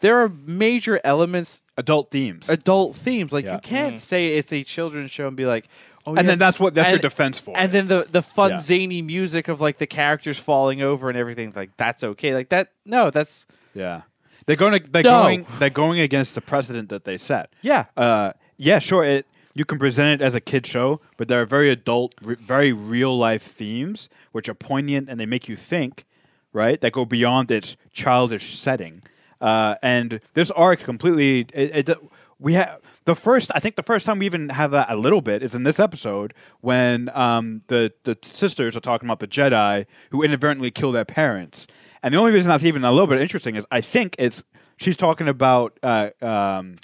there 0.00 0.18
are 0.22 0.28
major 0.46 1.00
elements 1.04 1.62
Adult 1.78 2.10
themes. 2.10 2.48
adult 2.48 2.96
themes. 2.96 3.32
Like 3.32 3.44
Yeah. 3.44 3.54
you 3.54 3.60
can't 3.60 4.00
say 4.00 4.36
it's 4.36 4.52
a 4.52 4.62
children's 4.64 5.10
show 5.12 5.28
and 5.28 5.36
be 5.36 5.46
like, 5.46 5.68
oh, 6.06 6.10
and 6.10 6.18
yeah. 6.18 6.22
then 6.24 6.38
that's 6.38 6.58
what 6.58 6.74
that's 6.74 6.90
your 6.90 6.98
defense 6.98 7.38
for. 7.38 7.56
and 7.56 7.70
it. 7.70 7.72
then 7.72 7.86
the 7.88 8.06
the 8.10 8.20
fun 8.22 8.50
Yeah. 8.52 8.58
zany 8.58 9.00
music 9.00 9.46
of 9.48 9.60
like 9.60 9.78
the 9.78 9.86
characters 9.86 10.38
falling 10.38 10.82
over 10.82 11.08
and 11.08 11.16
everything. 11.16 11.52
Like 11.54 11.76
that's 11.76 12.02
okay. 12.02 12.34
Like 12.34 12.48
that. 12.50 12.72
No, 12.84 13.10
that's 13.10 13.46
yeah, 13.74 14.02
they're 14.46 14.56
going 14.56 14.82
to 14.82 14.90
they're 14.90 15.02
No. 15.04 15.22
going 15.22 15.46
they're 15.60 15.70
going 15.70 16.00
against 16.00 16.34
the 16.34 16.40
precedent 16.40 16.88
that 16.88 17.04
they 17.04 17.16
set. 17.16 17.52
yeah. 17.62 17.84
Uh, 17.96 18.32
yeah, 18.58 18.78
sure. 18.80 19.04
It 19.04 19.26
you 19.54 19.64
can 19.64 19.78
present 19.78 20.20
it 20.20 20.24
as 20.24 20.34
a 20.34 20.40
kid 20.40 20.66
show, 20.66 21.00
but 21.16 21.28
there 21.28 21.40
are 21.42 21.46
very 21.46 21.70
adult, 21.70 22.14
re- 22.22 22.34
very 22.34 22.72
real 22.72 23.16
life 23.16 23.42
themes 23.42 24.08
which 24.32 24.48
are 24.48 24.54
poignant 24.54 25.08
and 25.08 25.20
they 25.20 25.26
make 25.26 25.48
you 25.48 25.56
think, 25.56 26.04
right? 26.52 26.80
That 26.80 26.92
go 26.92 27.04
beyond 27.04 27.50
its 27.50 27.76
childish 27.92 28.58
setting. 28.58 29.02
Uh, 29.40 29.74
and 29.82 30.20
this 30.34 30.50
arc 30.52 30.80
completely, 30.80 31.46
it, 31.52 31.88
it, 31.88 31.98
we 32.38 32.54
have 32.54 32.80
the 33.04 33.14
first. 33.14 33.50
I 33.54 33.60
think 33.60 33.76
the 33.76 33.82
first 33.82 34.06
time 34.06 34.18
we 34.18 34.26
even 34.26 34.48
have 34.50 34.70
that 34.72 34.90
a 34.90 34.96
little 34.96 35.20
bit 35.20 35.42
is 35.42 35.54
in 35.54 35.62
this 35.64 35.80
episode 35.80 36.34
when 36.60 37.10
um, 37.14 37.60
the 37.68 37.92
the 38.04 38.16
sisters 38.22 38.76
are 38.76 38.80
talking 38.80 39.08
about 39.08 39.20
the 39.20 39.26
Jedi 39.26 39.86
who 40.10 40.22
inadvertently 40.22 40.70
kill 40.70 40.92
their 40.92 41.04
parents. 41.04 41.66
And 42.02 42.14
the 42.14 42.18
only 42.18 42.32
reason 42.32 42.50
that's 42.50 42.64
even 42.64 42.84
a 42.84 42.90
little 42.90 43.06
bit 43.06 43.20
interesting 43.20 43.54
is 43.54 43.66
I 43.70 43.80
think 43.80 44.16
it's 44.18 44.42
she's 44.76 44.96
talking 44.96 45.28
about 45.28 45.78
uh, 45.82 46.10
um, 46.20 46.76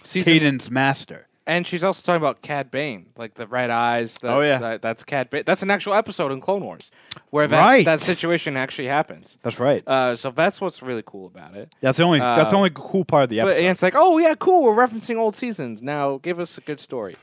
master. 0.70 1.26
And 1.48 1.66
she's 1.66 1.82
also 1.82 2.02
talking 2.02 2.22
about 2.22 2.42
Cad 2.42 2.70
Bane, 2.70 3.06
like 3.16 3.34
the 3.34 3.46
red 3.46 3.70
eyes. 3.70 4.18
The, 4.18 4.28
Oh, 4.32 4.40
yeah. 4.40 4.58
that- 4.58 4.82
that's 4.82 5.02
Cad 5.02 5.30
Bane. 5.30 5.42
That's 5.46 5.62
an 5.62 5.70
actual 5.70 5.94
episode 5.94 6.30
in 6.30 6.40
Clone 6.40 6.62
Wars 6.62 6.90
where 7.30 7.48
that, 7.48 7.58
Right. 7.58 7.84
that 7.86 8.00
situation 8.00 8.56
actually 8.56 8.86
happens. 8.88 9.38
That's 9.42 9.58
right. 9.58 9.82
Uh, 9.88 10.14
so 10.14 10.30
that's 10.30 10.60
what's 10.60 10.82
really 10.82 11.02
cool 11.06 11.26
about 11.26 11.56
it. 11.56 11.74
That's 11.80 11.96
the 11.98 12.04
only. 12.04 12.18
that's 12.20 12.50
the 12.50 12.56
uh, 12.56 12.58
only 12.58 12.70
cool 12.74 13.04
part 13.04 13.24
of 13.24 13.30
the 13.30 13.38
But 13.38 13.48
episode. 13.48 13.60
and 13.62 13.70
it's 13.70 13.82
like, 13.82 13.94
oh 13.96 14.18
yeah, 14.18 14.34
cool. 14.38 14.62
We're 14.64 14.76
referencing 14.86 15.16
old 15.16 15.34
seasons. 15.34 15.82
Now 15.82 16.18
give 16.22 16.38
us 16.38 16.58
a 16.58 16.60
good 16.60 16.80
story. 16.80 17.16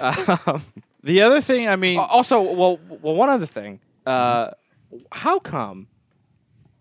Um, 0.00 0.62
The 1.04 1.22
other 1.22 1.40
thing, 1.40 1.68
I 1.68 1.76
mean, 1.76 1.98
also, 2.00 2.40
well, 2.42 2.80
well, 2.88 3.14
one 3.14 3.28
other 3.28 3.46
thing. 3.46 3.78
Uh, 4.04 4.50
how 5.12 5.38
come 5.38 5.86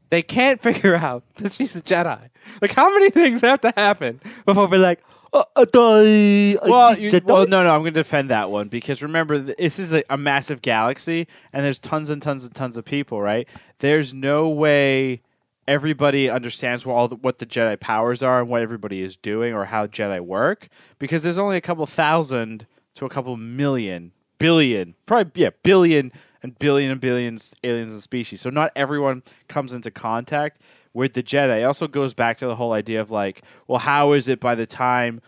they 0.09 0.23
can't 0.23 0.59
figure 0.67 0.95
out 0.95 1.23
that 1.37 1.53
she's 1.53 1.75
a 1.75 1.81
Jedi? 1.81 2.29
Like, 2.61 2.71
how 2.71 2.91
many 2.91 3.11
things 3.11 3.41
have 3.41 3.61
to 3.61 3.73
happen 3.77 4.19
before 4.45 4.67
we're 4.67 4.79
like, 4.79 5.01
oh, 5.33 5.45
I 5.55 5.65
die. 5.65 6.69
Well, 6.69 6.97
you, 6.97 7.19
well, 7.25 7.47
no, 7.47 7.63
no, 7.63 7.73
I'm 7.73 7.81
going 7.81 7.93
to 7.93 7.99
defend 7.99 8.29
that 8.29 8.49
one 8.49 8.67
because 8.67 9.01
remember, 9.01 9.39
this 9.39 9.79
is 9.79 9.93
a, 9.93 10.03
a 10.09 10.17
massive 10.17 10.61
galaxy, 10.61 11.27
and 11.53 11.65
there's 11.65 11.79
tons 11.79 12.09
and 12.09 12.21
tons 12.21 12.43
and 12.43 12.53
tons 12.53 12.77
of 12.77 12.85
people, 12.85 13.21
right? 13.21 13.47
There's 13.79 14.13
no 14.13 14.49
way 14.49 15.21
everybody 15.67 16.29
understands 16.29 16.85
what 16.85 16.93
all 16.93 17.07
the, 17.07 17.15
what 17.15 17.39
the 17.39 17.45
Jedi 17.45 17.79
powers 17.79 18.23
are 18.23 18.39
and 18.39 18.49
what 18.49 18.61
everybody 18.61 19.01
is 19.01 19.17
doing 19.17 19.53
or 19.53 19.65
how 19.65 19.85
Jedi 19.85 20.19
work 20.21 20.69
because 20.97 21.23
there's 21.23 21.37
only 21.37 21.57
a 21.57 21.61
couple 21.61 21.85
thousand 21.85 22.65
to 22.95 23.05
a 23.05 23.09
couple 23.09 23.35
million, 23.35 24.13
billion, 24.39 24.95
probably 25.05 25.43
yeah, 25.43 25.49
billion 25.63 26.11
and 26.41 26.57
billion 26.57 26.91
and 26.91 27.01
billions 27.01 27.53
aliens 27.63 27.91
and 27.91 28.01
species. 28.01 28.41
So 28.41 28.49
not 28.49 28.71
everyone 28.75 29.23
comes 29.47 29.73
into 29.73 29.91
contact 29.91 30.61
with 30.97 31.13
the 31.13 31.21
Jedi. 31.21 31.61
It 31.61 31.63
also 31.63 31.87
goes 31.87 32.15
back 32.15 32.39
to 32.39 32.47
the 32.47 32.55
whole 32.55 32.73
idea 32.73 32.99
of 32.99 33.11
like, 33.11 33.43
well, 33.67 33.77
how 33.77 34.13
is 34.13 34.27
it 34.27 34.39
by 34.39 34.55
the 34.55 34.65
time 34.65 35.21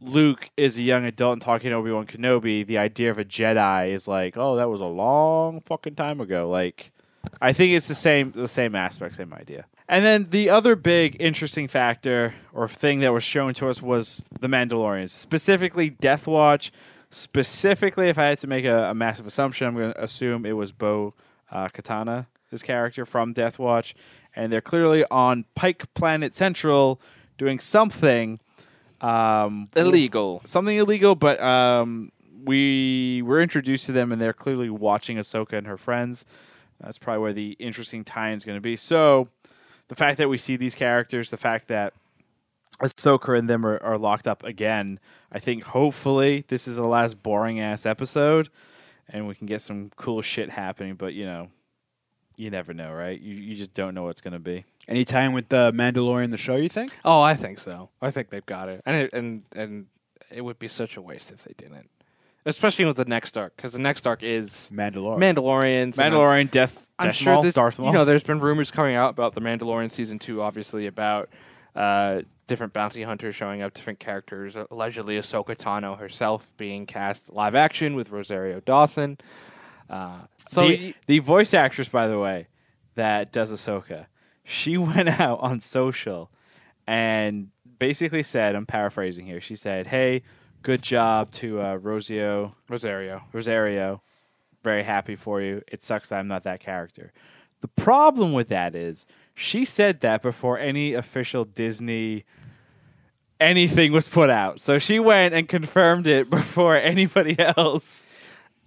Luke 0.00 0.50
is 0.56 0.78
a 0.78 0.82
young 0.82 1.04
adult 1.04 1.32
and 1.32 1.42
talking 1.42 1.70
to 1.70 1.76
Obi 1.76 1.90
Wan 1.90 2.06
Kenobi, 2.06 2.64
the 2.64 2.78
idea 2.78 3.10
of 3.10 3.18
a 3.18 3.24
Jedi 3.24 3.90
is 3.90 4.06
like, 4.06 4.36
oh, 4.36 4.54
that 4.54 4.70
was 4.70 4.80
a 4.80 4.86
long 4.86 5.60
fucking 5.62 5.96
time 5.96 6.20
ago. 6.20 6.48
Like, 6.48 6.92
I 7.42 7.52
think 7.52 7.72
it's 7.72 7.88
the 7.88 7.94
same, 7.96 8.30
the 8.36 8.46
same 8.46 8.76
aspect, 8.76 9.16
same 9.16 9.34
idea. 9.34 9.66
And 9.88 10.04
then 10.04 10.28
the 10.30 10.48
other 10.48 10.76
big 10.76 11.16
interesting 11.18 11.66
factor 11.66 12.34
or 12.52 12.68
thing 12.68 13.00
that 13.00 13.12
was 13.12 13.24
shown 13.24 13.52
to 13.54 13.68
us 13.68 13.82
was 13.82 14.22
the 14.40 14.46
Mandalorians, 14.46 15.10
specifically 15.10 15.90
Death 15.90 16.28
Watch. 16.28 16.70
Specifically, 17.10 18.08
if 18.08 18.16
I 18.16 18.26
had 18.26 18.38
to 18.38 18.46
make 18.46 18.64
a, 18.64 18.90
a 18.90 18.94
massive 18.94 19.26
assumption, 19.26 19.66
I'm 19.66 19.74
going 19.74 19.92
to 19.92 20.04
assume 20.04 20.46
it 20.46 20.52
was 20.52 20.70
Bo 20.70 21.14
uh, 21.50 21.68
Katana, 21.68 22.28
his 22.50 22.62
character 22.62 23.04
from 23.04 23.32
Death 23.32 23.58
Watch, 23.58 23.94
and 24.34 24.52
they're 24.52 24.60
clearly 24.60 25.04
on 25.10 25.44
Pyke 25.54 25.92
Planet 25.94 26.34
Central 26.34 27.00
doing 27.38 27.58
something 27.58 28.40
um, 29.00 29.68
illegal. 29.76 30.42
something 30.44 30.76
illegal, 30.76 31.14
but 31.14 31.40
um, 31.40 32.12
we 32.44 33.22
were 33.22 33.40
introduced 33.40 33.86
to 33.86 33.92
them, 33.92 34.12
and 34.12 34.20
they're 34.20 34.32
clearly 34.32 34.70
watching 34.70 35.16
Ahsoka 35.16 35.54
and 35.54 35.66
her 35.66 35.76
friends. 35.76 36.24
That's 36.80 36.98
probably 36.98 37.22
where 37.22 37.32
the 37.32 37.52
interesting 37.58 38.04
tie-in 38.04 38.36
is 38.36 38.44
going 38.44 38.56
to 38.56 38.62
be. 38.62 38.76
So, 38.76 39.28
the 39.88 39.94
fact 39.94 40.18
that 40.18 40.28
we 40.28 40.38
see 40.38 40.56
these 40.56 40.74
characters, 40.74 41.30
the 41.30 41.36
fact 41.36 41.68
that 41.68 41.94
Ahsoka 42.80 43.38
and 43.38 43.48
them 43.48 43.64
are, 43.64 43.82
are 43.82 43.98
locked 43.98 44.26
up 44.26 44.44
again, 44.44 45.00
I 45.32 45.38
think 45.38 45.64
hopefully 45.64 46.44
this 46.48 46.68
is 46.68 46.76
the 46.76 46.86
last 46.86 47.22
boring 47.22 47.60
ass 47.60 47.86
episode, 47.86 48.48
and 49.08 49.26
we 49.26 49.34
can 49.34 49.46
get 49.46 49.62
some 49.62 49.90
cool 49.96 50.22
shit 50.22 50.50
happening. 50.50 50.94
But 50.94 51.14
you 51.14 51.24
know, 51.24 51.48
you 52.36 52.50
never 52.50 52.72
know, 52.74 52.92
right? 52.92 53.20
You 53.20 53.34
you 53.34 53.54
just 53.56 53.74
don't 53.74 53.94
know 53.94 54.04
what's 54.04 54.20
going 54.20 54.32
to 54.32 54.38
be. 54.38 54.64
Any 54.88 55.04
time 55.04 55.32
with 55.32 55.48
the 55.48 55.72
Mandalorian, 55.72 56.30
the 56.30 56.36
show, 56.38 56.56
you 56.56 56.68
think? 56.68 56.92
Oh, 57.04 57.20
I 57.20 57.34
think 57.34 57.58
so. 57.58 57.90
I 58.00 58.10
think 58.10 58.30
they've 58.30 58.46
got 58.46 58.68
it, 58.68 58.82
and 58.86 58.96
it, 58.96 59.12
and 59.12 59.42
and 59.54 59.86
it 60.30 60.42
would 60.42 60.58
be 60.58 60.68
such 60.68 60.96
a 60.96 61.02
waste 61.02 61.32
if 61.32 61.42
they 61.44 61.54
didn't, 61.56 61.88
especially 62.44 62.84
with 62.84 62.96
the 62.96 63.04
next 63.04 63.36
arc, 63.36 63.56
because 63.56 63.72
the 63.72 63.78
next 63.78 64.06
arc 64.06 64.22
is 64.22 64.70
Mandalorian. 64.72 65.18
Mandalorians. 65.18 65.82
and 65.82 65.94
Mandalorian, 65.94 66.50
Death, 66.50 66.86
I'm 66.98 67.08
Death 67.08 67.16
sure 67.16 67.32
Maul, 67.34 67.42
there's, 67.42 67.54
Darth 67.54 67.78
Maul. 67.78 67.88
you 67.88 67.94
know, 67.94 68.04
there's 68.04 68.22
been 68.24 68.40
rumors 68.40 68.70
coming 68.70 68.94
out 68.94 69.10
about 69.10 69.34
the 69.34 69.40
Mandalorian 69.40 69.90
season 69.90 70.18
two, 70.18 70.40
obviously 70.42 70.86
about 70.86 71.28
uh, 71.74 72.22
different 72.46 72.72
bounty 72.72 73.02
hunters 73.02 73.34
showing 73.34 73.62
up, 73.62 73.74
different 73.74 73.98
characters. 73.98 74.56
Allegedly, 74.70 75.18
Ahsoka 75.18 75.56
Tano 75.56 75.98
herself 75.98 76.48
being 76.56 76.86
cast 76.86 77.32
live 77.32 77.54
action 77.54 77.96
with 77.96 78.10
Rosario 78.10 78.60
Dawson. 78.60 79.18
Uh, 79.88 80.18
so 80.48 80.66
the, 80.66 80.76
y- 80.78 80.94
the 81.06 81.18
voice 81.20 81.54
actress, 81.54 81.88
by 81.88 82.08
the 82.08 82.18
way, 82.18 82.48
that 82.94 83.32
does 83.32 83.52
Ahsoka, 83.52 84.06
she 84.44 84.76
went 84.76 85.20
out 85.20 85.40
on 85.40 85.60
social 85.60 86.30
and 86.86 87.48
basically 87.78 88.22
said, 88.22 88.54
I'm 88.54 88.66
paraphrasing 88.66 89.26
here. 89.26 89.40
She 89.40 89.56
said, 89.56 89.88
"Hey, 89.88 90.22
good 90.62 90.82
job 90.82 91.30
to 91.32 91.60
uh, 91.60 91.78
Rosio 91.78 92.52
Rosario. 92.68 93.22
Rosario. 93.32 94.02
Very 94.62 94.82
happy 94.82 95.16
for 95.16 95.40
you. 95.40 95.62
It 95.68 95.82
sucks 95.82 96.08
that 96.08 96.18
I'm 96.18 96.28
not 96.28 96.44
that 96.44 96.60
character." 96.60 97.12
The 97.60 97.68
problem 97.68 98.32
with 98.32 98.48
that 98.48 98.74
is 98.74 99.06
she 99.34 99.64
said 99.64 100.00
that 100.00 100.22
before 100.22 100.58
any 100.58 100.94
official 100.94 101.44
Disney 101.44 102.24
anything 103.40 103.92
was 103.92 104.08
put 104.08 104.30
out. 104.30 104.60
So 104.60 104.78
she 104.78 104.98
went 104.98 105.34
and 105.34 105.48
confirmed 105.48 106.06
it 106.06 106.30
before 106.30 106.76
anybody 106.76 107.36
else. 107.56 108.06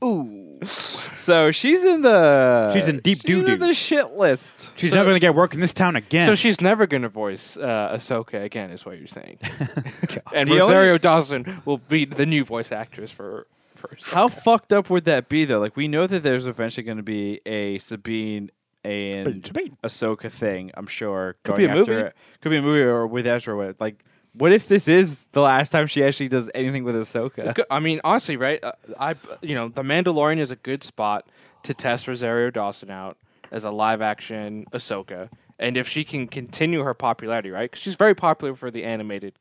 Ooh. 0.04 0.60
So 0.64 1.52
she's 1.52 1.84
in 1.86 2.02
the 2.02 2.72
She's 2.74 2.88
in 2.88 3.00
deep 3.00 3.20
doo-doo. 3.22 3.54
in 3.54 3.60
the 3.60 3.74
shit 3.74 4.14
list. 4.14 4.72
She's 4.78 4.90
So- 4.90 4.96
never 4.98 5.10
going 5.10 5.16
to 5.16 5.20
get 5.22 5.36
work 5.36 5.54
in 5.54 5.60
this 5.62 5.74
town 5.74 5.96
again. 5.96 6.26
So 6.26 6.36
she's 6.36 6.60
never 6.62 6.86
going 6.88 7.04
to 7.04 7.10
voice 7.10 7.56
uh, 7.58 7.94
Ahsoka 7.96 8.44
again, 8.44 8.70
is 8.72 8.86
what 8.86 8.98
you're 8.98 9.08
saying. 9.08 9.38
and 10.34 10.50
The 10.50 10.58
Rosario 10.60 10.98
Dawson 10.98 11.62
will 11.66 11.78
be 11.78 12.06
the 12.06 12.26
new 12.26 12.44
voice 12.44 12.72
actress 12.72 13.12
for 13.12 13.48
for 13.76 13.88
Ahsoka. 13.90 14.10
How 14.14 14.28
fucked 14.28 14.74
up 14.74 14.90
would 14.90 15.06
that 15.06 15.30
be 15.30 15.46
though? 15.46 15.60
Like 15.60 15.76
we 15.78 15.88
know 15.88 16.08
that 16.08 16.24
there's 16.24 16.48
eventually 16.48 16.84
going 16.84 16.98
to 16.98 17.04
be 17.04 17.40
a 17.46 17.78
Sabine 17.78 18.52
and 18.84 19.46
Sabine. 19.46 19.78
Ahsoka 19.84 20.30
thing. 20.30 20.72
I'm 20.76 20.88
sure 20.88 21.36
Could 21.44 21.56
going 21.56 21.58
be 21.58 21.66
a 21.66 21.80
after 21.80 21.94
movie. 21.94 22.08
it. 22.08 22.16
Could 22.42 22.50
be 22.50 22.58
a 22.58 22.62
movie 22.62 22.82
or 22.82 23.08
with 23.08 23.26
Ezra. 23.28 23.56
What 23.56 23.80
like 23.80 24.04
what 24.34 24.52
if 24.52 24.68
this 24.68 24.88
is 24.88 25.18
the 25.32 25.42
last 25.42 25.70
time 25.72 25.88
she 25.88 26.04
actually 26.04 26.28
does 26.28 26.50
anything 26.54 26.84
with 26.84 26.96
Ahsoka? 26.96 27.64
I 27.70 27.80
mean, 27.80 28.00
honestly, 28.04 28.38
right? 28.38 28.64
Uh, 28.64 28.74
I, 29.00 29.16
you 29.42 29.56
know, 29.56 29.70
The 29.70 29.84
Mandalorian 29.84 30.40
is 30.40 30.52
a 30.52 30.56
good 30.56 30.84
spot 30.84 31.28
to 31.64 31.74
test 31.74 32.08
Rosario 32.08 32.50
Dawson 32.52 32.92
out 32.92 33.18
as 33.52 33.66
a 33.66 33.72
live 33.72 34.02
action 34.02 34.66
Ahsoka, 34.72 35.30
and 35.58 35.76
if 35.76 35.88
she 35.88 36.04
can 36.04 36.28
continue 36.28 36.84
her 36.84 36.94
popularity, 36.94 37.50
right? 37.50 37.70
Because 37.70 37.82
she's 37.82 37.96
very 37.96 38.16
popular 38.16 38.56
for 38.56 38.72
the 38.72 38.84
animated, 38.84 39.34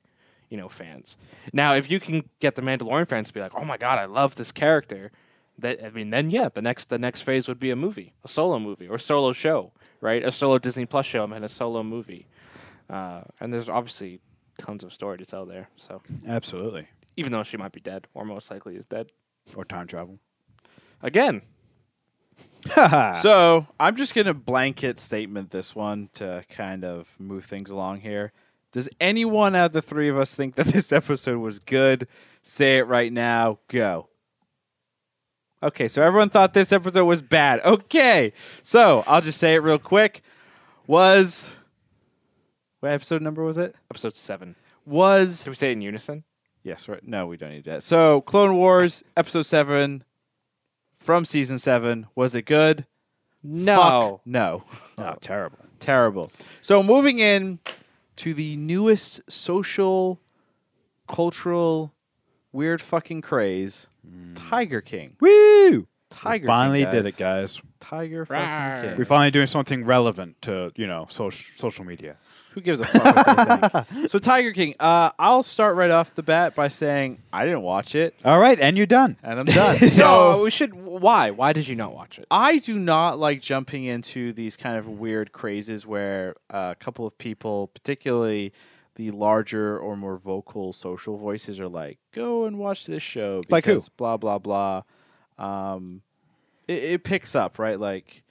you 0.49 0.57
know, 0.57 0.69
fans. 0.69 1.17
Now, 1.53 1.75
if 1.75 1.91
you 1.91 2.01
can 2.01 2.29
get 2.41 2.55
the 2.55 2.63
Mandalorian 2.63 3.09
fans 3.09 3.29
to 3.29 3.35
be 3.35 3.41
like, 3.41 3.53
"Oh 3.55 3.65
my 3.65 3.77
god, 3.77 3.99
I 3.99 4.07
love 4.07 4.35
this 4.37 4.51
character," 4.51 5.13
that 5.59 5.85
I 5.85 5.91
mean, 5.91 6.11
then 6.11 6.31
yeah, 6.31 6.49
the 6.49 6.63
next 6.63 6.89
the 6.89 6.99
next 6.99 7.23
phase 7.23 7.47
would 7.49 7.61
be 7.61 7.71
a 7.71 7.77
movie, 7.77 8.15
a 8.25 8.29
solo 8.29 8.59
movie, 8.59 8.89
or 8.89 8.99
solo 8.99 9.33
show, 9.33 9.73
right? 10.01 10.25
A 10.25 10.33
solo 10.33 10.59
Disney 10.59 10.87
Plus 10.87 11.07
show 11.07 11.25
and 11.25 11.45
a 11.45 11.49
solo 11.49 11.83
movie. 11.83 12.27
Uh, 12.89 13.21
and 13.39 13.53
there's 13.53 13.69
obviously 13.69 14.21
tons 14.59 14.85
of 14.85 14.93
story 14.93 15.19
to 15.19 15.25
tell 15.25 15.47
there. 15.47 15.69
So 15.77 16.03
Absolutely. 16.27 16.89
even 17.17 17.33
though 17.33 17.43
she 17.43 17.57
might 17.57 17.73
be 17.73 17.81
dead, 17.81 18.07
or 18.15 18.25
most 18.25 18.51
likely 18.51 18.77
is 18.77 18.85
dead. 18.85 19.09
Or 19.57 19.65
time 19.65 19.87
travel. 19.87 20.19
Again, 21.03 21.43
So 23.15 23.67
I'm 23.81 23.97
just 23.97 24.15
gonna 24.15 24.35
blanket 24.35 24.99
statement 24.99 25.51
this 25.51 25.75
one 25.75 26.11
to 26.15 26.45
kind 26.49 26.85
of 26.85 27.09
move 27.19 27.45
things 27.45 27.71
along 27.71 28.01
here. 28.01 28.33
Does 28.73 28.89
anyone 29.01 29.55
out 29.55 29.67
of 29.67 29.73
the 29.73 29.83
three 29.83 30.09
of 30.09 30.19
us 30.19 30.35
think 30.35 30.55
that 30.57 30.67
this 30.75 30.93
episode 30.93 31.39
was 31.39 31.59
good? 31.59 32.07
Say 32.43 32.79
it 32.79 32.87
right 32.87 33.13
now. 33.13 33.59
Go. 33.69 34.09
Okay, 35.63 35.89
so 35.89 36.03
everyone 36.03 36.31
thought 36.31 36.55
this 36.55 36.71
episode 36.71 37.05
was 37.05 37.21
bad. 37.21 37.61
Okay, 37.65 38.33
so 38.63 39.03
I'll 39.07 39.21
just 39.21 39.39
say 39.39 39.55
it 39.55 39.63
real 39.63 39.79
quick. 39.79 40.23
Was 40.87 41.51
what 42.81 42.93
episode 42.93 43.23
number 43.23 43.43
was 43.43 43.57
it? 43.57 43.75
episode 43.91 44.17
seven. 44.17 44.55
Was 44.87 45.43
Should 45.43 45.51
we 45.51 45.57
say 45.57 45.71
it 45.71 45.73
in 45.73 45.83
unison? 45.83 46.25
Yes, 46.63 46.89
right. 46.89 47.07
No, 47.07 47.27
we 47.27 47.37
don't 47.37 47.51
need 47.51 47.65
that. 47.65 47.83
So, 47.83 48.21
Clone 48.23 48.57
Wars 48.57 49.03
episode 49.17 49.43
seven 49.43 50.05
from 50.97 51.25
season 51.25 51.59
seven. 51.59 52.07
Was 52.15 52.35
it 52.35 52.43
good? 52.43 52.87
Fuck 53.43 54.21
no. 54.27 54.65
Oh, 54.99 55.15
terrible. 55.21 55.59
Terrible. 55.81 56.33
So, 56.61 56.83
moving 56.83 57.19
in 57.21 57.61
to 58.17 58.35
the 58.35 58.57
newest 58.57 59.21
social, 59.31 60.21
cultural 61.07 61.93
weird 62.53 62.81
fucking 62.81 63.23
craze. 63.23 63.89
Mm. 64.07 64.33
Tiger 64.35 64.81
King. 64.81 65.17
Woo! 65.21 65.87
Tiger 66.11 66.43
we 66.43 66.47
finally 66.47 66.83
King, 66.83 66.91
did 66.91 67.07
it, 67.07 67.17
guys. 67.17 67.61
Tiger 67.81 68.25
Rawr. 68.27 68.75
fucking 68.75 68.89
King. 68.91 68.99
We're 68.99 69.05
finally 69.05 69.31
doing 69.31 69.47
something 69.47 69.85
relevant 69.85 70.41
to 70.43 70.73
you 70.75 70.87
know 70.87 71.07
social 71.11 71.53
social 71.57 71.85
media. 71.85 72.17
Who 72.59 72.63
gives 72.65 72.81
a 72.81 72.87
fuck 72.87 73.15
what 73.15 73.69
they 73.71 73.83
think? 73.85 74.11
So 74.11 74.19
Tiger 74.19 74.51
King, 74.53 74.75
uh, 74.81 75.13
I'll 75.17 75.45
start 75.45 75.77
right 75.77 75.93
off 75.93 76.13
the 76.17 76.25
bat 76.25 76.57
by 76.57 76.67
saying 76.67 77.23
I 77.33 77.45
didn't 77.45 77.63
watch 77.63 77.95
it, 77.95 78.17
All 78.25 78.41
right, 78.41 78.59
and 78.59 78.77
you're 78.77 78.85
done. 78.87 79.17
and 79.23 79.39
I'm 79.39 79.47
done. 79.47 79.77
So 79.91 80.43
we 80.43 80.51
should. 80.51 80.75
Why? 80.75 81.31
Why 81.31 81.53
did 81.53 81.69
you 81.69 81.77
not 81.77 81.95
watch 81.95 82.19
it? 82.19 82.27
I 82.33 82.59
do 82.59 82.77
not 82.77 83.17
like 83.17 83.41
jumping 83.41 83.85
into 83.85 84.33
these 84.33 84.57
kind 84.57 84.77
of 84.77 84.89
weird 84.89 85.31
crazes 85.31 85.87
where 85.87 86.35
uh, 86.51 86.75
a 86.77 86.85
couple 86.85 87.07
of 87.07 87.17
people, 87.17 87.69
particularly 87.69 88.53
the 88.97 89.13
larger 89.13 89.79
or 89.79 89.97
more 89.97 90.17
vocal 90.17 90.73
social 90.73 91.17
voices, 91.17 91.61
are 91.61 91.69
like, 91.69 91.99
"Go 92.11 92.45
and 92.47 92.59
watch 92.59 92.87
this 92.87 93.05
show." 93.05 93.45
Like 93.49 93.67
who? 93.67 93.75
because 93.75 93.89
Blah 93.91 94.17
blah 94.17 94.39
blah. 94.39 94.83
Um, 95.39 96.03
it, 96.67 96.83
it 96.83 97.05
picks 97.05 97.37
up 97.37 97.61
right. 97.61 97.79
Like 97.79 98.25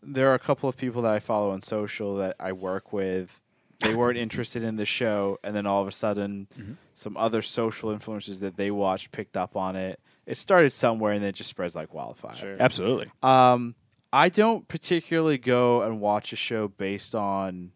there 0.00 0.30
are 0.30 0.34
a 0.34 0.38
couple 0.38 0.68
of 0.68 0.76
people 0.76 1.02
that 1.02 1.12
I 1.12 1.18
follow 1.18 1.50
on 1.50 1.62
social 1.62 2.16
that 2.18 2.36
I 2.38 2.52
work 2.52 2.92
with. 2.92 3.40
They 3.80 3.94
weren't 3.94 4.18
interested 4.18 4.62
in 4.62 4.76
the 4.76 4.86
show, 4.86 5.38
and 5.44 5.54
then 5.54 5.66
all 5.66 5.82
of 5.82 5.88
a 5.88 5.92
sudden, 5.92 6.48
some 6.94 7.16
other 7.16 7.42
social 7.42 7.90
influencers 7.94 8.40
that 8.40 8.56
they 8.56 8.70
watched 8.70 9.12
picked 9.12 9.36
up 9.36 9.56
on 9.56 9.76
it. 9.76 10.00
It 10.26 10.36
started 10.36 10.70
somewhere, 10.70 11.12
and 11.12 11.22
then 11.22 11.30
it 11.30 11.34
just 11.34 11.50
spreads 11.50 11.74
like 11.74 11.92
wildfire. 11.92 12.34
Sure. 12.34 12.56
Absolutely. 12.58 13.06
Um, 13.22 13.74
I 14.12 14.28
don't 14.28 14.66
particularly 14.68 15.38
go 15.38 15.82
and 15.82 16.00
watch 16.00 16.32
a 16.32 16.36
show 16.36 16.68
based 16.68 17.14
on 17.14 17.72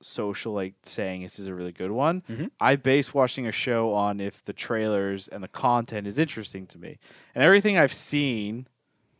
social, 0.00 0.52
like 0.52 0.74
saying 0.82 1.22
this 1.22 1.38
is 1.38 1.46
a 1.46 1.54
really 1.54 1.72
good 1.72 1.90
one. 1.90 2.22
Mhm. 2.28 2.50
I 2.60 2.76
base 2.76 3.14
watching 3.14 3.46
a 3.46 3.52
show 3.52 3.92
on 3.94 4.20
if 4.20 4.44
the 4.44 4.52
trailers 4.52 5.28
and 5.28 5.42
the 5.42 5.48
content 5.48 6.06
is 6.06 6.18
interesting 6.18 6.66
to 6.68 6.78
me, 6.78 6.98
and 7.34 7.42
everything 7.44 7.78
I've 7.78 7.92
seen 7.94 8.66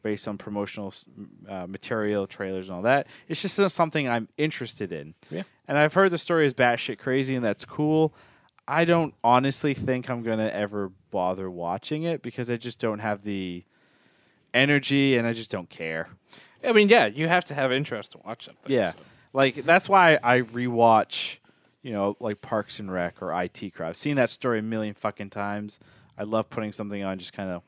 based 0.04 0.28
on 0.28 0.38
promotional 0.38 0.92
uh, 1.48 1.66
material, 1.66 2.28
trailers, 2.28 2.68
and 2.68 2.76
all 2.76 2.82
that. 2.82 3.08
It's 3.26 3.42
just 3.42 3.58
not 3.58 3.72
something 3.72 4.06
I'm 4.08 4.28
interested 4.36 4.92
in. 4.92 5.14
Yeah. 5.30 5.42
And 5.66 5.76
I've 5.76 5.94
heard 5.94 6.12
the 6.12 6.18
story 6.18 6.46
is 6.46 6.54
batshit 6.54 6.98
crazy, 6.98 7.34
and 7.34 7.44
that's 7.44 7.64
cool. 7.64 8.14
I 8.68 8.84
don't 8.84 9.14
honestly 9.24 9.74
think 9.74 10.08
I'm 10.08 10.22
gonna 10.22 10.48
ever 10.48 10.92
bother 11.10 11.50
watching 11.50 12.04
it 12.04 12.22
because 12.22 12.50
I 12.50 12.56
just 12.56 12.78
don't 12.78 13.00
have 13.00 13.24
the 13.24 13.64
energy, 14.52 15.16
and 15.16 15.26
I 15.26 15.32
just 15.32 15.50
don't 15.50 15.68
care. 15.68 16.10
I 16.62 16.72
mean, 16.72 16.88
yeah, 16.88 17.06
you 17.06 17.26
have 17.26 17.46
to 17.46 17.54
have 17.54 17.72
interest 17.72 18.12
to 18.12 18.18
watch 18.24 18.44
something. 18.44 18.70
Yeah, 18.70 18.92
so. 18.92 18.98
like 19.32 19.64
that's 19.64 19.88
why 19.88 20.18
I 20.22 20.42
rewatch, 20.42 21.38
you 21.82 21.92
know, 21.92 22.16
like 22.20 22.42
Parks 22.42 22.78
and 22.78 22.92
Rec 22.92 23.22
or 23.22 23.32
IT 23.42 23.74
Crowd. 23.74 23.88
I've 23.88 23.96
seen 23.96 24.16
that 24.16 24.28
story 24.28 24.58
a 24.58 24.62
million 24.62 24.94
fucking 24.94 25.30
times. 25.30 25.80
I 26.16 26.24
love 26.24 26.50
putting 26.50 26.72
something 26.72 27.02
on, 27.02 27.18
just 27.18 27.32
kind 27.32 27.50
of 27.50 27.62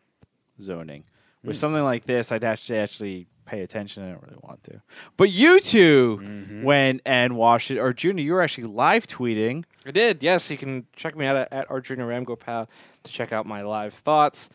zoning. 0.60 1.04
With 1.44 1.56
something 1.56 1.82
like 1.84 2.04
this, 2.06 2.32
I'd 2.32 2.42
actually 2.44 2.78
actually 2.78 3.26
pay 3.44 3.62
attention. 3.62 4.02
I 4.02 4.10
don't 4.10 4.22
really 4.24 4.38
want 4.42 4.64
to. 4.64 4.80
But 5.16 5.30
you 5.30 5.60
2 5.60 6.62
went 6.64 7.02
and 7.06 7.36
watched 7.36 7.70
it, 7.70 7.78
or 7.78 7.92
Junior, 7.92 8.24
you 8.24 8.32
were 8.32 8.42
actually 8.42 8.64
live 8.64 9.06
tweeting. 9.06 9.64
I 9.86 9.92
did. 9.92 10.22
Yes, 10.22 10.50
you 10.50 10.56
can 10.58 10.86
check 10.96 11.14
me 11.16 11.26
out 11.26 11.36
at, 11.36 11.52
at 11.52 11.70
Arjuna 11.70 12.04
Ramgopal 12.04 12.66
to 13.04 13.12
check 13.12 13.32
out 13.32 13.46
my 13.46 13.62
live 13.62 13.94
thoughts. 13.94 14.50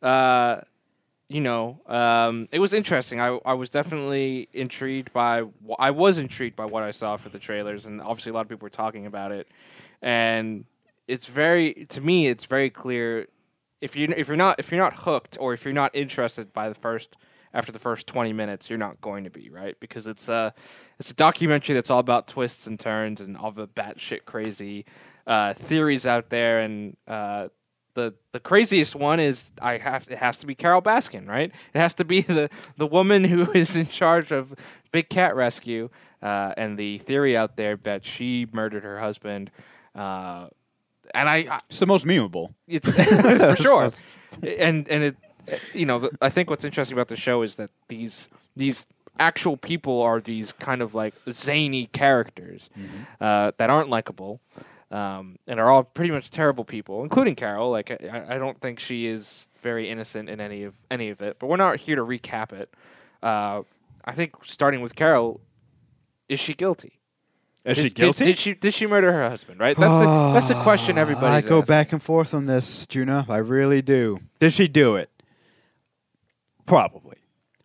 Uh, 0.00 0.60
you 1.28 1.40
know, 1.40 1.80
um, 1.88 2.46
it 2.52 2.60
was 2.60 2.72
interesting. 2.72 3.20
I, 3.20 3.36
I 3.44 3.54
was 3.54 3.68
definitely 3.68 4.48
intrigued 4.52 5.12
by. 5.12 5.42
wh- 5.42 5.74
I 5.80 5.90
was 5.90 6.18
intrigued 6.18 6.54
by 6.54 6.66
what 6.66 6.84
I 6.84 6.92
saw 6.92 7.16
for 7.16 7.30
the 7.30 7.40
trailers, 7.40 7.86
and 7.86 8.00
obviously 8.00 8.30
a 8.30 8.34
lot 8.34 8.42
of 8.42 8.48
people 8.48 8.64
were 8.66 8.70
talking 8.70 9.06
about 9.06 9.32
it. 9.32 9.48
And 10.02 10.66
it's 11.08 11.26
very, 11.26 11.86
to 11.88 12.00
me, 12.00 12.28
it's 12.28 12.44
very 12.44 12.70
clear. 12.70 13.26
If 13.80 13.94
you 13.96 14.12
if 14.16 14.28
you're 14.28 14.36
not 14.36 14.58
if 14.58 14.70
you're 14.70 14.80
not 14.80 14.94
hooked 15.00 15.36
or 15.40 15.52
if 15.52 15.64
you're 15.64 15.74
not 15.74 15.94
interested 15.94 16.52
by 16.52 16.68
the 16.68 16.74
first 16.74 17.16
after 17.56 17.72
the 17.72 17.78
first 17.78 18.06
20 18.06 18.34
minutes, 18.34 18.68
you're 18.68 18.78
not 18.78 19.00
going 19.00 19.24
to 19.24 19.30
be 19.30 19.48
right 19.48 19.78
because 19.80 20.06
it's 20.06 20.28
a 20.28 20.52
it's 20.98 21.10
a 21.10 21.14
documentary 21.14 21.74
that's 21.74 21.90
all 21.90 21.98
about 21.98 22.28
twists 22.28 22.66
and 22.66 22.78
turns 22.78 23.20
and 23.20 23.36
all 23.36 23.50
the 23.50 23.66
batshit 23.66 24.24
crazy 24.26 24.84
uh, 25.26 25.54
theories 25.54 26.06
out 26.06 26.28
there. 26.28 26.60
And 26.60 26.96
uh, 27.08 27.48
the 27.94 28.14
the 28.32 28.40
craziest 28.40 28.94
one 28.94 29.20
is 29.20 29.44
I 29.60 29.78
have 29.78 30.06
it 30.10 30.18
has 30.18 30.36
to 30.38 30.46
be 30.46 30.54
Carole 30.54 30.82
Baskin, 30.82 31.26
right? 31.26 31.50
It 31.74 31.78
has 31.78 31.94
to 31.94 32.04
be 32.04 32.20
the 32.20 32.50
the 32.76 32.86
woman 32.86 33.24
who 33.24 33.50
is 33.54 33.74
in 33.74 33.86
charge 33.86 34.32
of 34.32 34.54
Big 34.92 35.08
Cat 35.08 35.34
Rescue. 35.34 35.88
Uh, 36.22 36.52
and 36.56 36.78
the 36.78 36.98
theory 36.98 37.36
out 37.36 37.56
there 37.56 37.76
that 37.76 38.04
she 38.04 38.46
murdered 38.52 38.82
her 38.82 38.98
husband. 38.98 39.50
And 41.14 41.28
I, 41.28 41.36
I 41.50 41.60
It's 41.68 41.78
the 41.78 41.86
most 41.86 42.04
memeable. 42.04 42.54
it's 42.66 42.88
for 43.56 43.56
sure. 43.56 43.90
And 44.42 44.86
and 44.88 45.02
it, 45.02 45.16
you 45.72 45.86
know, 45.86 46.10
I 46.20 46.28
think 46.28 46.50
what's 46.50 46.64
interesting 46.64 46.94
about 46.94 47.08
the 47.08 47.16
show 47.16 47.40
is 47.42 47.56
that 47.56 47.70
these 47.88 48.28
these 48.54 48.84
actual 49.18 49.56
people 49.56 50.02
are 50.02 50.20
these 50.20 50.52
kind 50.52 50.82
of 50.82 50.94
like 50.94 51.14
zany 51.32 51.86
characters 51.86 52.68
uh, 53.20 53.52
that 53.56 53.70
aren't 53.70 53.88
likable. 53.88 54.40
Um, 54.88 55.36
and 55.48 55.58
are 55.58 55.68
all 55.68 55.82
pretty 55.82 56.12
much 56.12 56.30
terrible 56.30 56.64
people, 56.64 57.02
including 57.02 57.34
Carole. 57.34 57.72
Like 57.72 57.90
I, 57.90 58.36
I 58.36 58.38
don't 58.38 58.60
think 58.60 58.78
she 58.78 59.06
is 59.06 59.48
very 59.60 59.88
innocent 59.88 60.28
in 60.28 60.40
any 60.40 60.62
of 60.62 60.74
any 60.90 61.08
of 61.08 61.20
it. 61.22 61.38
But 61.40 61.48
we're 61.48 61.56
not 61.56 61.80
here 61.80 61.96
to 61.96 62.02
recap 62.02 62.52
it. 62.52 62.72
Uh, 63.20 63.62
I 64.04 64.12
think 64.12 64.34
starting 64.44 64.82
with 64.82 64.94
Carole, 64.94 65.40
is 66.28 66.38
she 66.38 66.54
guilty? 66.54 67.00
Is 67.66 67.76
Did- 67.76 67.82
she 67.82 67.88
did- 67.88 67.94
guilty? 67.96 68.24
Did, 68.26 68.38
she 68.38 68.54
did 68.54 68.74
she 68.74 68.86
murder 68.86 69.12
her 69.12 69.28
husband? 69.28 69.58
Right. 69.58 69.76
That's 69.76 69.92
the 70.04 70.30
that's 70.32 70.48
the 70.48 70.54
question 70.62 70.96
everybody. 70.98 71.26
I 71.26 71.40
go 71.40 71.58
asking. 71.58 71.72
back 71.72 71.92
and 71.92 72.02
forth 72.02 72.32
on 72.32 72.46
this, 72.46 72.86
Juno. 72.86 73.24
I 73.28 73.38
really 73.38 73.82
do. 73.82 74.20
Did 74.38 74.52
she 74.52 74.68
do 74.68 74.94
it? 74.96 75.10
Probably. 76.64 77.16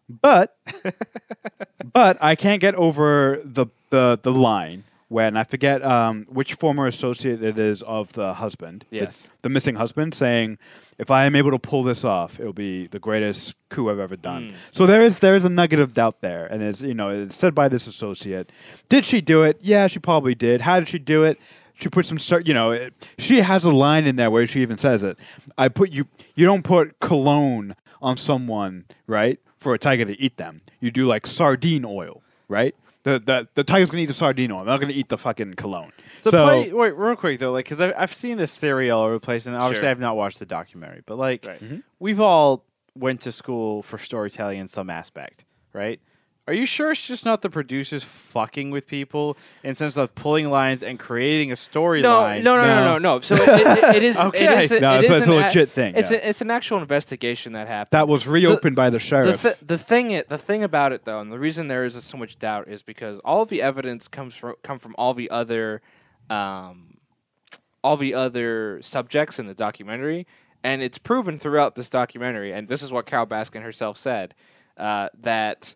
But 0.09 0.57
but 1.93 2.17
I 2.21 2.35
can't 2.35 2.59
get 2.61 2.75
over 2.75 3.39
the 3.45 3.67
the 3.91 4.19
the 4.21 4.31
line 4.31 4.83
when 5.12 5.36
I 5.36 5.43
forget 5.43 5.84
um, 5.84 6.24
which 6.30 6.53
former 6.53 6.88
associate 6.88 7.43
it 7.43 7.59
is 7.59 7.82
of 7.82 8.14
the 8.14 8.36
husband. 8.36 8.86
the- 8.89 8.95
Yes. 8.95 9.28
The, 9.41 9.49
missing 9.49 9.76
husband 9.76 10.14
saying, 10.14 10.57
if 10.97 11.12
I 11.12 11.26
am 11.26 11.36
able 11.36 11.51
to 11.51 11.59
pull 11.59 11.84
this 11.84 12.05
off, 12.05 12.39
it'll 12.39 12.53
be 12.53 12.88
the 12.88 12.97
greatest 12.99 13.55
coup 13.68 13.89
I've 13.89 13.99
ever 13.99 14.16
done. 14.16 14.51
Mm. 14.51 14.55
So 14.72 14.86
there 14.86 15.01
is 15.01 15.20
there 15.20 15.36
is 15.36 15.43
a 15.43 15.49
nugget 15.49 15.82
of 15.82 15.93
doubt 15.93 16.22
there. 16.22 16.45
And 16.45 16.64
it's 16.64 16.82
you 16.82 16.93
know, 16.93 17.09
it's 17.09 17.36
said 17.36 17.53
by 17.53 17.68
this 17.68 17.88
associate. 17.88 18.49
Did 18.88 19.03
she 19.03 19.20
do 19.20 19.43
it? 19.43 19.57
Yeah, 19.62 19.88
she 19.88 19.99
probably 19.99 20.34
did. 20.34 20.62
How 20.62 20.80
did 20.80 20.88
she 20.88 20.97
do 20.99 21.24
it? 21.24 21.38
She 21.74 21.89
put 21.89 22.05
some 22.05 22.18
start, 22.20 22.47
you 22.47 22.53
know, 22.53 22.72
it, 22.72 22.93
she 23.18 23.41
has 23.41 23.66
a 23.66 23.72
line 23.72 24.05
in 24.05 24.16
there 24.16 24.32
where 24.32 24.47
she 24.47 24.62
even 24.62 24.78
says 24.78 25.03
it. 25.03 25.18
I 25.57 25.68
put 25.68 25.89
you 25.91 26.05
you 26.36 26.45
don't 26.45 26.64
put 26.64 26.99
cologne 27.01 27.76
on 28.01 28.16
someone, 28.16 28.86
right? 29.07 29.39
For 29.57 29.74
a 29.74 29.78
tiger 29.78 30.05
to 30.05 30.18
eat 30.22 30.38
them. 30.38 30.62
You 30.80 30.89
do 30.89 31.05
like 31.05 31.28
sardine 31.28 31.84
oil, 31.84 32.22
right? 32.47 32.74
The 33.03 33.19
the, 33.19 33.47
the 33.55 33.63
tiger's 33.63 33.89
gonna 33.89 34.03
eat 34.03 34.07
the 34.07 34.13
sardine 34.13 34.51
oil. 34.51 34.59
They're 34.59 34.73
not 34.73 34.81
gonna 34.81 34.93
eat 34.93 35.09
the 35.09 35.17
fucking 35.17 35.55
cologne. 35.55 35.91
The 36.23 36.31
so 36.31 36.43
play, 36.43 36.71
wait, 36.73 36.95
real 36.95 37.15
quick 37.15 37.39
though, 37.39 37.51
like, 37.51 37.65
because 37.65 37.81
I've, 37.81 37.93
I've 37.97 38.13
seen 38.13 38.37
this 38.37 38.55
theory 38.55 38.91
all 38.91 39.03
over 39.03 39.13
the 39.13 39.19
place, 39.19 39.45
and 39.47 39.55
obviously 39.55 39.81
Sure. 39.85 39.89
I've 39.89 39.99
not 39.99 40.15
watched 40.15 40.39
the 40.39 40.45
documentary, 40.45 41.01
but 41.05 41.17
like, 41.17 41.45
Right. 41.47 41.59
Mm-hmm. 41.63 41.77
we've 41.99 42.19
all 42.19 42.63
went 42.95 43.21
to 43.21 43.31
school 43.31 43.81
for 43.81 43.97
storytelling 43.97 44.59
in 44.59 44.67
some 44.67 44.89
aspect, 44.89 45.45
right? 45.73 45.99
Are 46.47 46.53
you 46.53 46.65
sure 46.65 46.91
it's 46.91 47.05
just 47.05 47.23
not 47.23 47.43
the 47.43 47.49
producers 47.51 48.03
fucking 48.03 48.71
with 48.71 48.87
people 48.87 49.37
in 49.63 49.75
sense 49.75 49.95
of 49.95 50.13
pulling 50.15 50.49
lines 50.49 50.81
and 50.81 50.97
creating 50.99 51.49
a 51.49 51.51
No, 51.51 51.55
storyline? 51.55 52.41
no, 52.43 52.55
no, 52.57 52.63
no, 52.63 52.75
No. 52.75 52.85
no, 52.85 52.97
no. 52.97 53.19
So 53.19 53.35
it, 53.35 53.41
it, 53.47 53.95
it 53.97 54.03
is. 54.03 54.17
Okay. 54.21 54.45
It 54.45 54.63
is 54.65 54.71
a, 54.71 54.79
No, 54.79 54.99
it 54.99 55.05
so 55.05 55.13
is 55.15 55.19
it's 55.21 55.27
a 55.29 55.31
an 55.33 55.37
legit 55.37 55.69
thing, 55.69 55.95
It's 55.95 56.09
yeah. 56.11 56.17
a, 56.17 56.29
it's 56.29 56.41
an 56.41 56.49
actual 56.51 56.79
investigation 56.79 57.53
that 57.53 57.67
happened. 57.67 57.91
that 57.91 58.07
was 58.07 58.27
reopened 58.27 58.75
by 58.75 58.89
the 58.89 58.93
the, 58.97 58.99
sheriff. 58.99 59.41
th- 59.41 59.55
the 59.65 59.77
thing 59.77 60.11
it, 60.11 60.29
the 60.29 60.37
thing 60.37 60.63
about 60.63 60.91
it 60.93 61.05
though, 61.05 61.19
and 61.21 61.31
the 61.31 61.39
reason 61.39 61.67
there 61.67 61.85
is 61.85 62.03
so 62.03 62.17
much 62.17 62.37
doubt 62.39 62.67
is 62.67 62.81
because 62.81 63.19
all 63.19 63.43
of 63.43 63.49
the 63.49 63.61
evidence 63.61 64.07
comes 64.07 64.35
from 64.35 64.55
come 64.63 64.79
from 64.79 64.95
all 64.97 65.13
the 65.13 65.29
other, 65.29 65.81
um, 66.29 66.97
all 67.83 67.97
the 67.97 68.13
other 68.15 68.79
subjects 68.81 69.37
in 69.39 69.45
the 69.47 69.53
documentary, 69.53 70.25
and 70.63 70.81
it's 70.81 70.97
proven 70.97 71.37
throughout 71.39 71.75
this 71.75 71.89
documentary. 71.89 72.51
And 72.51 72.67
this 72.67 72.81
is 72.81 72.91
what 72.91 73.05
Carole 73.05 73.27
Baskin 73.27 73.61
herself 73.61 73.97
said 73.97 74.33
uh, 74.77 75.09
that 75.21 75.75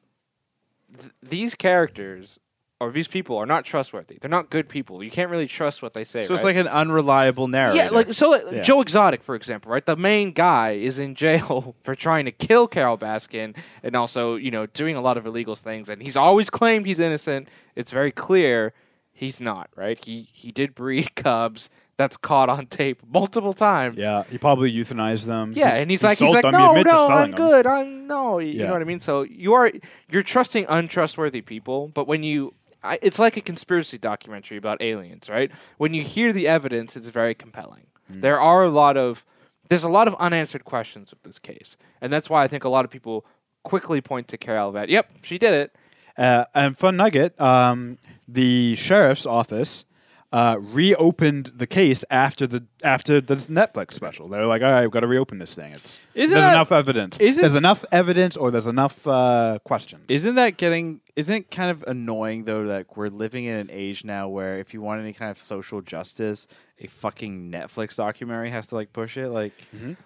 th- 1.00 1.12
these 1.22 1.56
characters 1.56 2.40
or 2.82 2.92
these 2.92 3.08
people 3.08 3.38
are 3.38 3.46
not 3.46 3.64
trustworthy. 3.64 4.18
They're 4.20 4.30
not 4.30 4.50
good 4.50 4.68
people. 4.68 5.02
You 5.02 5.10
can't 5.10 5.30
really 5.30 5.48
trust 5.48 5.82
what 5.82 5.94
they 5.94 6.04
say. 6.04 6.24
so 6.24 6.34
it's 6.34 6.44
right? 6.44 6.56
like 6.56 6.66
an 6.66 6.68
unreliable 6.68 7.48
narrative. 7.48 7.78
Yeah, 7.86 7.90
like 7.90 8.14
so. 8.14 8.32
Like, 8.32 8.44
Yeah. 8.52 8.62
Joe 8.64 8.82
Exotic, 8.82 9.24
for 9.24 9.34
example, 9.36 9.72
right? 9.72 9.86
The 9.86 9.96
main 9.96 10.32
guy 10.34 10.72
is 10.72 11.00
in 11.00 11.16
jail 11.16 11.76
for 11.84 11.96
trying 11.96 12.26
to 12.26 12.32
kill 12.32 12.68
Carole 12.68 12.98
Baskin 12.98 13.56
and 13.82 13.96
also, 13.96 14.36
you 14.36 14.52
know, 14.52 14.66
doing 14.66 14.98
a 14.98 15.02
lot 15.02 15.18
of 15.18 15.26
illegal 15.26 15.56
things. 15.56 15.88
And 15.90 16.02
he's 16.02 16.18
always 16.18 16.50
claimed 16.50 16.86
he's 16.86 17.00
innocent. 17.00 17.48
It's 17.76 17.92
very 17.92 18.12
clear 18.12 18.74
he's 19.16 19.41
not. 19.41 19.70
Right? 19.76 19.97
He 20.03 20.30
he 20.32 20.51
did 20.51 20.76
breed 20.76 21.16
cubs. 21.16 21.70
That's 21.97 22.18
caught 22.18 22.49
on 22.49 22.66
tape 22.68 23.01
multiple 23.07 23.53
times. 23.53 23.97
yeah, 23.97 24.24
he 24.30 24.38
probably 24.38 24.70
euthanized 24.70 25.28
them. 25.28 25.53
Yeah, 25.55 25.76
and 25.76 25.89
he's 25.89 26.01
he 26.01 26.07
like, 26.07 26.18
he's 26.20 26.34
like, 26.34 26.41
them, 26.43 26.51
no, 26.51 26.76
to 26.76 26.84
no, 26.84 27.07
I'm 27.07 27.32
them." 27.32 27.38
good, 27.38 27.66
I'm 27.66 28.05
no, 28.05 28.39
you 28.39 28.51
Yeah. 28.59 28.66
know 28.68 28.74
what 28.74 28.82
I 28.82 28.86
mean. 28.86 28.99
So 28.99 29.24
you 29.24 29.53
are 29.53 29.72
you're 30.11 30.22
trusting 30.22 30.66
untrustworthy 30.68 31.39
people, 31.41 31.88
but 31.93 32.05
when 32.05 32.22
you, 32.22 32.53
I, 32.84 32.99
it's 33.01 33.18
like 33.18 33.38
a 33.38 33.41
conspiracy 33.41 33.97
documentary 33.97 34.57
about 34.57 34.82
aliens, 34.82 35.30
right? 35.30 35.49
When 35.78 35.93
you 35.93 36.01
hear 36.01 36.34
the 36.34 36.49
evidence, 36.49 36.97
it's 36.97 37.07
very 37.07 37.34
compelling. 37.34 37.88
Mm. 38.11 38.20
There 38.20 38.41
are 38.41 38.63
a 38.66 38.70
lot 38.70 38.97
of 38.97 39.24
there's 39.70 39.86
a 39.86 39.89
lot 39.89 40.09
of 40.09 40.16
unanswered 40.16 40.66
questions 40.66 41.11
with 41.11 41.24
this 41.24 41.39
case, 41.39 41.78
and 42.01 42.11
that's 42.11 42.30
why 42.30 42.43
I 42.43 42.49
think 42.49 42.66
a 42.66 42.70
lot 42.70 42.84
of 42.84 42.91
people 42.91 43.26
quickly 43.63 44.01
point 44.01 44.28
to 44.28 44.38
Carole 44.38 44.74
that, 44.74 44.89
yep, 44.89 45.09
she 45.24 45.38
did 45.38 45.53
it. 45.53 45.74
Uh, 46.18 46.45
and 46.53 46.78
fun 46.78 46.97
nugget: 46.97 47.39
um, 47.39 47.97
the 48.28 48.76
sheriff's 48.76 49.26
office 49.26 49.86
uh, 50.32 50.57
reopened 50.59 51.51
the 51.55 51.68
case 51.68 52.03
after 52.09 52.45
the 52.47 52.63
after 52.84 53.22
this 53.22 53.47
Netflix 53.49 53.93
special. 53.93 54.28
They're 54.28 54.45
like, 54.45 54.61
"All 54.61 54.70
right, 54.72 54.82
we've 54.82 54.91
got 54.91 55.01
to 55.01 55.07
reopen 55.07 55.39
this 55.39 55.53
thing. 55.55 55.74
It's 55.74 55.99
Isn't 56.13 56.34
there's 56.36 56.45
that- 56.45 56.53
enough 56.55 56.72
evidence. 56.72 57.20
isn't- 57.20 57.41
there's 57.41 57.55
enough 57.55 57.86
evidence, 57.91 58.36
or 58.38 58.51
there's 58.51 58.68
enough 58.68 59.05
uh, 59.07 59.59
questions." 59.63 60.03
Isn't 60.07 60.36
that 60.36 60.57
getting? 60.57 61.01
Isn't 61.16 61.36
it 61.36 61.51
kind 61.51 61.72
of 61.72 61.84
annoying 61.88 62.43
though 62.45 62.66
that 62.68 62.88
we're 62.97 63.09
living 63.09 63.45
in 63.45 63.57
an 63.57 63.70
age 63.72 64.03
now 64.03 64.28
where 64.28 64.57
if 64.59 64.74
you 64.74 64.82
want 64.82 65.01
any 65.01 65.13
kind 65.13 65.32
of 65.32 65.38
social 65.38 65.82
justice, 65.82 66.47
a 66.80 66.88
fucking 66.88 67.51
Netflix 67.51 67.95
documentary 67.95 68.49
has 68.49 68.68
to 68.68 68.76
like 68.76 68.91
push 68.93 69.16
it? 69.18 69.30
Like 69.30 69.53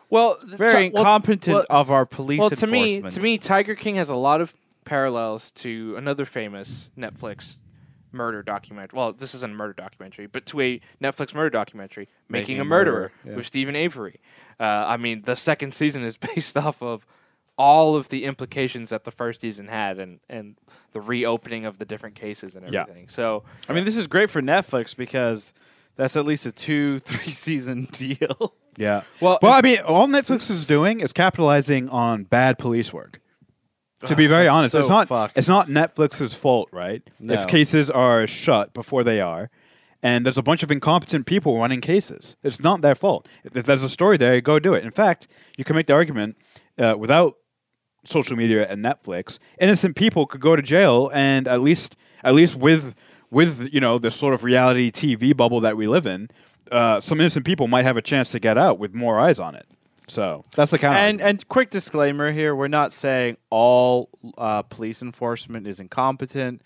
Well, 0.10 0.38
very 0.45 0.88
incompetent 0.88 1.66
of 1.70 1.89
our 1.89 2.05
police. 2.05 2.39
Well, 2.39 2.49
to 2.51 2.68
me, 2.68 3.01
to 3.01 3.20
me, 3.22 3.38
Tiger 3.39 3.74
King 3.76 3.95
has 3.95 4.10
a 4.10 4.16
lot 4.16 4.41
of 4.41 4.53
parallels 4.90 5.52
to 5.52 5.96
another 5.98 6.26
famous 6.26 6.90
Netflix 6.98 7.60
murder 8.12 8.42
documentary. 8.42 8.98
Well, 8.98 9.14
this 9.14 9.36
isn't 9.36 9.52
a 9.52 9.56
murder 9.56 9.74
documentary, 9.74 10.26
but 10.26 10.48
to 10.48 10.62
a 10.62 10.82
Netflix 11.00 11.36
murder 11.36 11.52
documentary, 11.52 12.08
Making, 12.28 12.42
Making 12.42 12.58
a 12.58 12.62
a 12.62 12.66
Murderer, 12.66 12.94
Murderer, 12.96 13.12
yeah. 13.24 13.36
with 13.36 13.46
Steven 13.46 13.76
Avery. 13.76 14.20
Uh, 14.60 14.64
I 14.64 14.98
mean, 14.98 15.22
the 15.22 15.36
second 15.36 15.76
season 15.76 16.04
is 16.04 16.18
based 16.36 16.58
off 16.58 16.82
of 16.82 17.06
all 17.56 17.96
of 17.96 18.10
the 18.10 18.24
implications 18.26 18.90
that 18.90 19.04
the 19.04 19.12
first 19.12 19.42
season 19.42 19.68
had, 19.68 20.00
and 20.00 20.20
and 20.28 20.56
the 20.94 21.02
reopening 21.02 21.66
of 21.66 21.78
the 21.78 21.86
different 21.86 22.16
cases 22.16 22.56
and 22.56 22.74
Yeah. 22.74 22.82
everything. 22.82 23.10
So 23.10 23.44
I 23.70 23.74
mean, 23.74 23.86
this 23.86 23.96
is 23.96 24.08
great 24.08 24.32
for 24.32 24.42
Netflix 24.42 24.98
because 24.98 25.54
that's 25.98 26.16
at 26.18 26.26
least 26.26 26.48
a 26.48 26.52
two, 26.52 26.98
three 27.10 27.30
season 27.30 27.86
deal. 27.92 28.56
Yeah. 28.76 29.04
Well, 29.22 29.38
well, 29.44 29.54
I 29.54 29.62
mean, 29.62 29.82
all 29.86 30.08
Netflix 30.08 30.50
is 30.50 30.66
doing 30.66 31.02
is 31.02 31.14
capitalizing 31.14 31.90
on 31.90 32.24
bad 32.24 32.58
police 32.58 32.92
work. 32.92 33.20
To 34.06 34.16
be 34.16 34.28
very 34.28 34.47
honest, 34.47 34.72
so 34.72 34.80
it's 34.80 34.89
not 34.89 35.08
fucked. 35.08 35.38
it's 35.38 35.47
not 35.47 35.68
Netflix's 35.68 36.34
fault, 36.34 36.70
right? 36.72 37.02
No. 37.20 37.34
If 37.34 37.47
cases 37.47 37.89
are 37.89 38.26
shut 38.28 38.74
before 38.74 39.04
they 39.04 39.20
are, 39.20 39.50
and 40.02 40.26
there's 40.26 40.38
a 40.38 40.41
bunch 40.41 40.64
of 40.64 40.72
incompetent 40.72 41.26
people 41.26 41.58
running 41.58 41.82
cases, 41.82 42.38
it's 42.41 42.62
not 42.62 42.82
their 42.82 42.95
fault. 42.95 43.28
If 43.43 43.66
there's 43.66 43.84
a 43.84 43.89
story 43.89 44.16
there, 44.18 44.39
go 44.39 44.58
do 44.60 44.74
it. 44.74 44.86
In 44.86 44.91
fact, 44.91 45.28
you 45.58 45.66
can 45.66 45.76
make 45.76 45.88
the 45.88 45.93
argument 45.93 46.38
uh, 46.78 46.95
without 46.97 47.36
social 48.06 48.36
media 48.36 48.68
and 48.70 48.84
Netflix, 48.84 49.39
innocent 49.60 49.95
people 49.95 50.26
could 50.26 50.41
go 50.41 50.56
to 50.56 50.62
jail, 50.62 51.12
and 51.14 51.47
at 51.47 51.62
least 51.62 51.95
at 52.24 52.34
least 52.34 52.56
with 52.56 52.95
with 53.30 53.70
you 53.74 53.80
know 53.80 53.97
the 53.97 54.12
sort 54.12 54.34
of 54.34 54.43
reality 54.43 54.91
TV 54.91 55.36
bubble 55.36 55.60
that 55.62 55.78
we 55.78 55.88
live 55.88 56.08
in, 56.08 56.30
uh, 56.72 57.02
some 57.02 57.20
innocent 57.20 57.45
people 57.45 57.68
might 57.68 57.84
have 57.84 57.97
a 57.97 58.02
chance 58.02 58.32
to 58.32 58.39
get 58.39 58.58
out 58.58 58.80
with 58.80 58.93
more 58.93 59.20
eyes 59.20 59.39
on 59.39 59.56
it. 59.56 59.68
So 60.10 60.43
that's 60.55 60.72
the 60.72 60.80
kind 60.80 60.95
And 60.97 61.22
and 61.22 61.47
quick 61.47 61.70
disclaimer 61.70 62.32
here: 62.32 62.55
we're 62.55 62.68
not 62.68 62.93
saying 62.93 63.38
all 63.49 64.10
uh, 64.38 64.64
police 64.64 65.01
enforcement 65.01 65.68
is 65.68 65.80
incompetent. 65.80 66.62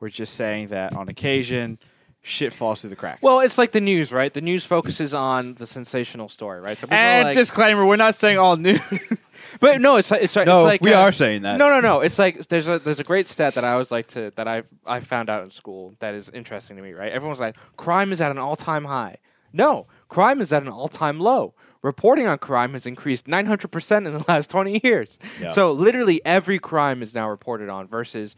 We're 0.00 0.10
just 0.10 0.34
saying 0.34 0.68
that 0.68 0.94
on 0.94 1.08
occasion, 1.08 1.78
shit 2.22 2.52
falls 2.52 2.80
through 2.82 2.90
the 2.90 2.96
cracks. 2.96 3.22
well, 3.22 3.40
it's 3.40 3.58
like 3.58 3.72
the 3.72 3.80
news, 3.80 4.12
right? 4.12 4.32
The 4.32 4.40
news 4.40 4.64
focuses 4.64 5.14
on 5.14 5.54
the 5.54 5.66
sensational 5.66 6.28
story, 6.28 6.60
right? 6.60 6.78
So 6.78 6.86
people 6.86 6.96
are 6.98 7.00
and 7.00 7.24
like, 7.26 7.34
disclaimer: 7.34 7.86
we're 7.86 7.96
not 7.96 8.14
saying 8.14 8.38
all 8.38 8.56
news. 8.56 8.80
But 9.60 9.80
no, 9.80 9.96
it's 9.96 10.10
like 10.10 10.22
it's, 10.22 10.36
like- 10.36 10.46
No, 10.46 10.58
it's 10.58 10.64
like 10.64 10.82
we 10.82 10.92
uh, 10.92 11.00
are 11.00 11.12
saying 11.12 11.42
that. 11.42 11.56
No, 11.56 11.68
no, 11.70 11.80
no. 11.80 12.00
It's 12.00 12.18
like 12.18 12.48
there's 12.48 12.68
a 12.68 12.78
there's 12.78 13.00
a 13.00 13.04
great 13.04 13.26
stat 13.26 13.54
that 13.54 13.64
I 13.64 13.72
always 13.72 13.90
like 13.90 14.06
to 14.08 14.30
that 14.36 14.46
I 14.46 14.62
I 14.86 15.00
found 15.00 15.30
out 15.30 15.42
in 15.42 15.50
school 15.50 15.94
that 16.00 16.14
is 16.14 16.28
interesting 16.30 16.76
to 16.76 16.82
me. 16.82 16.92
Right? 16.92 17.10
Everyone's 17.10 17.40
like, 17.40 17.56
crime 17.76 18.12
is 18.12 18.20
at 18.20 18.30
an 18.30 18.38
all 18.38 18.56
time 18.56 18.84
high. 18.84 19.16
No, 19.52 19.86
crime 20.08 20.40
is 20.40 20.52
at 20.52 20.62
an 20.62 20.68
all 20.68 20.88
time 20.88 21.18
low. 21.18 21.54
Reporting 21.82 22.26
on 22.26 22.38
crime 22.38 22.72
has 22.72 22.86
increased 22.86 23.26
900% 23.26 23.96
in 24.06 24.12
the 24.12 24.24
last 24.28 24.50
20 24.50 24.80
years. 24.82 25.18
Yeah. 25.40 25.48
So 25.48 25.72
literally 25.72 26.20
every 26.24 26.58
crime 26.58 27.02
is 27.02 27.14
now 27.14 27.28
reported 27.30 27.68
on 27.68 27.86
versus 27.86 28.34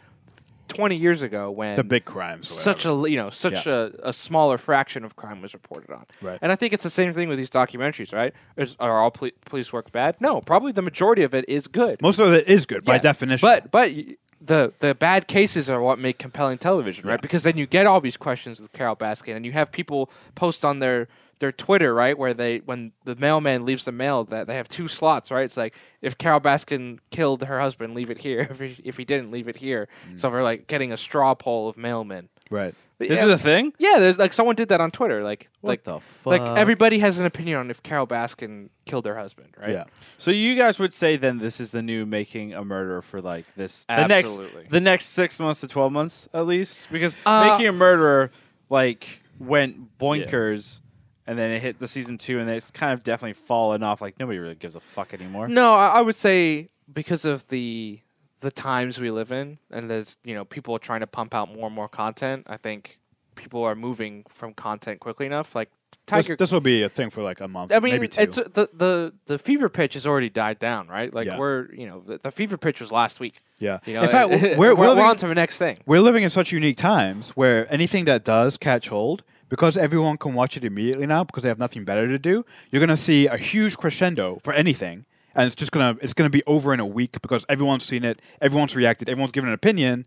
20 0.68 0.95
years 0.95 1.22
ago 1.22 1.51
when 1.51 1.76
the 1.76 1.82
big 1.84 2.05
crimes. 2.05 2.49
such 2.49 2.84
a 2.86 2.91
you 3.09 3.16
know 3.16 3.28
such 3.30 3.66
a, 3.66 3.93
a 4.05 4.12
smaller 4.12 4.57
fraction 4.57 5.05
of 5.05 5.16
crime 5.16 5.43
was 5.43 5.53
reported 5.53 5.91
on. 5.91 6.07
Right. 6.22 6.38
And 6.41 6.53
I 6.53 6.57
think 6.57 6.72
it's 6.72 6.84
the 6.84 6.91
same 6.91 7.12
thing 7.12 7.28
with 7.28 7.38
these 7.38 7.51
documentaries, 7.51 8.14
right? 8.14 8.32
Is, 8.57 8.76
are 8.78 9.01
all 9.03 9.11
poli- 9.11 9.34
police 9.45 9.72
work 9.72 9.91
bad? 9.91 10.16
No, 10.20 10.41
probably 10.41 10.72
the 10.72 10.82
majority 10.82 11.24
of 11.24 11.34
it 11.34 11.45
is 11.49 11.66
good. 11.66 12.01
most 12.01 12.18
of 12.18 12.32
it 12.32 12.49
is 12.49 12.66
good 12.66 12.84
by 12.84 12.99
definition. 12.99 13.45
But 13.45 13.70
but 13.70 13.93
the 14.41 14.72
the 14.78 14.95
bad 14.95 15.28
cases 15.28 15.68
are 15.68 15.80
what 15.80 15.99
make 15.99 16.18
compelling 16.18 16.59
television, 16.59 17.07
right? 17.07 17.14
Yeah. 17.14 17.20
Because 17.20 17.43
then 17.43 17.57
you 17.57 17.66
get 17.66 17.86
all 17.86 18.01
these 18.01 18.16
questions 18.16 18.61
with 18.61 18.72
Carole 18.72 18.97
Baskin, 18.97 19.36
and 19.36 19.45
you 19.45 19.53
have 19.53 19.70
people 19.70 20.11
post 20.34 20.64
on 20.64 20.78
their 20.78 21.09
their 21.41 21.53
Twitter, 21.53 21.95
right, 21.95 22.16
where 22.16 22.32
they 22.32 22.59
when 22.59 22.93
the 23.05 23.16
mailman 23.16 23.64
leaves 23.64 23.84
the 23.84 23.93
mail, 23.93 24.24
that 24.24 24.47
they 24.47 24.57
have 24.57 24.68
two 24.68 24.88
slots, 24.88 25.30
right? 25.30 25.45
It's 25.45 25.57
like 25.57 25.74
if 26.01 26.16
Carole 26.16 26.41
Baskin 26.41 26.99
killed 27.11 27.43
her 27.43 27.61
husband, 27.61 27.95
leave 27.95 28.11
it 28.11 28.18
here. 28.18 28.41
If 28.51 28.61
he, 28.61 28.82
if 28.84 28.97
he 28.97 29.05
didn't, 29.05 29.30
leave 29.30 29.49
it 29.49 29.57
here. 29.57 29.88
Mm. 30.11 30.18
So 30.18 30.30
we're 30.30 30.43
like 30.43 30.66
getting 30.66 30.93
a 30.93 30.97
straw 30.97 31.34
poll 31.34 31.68
of 31.68 31.76
mailmen. 31.76 32.28
right. 32.51 32.74
This 33.09 33.18
yeah, 33.18 33.26
is 33.26 33.30
a 33.30 33.38
thing. 33.38 33.72
yeah, 33.78 33.98
there's 33.98 34.18
like 34.18 34.32
someone 34.32 34.57
did 34.57 34.68
that 34.68 34.80
on 34.80 34.90
Twitter, 34.90 35.22
like 35.22 35.48
What 35.62 35.68
like 35.70 35.84
the 35.84 36.01
fuck? 36.01 36.26
like 36.26 36.42
everybody 36.59 36.98
has 36.98 37.18
an 37.18 37.26
opinion 37.26 37.59
on 37.59 37.70
if 37.70 37.82
Carole 37.82 38.07
Baskin 38.07 38.68
killed 38.84 39.07
her 39.07 39.16
husband, 39.16 39.55
right? 39.59 39.70
Yeah. 39.70 39.84
So 40.18 40.30
you 40.30 40.55
guys 40.55 40.78
would 40.78 40.92
say 40.92 41.16
then 41.16 41.38
this 41.38 41.61
is 41.61 41.70
the 41.70 41.82
new 41.82 42.05
making 42.05 42.53
a 42.53 42.64
murderer 42.64 43.01
for 43.03 43.20
like 43.22 43.53
this 43.55 43.84
the 43.86 44.07
next 44.07 44.38
the 44.70 44.80
next 44.80 45.07
six 45.07 45.40
months 45.40 45.61
to 45.61 45.68
twelve 45.68 45.92
months 45.92 46.28
at 46.34 46.46
least 46.46 46.88
because 46.92 47.16
Uh, 47.24 47.48
making 47.51 47.68
a 47.68 47.72
murderer 47.72 48.30
like 48.68 49.22
went 49.38 49.98
boinkers 49.98 50.80
and 51.26 51.38
then 51.38 51.51
it 51.51 51.62
hit 51.62 51.78
the 51.78 51.88
season 51.88 52.18
two 52.18 52.38
and 52.38 52.51
it's 52.51 52.70
kind 52.70 52.92
of 52.92 53.03
definitely 53.03 53.32
fallen 53.32 53.82
off 53.82 54.01
like 54.03 54.18
nobody 54.18 54.38
really 54.38 54.55
gives 54.55 54.76
a 54.76 54.80
fuck 54.80 55.14
anymore. 55.14 55.48
No, 55.48 55.74
I, 55.74 55.88
I 55.88 56.01
would 56.03 56.16
say 56.16 56.68
because 56.92 57.24
of 57.24 57.46
the 57.48 58.01
the 58.41 58.51
times 58.51 58.99
we 58.99 59.11
live 59.11 59.32
in, 59.32 59.59
and 59.70 59.88
there's 59.88 60.18
you 60.24 60.34
know 60.34 60.45
people 60.45 60.74
are 60.74 60.78
trying 60.80 61.01
to 61.01 61.07
pump 61.07 61.34
out 61.34 61.55
more 61.55 61.66
and 61.66 61.74
more 61.74 61.88
content. 61.88 62.47
I 62.49 62.57
think 62.57 62.99
people 63.34 63.62
are 63.64 63.74
moving 63.74 64.24
from 64.28 64.53
content 64.55 65.01
quickly 65.01 65.26
enough. 65.26 65.55
Like 65.55 65.70
This, 66.07 66.26
Tiger, 66.26 66.36
this 66.36 66.53
will 66.53 66.61
be 66.61 66.82
a 66.82 66.88
thing 66.88 67.11
for 67.11 67.22
like 67.22 67.41
a 67.41 67.49
month, 67.49 67.72
I 67.72 67.78
mean, 67.78 68.03
it's 68.03 68.18
uh, 68.18 68.49
the 68.53 68.68
the 68.72 69.12
the 69.26 69.38
fever 69.38 69.68
pitch 69.68 69.95
has 69.95 70.07
already 70.07 70.28
died 70.28 70.59
down, 70.59 70.88
right? 70.88 71.12
Like 71.12 71.26
Yeah. 71.26 71.38
we're 71.38 71.72
you 71.72 71.86
know 71.86 72.01
the, 72.01 72.18
the 72.18 72.30
fever 72.30 72.57
pitch 72.57 72.80
was 72.80 72.93
last 72.93 73.20
week. 73.20 73.43
yeah. 73.59 73.78
You 73.86 73.95
know, 73.95 74.03
In 74.03 74.09
fact, 74.09 74.30
we're, 74.30 74.57
we're, 74.57 74.74
we're, 74.74 74.88
living, 74.88 75.05
on 75.05 75.16
to 75.16 75.26
the 75.26 75.34
next 75.34 75.59
thing. 75.59 75.78
we're 75.86 76.01
living 76.01 76.24
in 76.24 76.30
such 76.30 76.53
unique 76.53 76.76
times 76.76 77.30
where 77.30 77.72
anything 77.72 78.05
that 78.07 78.24
does 78.24 78.57
catch 78.57 78.88
hold, 78.88 79.22
because 79.49 79.76
everyone 79.76 80.16
can 80.16 80.34
watch 80.34 80.57
it 80.57 80.64
immediately 80.64 81.07
now 81.07 81.24
because 81.24 81.43
they 81.43 81.49
have 81.49 81.59
nothing 81.59 81.84
better 81.84 82.07
to 82.09 82.18
do, 82.18 82.45
you're 82.70 82.80
going 82.80 82.88
to 82.88 82.97
see 82.97 83.26
a 83.26 83.36
huge 83.36 83.76
crescendo 83.76 84.38
for 84.43 84.53
anything. 84.53 85.05
And 85.35 85.47
it's 85.47 85.55
just 85.57 85.72
gonna 85.72 85.97
it's 86.03 86.12
gonna 86.14 86.31
be 86.31 86.43
over 86.47 86.74
in 86.74 86.81
a 86.81 86.87
week 86.87 87.20
because 87.22 87.45
everyone's 87.49 87.85
seen 87.85 88.05
it, 88.05 88.20
everyone's 88.41 88.74
reacted, 88.74 89.09
everyone's 89.09 89.33
given 89.33 89.49
an 89.49 89.55
opinion. 89.55 90.07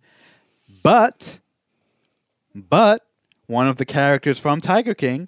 But, 0.81 1.39
but 2.53 3.05
one 3.47 3.67
of 3.67 3.77
the 3.77 3.85
characters 3.85 4.39
from 4.39 4.61
Tiger 4.61 4.93
King, 4.93 5.27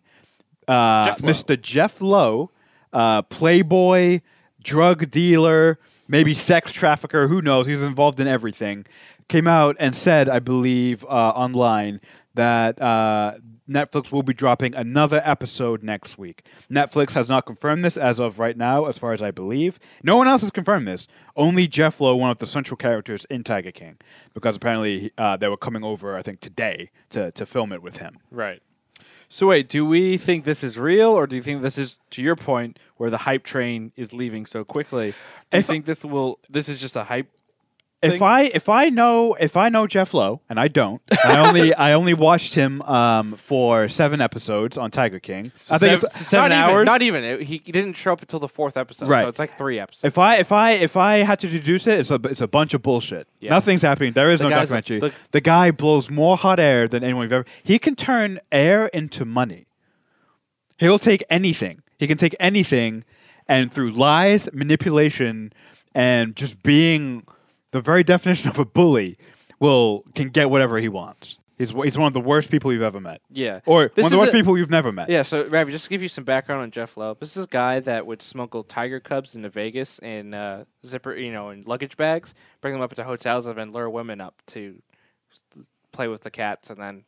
uh, 0.67 1.05
Jeff 1.05 1.19
Mr. 1.19 1.61
Jeff 1.61 2.01
Lowe, 2.01 2.51
uh, 2.93 3.21
playboy, 3.23 4.21
drug 4.63 5.11
dealer, 5.11 5.79
maybe 6.07 6.33
sex 6.33 6.71
trafficker, 6.71 7.27
who 7.27 7.41
knows? 7.41 7.67
He's 7.67 7.83
involved 7.83 8.19
in 8.19 8.27
everything. 8.27 8.85
Came 9.27 9.47
out 9.47 9.75
and 9.79 9.95
said, 9.95 10.29
I 10.29 10.39
believe, 10.39 11.03
uh, 11.05 11.07
online 11.07 11.99
that 12.35 12.81
uh, 12.81 13.35
Netflix 13.69 14.11
will 14.11 14.23
be 14.23 14.33
dropping 14.33 14.75
another 14.75 15.21
episode 15.25 15.83
next 15.83 16.17
week. 16.17 16.45
Netflix 16.71 17.13
has 17.15 17.29
not 17.29 17.45
confirmed 17.45 17.83
this 17.83 17.97
as 17.97 18.19
of 18.19 18.37
right 18.39 18.55
now, 18.57 18.85
as 18.85 18.97
far 18.97 19.11
as 19.13 19.21
I 19.21 19.31
believe. 19.31 19.79
No 20.03 20.15
one 20.17 20.27
else 20.27 20.41
has 20.41 20.51
confirmed 20.51 20.87
this. 20.87 21.07
Only 21.35 21.67
Jeff 21.67 21.99
Lowe, 21.99 22.15
one 22.15 22.29
of 22.29 22.37
the 22.37 22.47
central 22.47 22.77
characters 22.77 23.25
in 23.25 23.43
Tiger 23.43 23.71
King, 23.71 23.97
because 24.33 24.55
apparently 24.55 25.11
uh, 25.17 25.37
they 25.37 25.47
were 25.47 25.57
coming 25.57 25.83
over, 25.83 26.15
I 26.15 26.21
think, 26.21 26.41
today 26.41 26.91
to, 27.09 27.31
to 27.31 27.45
film 27.45 27.71
it 27.71 27.81
with 27.81 27.97
him. 27.97 28.19
Right. 28.29 28.61
So 29.27 29.47
wait, 29.47 29.67
do 29.67 29.85
we 29.85 30.17
think 30.17 30.45
this 30.45 30.63
is 30.63 30.77
real, 30.77 31.09
or 31.09 31.25
do 31.25 31.35
you 31.35 31.41
think 31.41 31.63
this 31.63 31.77
is, 31.79 31.97
to 32.11 32.21
your 32.21 32.35
point, 32.35 32.77
where 32.97 33.09
the 33.09 33.17
hype 33.19 33.43
train 33.43 33.91
is 33.95 34.13
leaving 34.13 34.45
so 34.45 34.63
quickly? 34.63 35.11
Do 35.49 35.57
you 35.57 35.59
If- 35.59 35.65
think 35.65 35.85
this 35.85 36.05
will? 36.05 36.39
This 36.49 36.69
is 36.69 36.79
just 36.79 36.95
a 36.95 37.03
hype. 37.05 37.27
If? 38.13 38.21
I 38.21 38.41
if 38.43 38.69
I 38.69 38.89
know 38.89 39.33
if 39.35 39.57
I 39.57 39.69
know 39.69 39.87
Jeff 39.87 40.13
Lowe 40.13 40.41
and 40.49 40.59
I 40.59 40.67
don't, 40.67 41.01
I 41.25 41.45
only 41.47 41.73
I 41.87 41.93
only 41.93 42.13
watched 42.13 42.53
him 42.55 42.81
um, 42.83 43.35
for 43.35 43.87
seven 43.89 44.21
episodes 44.21 44.77
on 44.77 44.91
Tiger 44.91 45.19
King. 45.19 45.51
I 45.69 45.77
think 45.77 46.01
seven- 46.01 46.05
if, 46.05 46.11
seven 46.11 46.49
not 46.49 46.55
Even, 46.69 46.75
hours? 46.77 46.85
not 46.85 47.01
even. 47.01 47.23
It- 47.23 47.41
he, 47.43 47.61
he 47.65 47.71
didn't 47.71 47.95
show 47.97 48.13
up 48.13 48.21
until 48.21 48.39
the 48.39 48.47
fourth 48.47 48.77
episode. 48.77 49.09
Right. 49.09 49.21
So 49.23 49.27
it's 49.29 49.39
like 49.39 49.57
three 49.57 49.79
episodes. 49.79 50.03
if 50.05 50.17
I 50.17 50.37
if 50.37 50.51
I 50.51 50.71
if 50.71 50.95
I 50.97 51.17
had 51.17 51.39
to 51.39 51.47
deduce 51.47 51.87
it, 51.87 51.99
it's 51.99 52.11
a 52.11 52.19
it's 52.25 52.41
a 52.41 52.47
bunch 52.47 52.73
of 52.73 52.81
bullshit. 52.81 53.27
Yeah. 53.39 53.49
Nothing's 53.51 53.81
happening. 53.81 54.13
There 54.13 54.31
is 54.31 54.39
The 54.39 54.49
no 54.49 54.55
documentary. 54.55 54.99
the- 54.99 55.13
the 55.31 55.41
guy 55.41 55.71
blows 55.71 56.09
more 56.09 56.37
hot 56.37 56.59
air 56.59 56.87
than 56.87 57.03
anyone 57.03 57.21
we've 57.23 57.31
ever. 57.33 57.45
He 57.63 57.79
can 57.79 57.95
turn 57.95 58.39
air 58.51 58.87
into 58.87 59.25
money. 59.25 59.67
He'll 60.77 60.99
take 60.99 61.23
anything. 61.29 61.81
He 61.97 62.07
can 62.07 62.17
take 62.17 62.35
anything, 62.39 63.05
and 63.47 63.71
through 63.73 63.91
lies, 63.91 64.49
manipulation, 64.53 65.53
and 65.93 66.35
just 66.35 66.61
being 66.63 67.25
the 67.75 67.81
very 67.81 68.03
definition 68.03 68.49
of 68.49 68.57
a 68.57 68.65
bully, 68.65 69.17
will 69.59 70.03
can 70.15 70.29
get 70.29 70.49
whatever 70.49 70.77
he 70.79 70.87
wants. 70.89 71.37
He's 71.57 71.69
he's 71.71 71.97
one 71.97 72.07
of 72.07 72.13
the 72.13 72.19
worst 72.21 72.49
people 72.51 72.71
you've 72.73 72.81
ever 72.81 72.99
met, 72.99 73.21
Yeah. 73.29 73.59
or 73.65 73.89
This 73.95 74.03
one 74.03 74.05
of 74.05 74.11
the 74.11 74.17
worst 74.19 74.33
a- 74.33 74.35
people 74.37 74.57
you've 74.57 74.69
never 74.69 74.91
met. 74.91 75.09
Yeah, 75.09 75.21
so 75.23 75.47
Ravi, 75.47 75.71
just 75.71 75.85
to 75.85 75.89
give 75.89 76.01
you 76.01 76.09
some 76.09 76.23
background 76.25 76.61
on 76.61 76.71
Jeff 76.71 76.97
Lowe, 76.97 77.15
this 77.19 77.37
is 77.37 77.45
a 77.45 77.47
guy 77.47 77.79
that 77.81 78.05
would 78.05 78.21
smuggle 78.21 78.63
tiger 78.63 78.99
cubs 78.99 79.35
into 79.35 79.49
Vegas 79.49 79.99
in 79.99 80.33
uh, 80.33 80.65
zipper, 80.85 81.13
you 81.15 81.31
know, 81.31 81.49
in 81.51 81.63
luggage 81.63 81.95
bags, 81.95 82.33
bring 82.61 82.73
them 82.73 82.81
up 82.81 82.91
into 82.91 83.03
hotels, 83.05 83.45
and 83.45 83.57
then 83.57 83.71
lure 83.71 83.89
women 83.89 84.19
up 84.19 84.41
to 84.47 84.81
play 85.93 86.07
with 86.09 86.21
the 86.23 86.31
cats, 86.31 86.69
and 86.69 86.77
then 86.79 87.03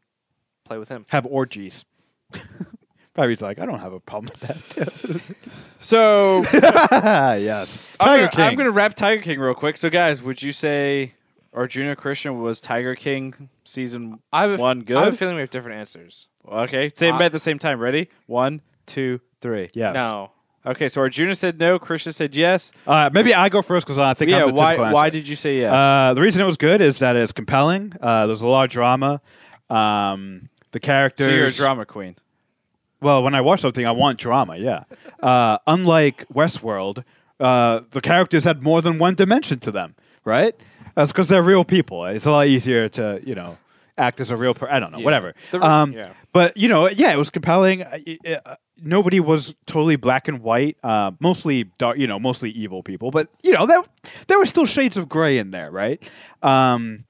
play 0.63 0.77
with 0.77 0.87
him. 0.89 1.05
Have 1.11 1.25
orgies. 1.25 1.83
Barry's 3.17 3.41
like, 3.41 3.57
I 3.57 3.65
don't 3.65 3.79
have 3.79 3.93
a 3.93 3.99
problem 3.99 4.29
with 4.31 4.41
that. 4.41 5.35
So 5.79 6.41
yes, 6.53 7.95
I'm 7.99 8.07
Tiger 8.07 8.17
gonna, 8.23 8.31
King. 8.31 8.43
I'm 8.45 8.55
gonna 8.55 8.71
wrap 8.71 8.95
Tiger 8.95 9.21
King 9.21 9.39
real 9.39 9.53
quick. 9.53 9.77
So 9.77 9.91
guys, 9.91 10.23
would 10.23 10.41
you 10.41 10.51
say 10.51 11.13
Arjuna 11.53 11.95
Christian 11.95 12.41
was 12.41 12.59
Tiger 12.59 12.95
King 12.95 13.49
season 13.63 14.19
I 14.33 14.41
have 14.41 14.59
a, 14.59 14.61
one 14.61 14.83
I 14.89 14.93
have 14.93 15.07
a 15.07 15.11
good? 15.11 15.19
feeling 15.19 15.35
we 15.35 15.41
have 15.41 15.51
different 15.51 15.77
answers. 15.77 16.29
Okay, 16.47 16.89
same 16.95 17.13
them 17.13 17.21
I- 17.21 17.25
at 17.25 17.31
the 17.31 17.37
same 17.39 17.59
time. 17.59 17.79
Ready? 17.79 18.09
One, 18.25 18.61
two, 18.87 19.21
three. 19.39 19.69
Yes. 19.75 19.93
No. 19.93 20.31
Okay, 20.65 20.89
so 20.89 20.99
Arjuna 21.01 21.35
said 21.35 21.59
no. 21.59 21.77
Christian 21.77 22.11
said 22.11 22.35
yes. 22.35 22.71
Uh, 22.87 23.11
maybe 23.13 23.35
I 23.35 23.47
go 23.47 23.61
first 23.61 23.85
because 23.85 23.99
I 23.99 24.15
think 24.15 24.31
yeah. 24.31 24.45
I'm 24.45 24.55
the 24.55 24.59
Why? 24.59 24.73
typical 24.73 24.93
Why 24.93 25.09
did 25.11 25.27
you 25.27 25.35
say 25.35 25.59
yes? 25.59 25.71
Uh, 25.71 26.15
the 26.15 26.21
reason 26.21 26.41
it 26.41 26.45
was 26.45 26.57
good 26.57 26.81
is 26.81 26.97
that 26.99 27.15
it's 27.15 27.31
compelling. 27.31 27.93
Uh, 28.01 28.25
there's 28.25 28.41
a 28.41 28.47
lot 28.47 28.63
of 28.63 28.71
drama. 28.71 29.21
Um, 29.69 30.49
the 30.71 30.79
characters. 30.79 31.27
so 31.27 31.31
you're 31.31 31.45
a 31.45 31.51
drama 31.51 31.85
queen. 31.85 32.15
Well, 33.01 33.21
when 33.23 33.35
I 33.35 33.41
watch 33.41 33.61
something, 33.61 33.85
I 33.85 33.91
want 33.91 34.17
drama. 34.19 34.57
Yeah. 34.57 34.83
Uh, 35.21 35.57
unlike 35.67 36.27
Westworld, 36.29 37.03
uh, 37.39 37.81
the 37.91 38.01
characters 38.01 38.43
had 38.43 38.63
more 38.63 38.81
than 38.81 38.97
one 38.99 39.15
dimension 39.15 39.59
to 39.59 39.71
them. 39.71 39.95
Right. 40.25 40.55
That's 40.95 41.11
because 41.11 41.27
they're 41.27 41.43
real 41.43 41.63
people. 41.63 42.05
It's 42.05 42.25
a 42.25 42.31
lot 42.31 42.47
easier 42.47 42.89
to 42.89 43.21
you 43.23 43.35
know 43.35 43.57
act 43.97 44.19
as 44.19 44.31
a 44.31 44.35
real 44.37 44.53
person. 44.53 44.75
I 44.75 44.79
don't 44.79 44.91
know. 44.91 44.97
Yeah. 44.99 45.05
Whatever. 45.05 45.33
The- 45.51 45.61
um, 45.63 45.93
yeah. 45.93 46.13
But 46.33 46.57
you 46.57 46.67
know, 46.67 46.89
yeah, 46.89 47.11
it 47.13 47.17
was 47.17 47.29
compelling. 47.29 47.83
Uh, 47.83 47.99
it- 48.05 48.41
uh, 48.45 48.55
nobody 48.81 49.19
was 49.19 49.53
totally 49.67 49.95
black 49.95 50.27
and 50.27 50.41
white. 50.41 50.77
Uh, 50.83 51.11
mostly 51.19 51.65
dark. 51.77 51.97
You 51.99 52.07
know, 52.07 52.19
mostly 52.19 52.49
evil 52.51 52.81
people. 52.83 53.11
But 53.11 53.29
you 53.43 53.51
know, 53.51 53.65
there 53.67 53.83
there 54.27 54.39
were 54.39 54.45
still 54.47 54.65
shades 54.65 54.97
of 54.97 55.07
gray 55.07 55.37
in 55.37 55.51
there. 55.51 55.69
Right. 55.71 56.01
Um, 56.41 57.05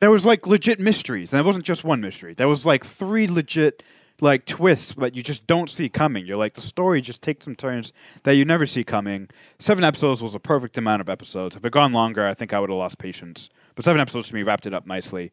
there 0.00 0.12
was 0.12 0.24
like 0.24 0.46
legit 0.46 0.78
mysteries, 0.78 1.32
and 1.32 1.40
it 1.40 1.44
wasn't 1.44 1.64
just 1.64 1.82
one 1.82 2.00
mystery. 2.00 2.32
There 2.34 2.46
was 2.48 2.64
like 2.64 2.84
three 2.84 3.26
legit 3.26 3.82
like 4.20 4.46
twists 4.46 4.94
that 4.94 5.14
you 5.14 5.22
just 5.22 5.46
don't 5.46 5.70
see 5.70 5.88
coming. 5.88 6.26
You're 6.26 6.36
like 6.36 6.54
the 6.54 6.62
story 6.62 7.00
just 7.00 7.22
takes 7.22 7.44
some 7.44 7.54
turns 7.54 7.92
that 8.24 8.32
you 8.32 8.44
never 8.44 8.66
see 8.66 8.84
coming. 8.84 9.28
Seven 9.58 9.84
episodes 9.84 10.22
was 10.22 10.34
a 10.34 10.40
perfect 10.40 10.76
amount 10.76 11.00
of 11.00 11.08
episodes. 11.08 11.56
If 11.56 11.64
it 11.64 11.72
gone 11.72 11.92
longer, 11.92 12.26
I 12.26 12.34
think 12.34 12.52
I 12.52 12.60
would 12.60 12.70
have 12.70 12.78
lost 12.78 12.98
patience. 12.98 13.48
But 13.74 13.84
seven 13.84 14.00
episodes 14.00 14.28
to 14.28 14.34
me 14.34 14.42
wrapped 14.42 14.66
it 14.66 14.74
up 14.74 14.86
nicely. 14.86 15.32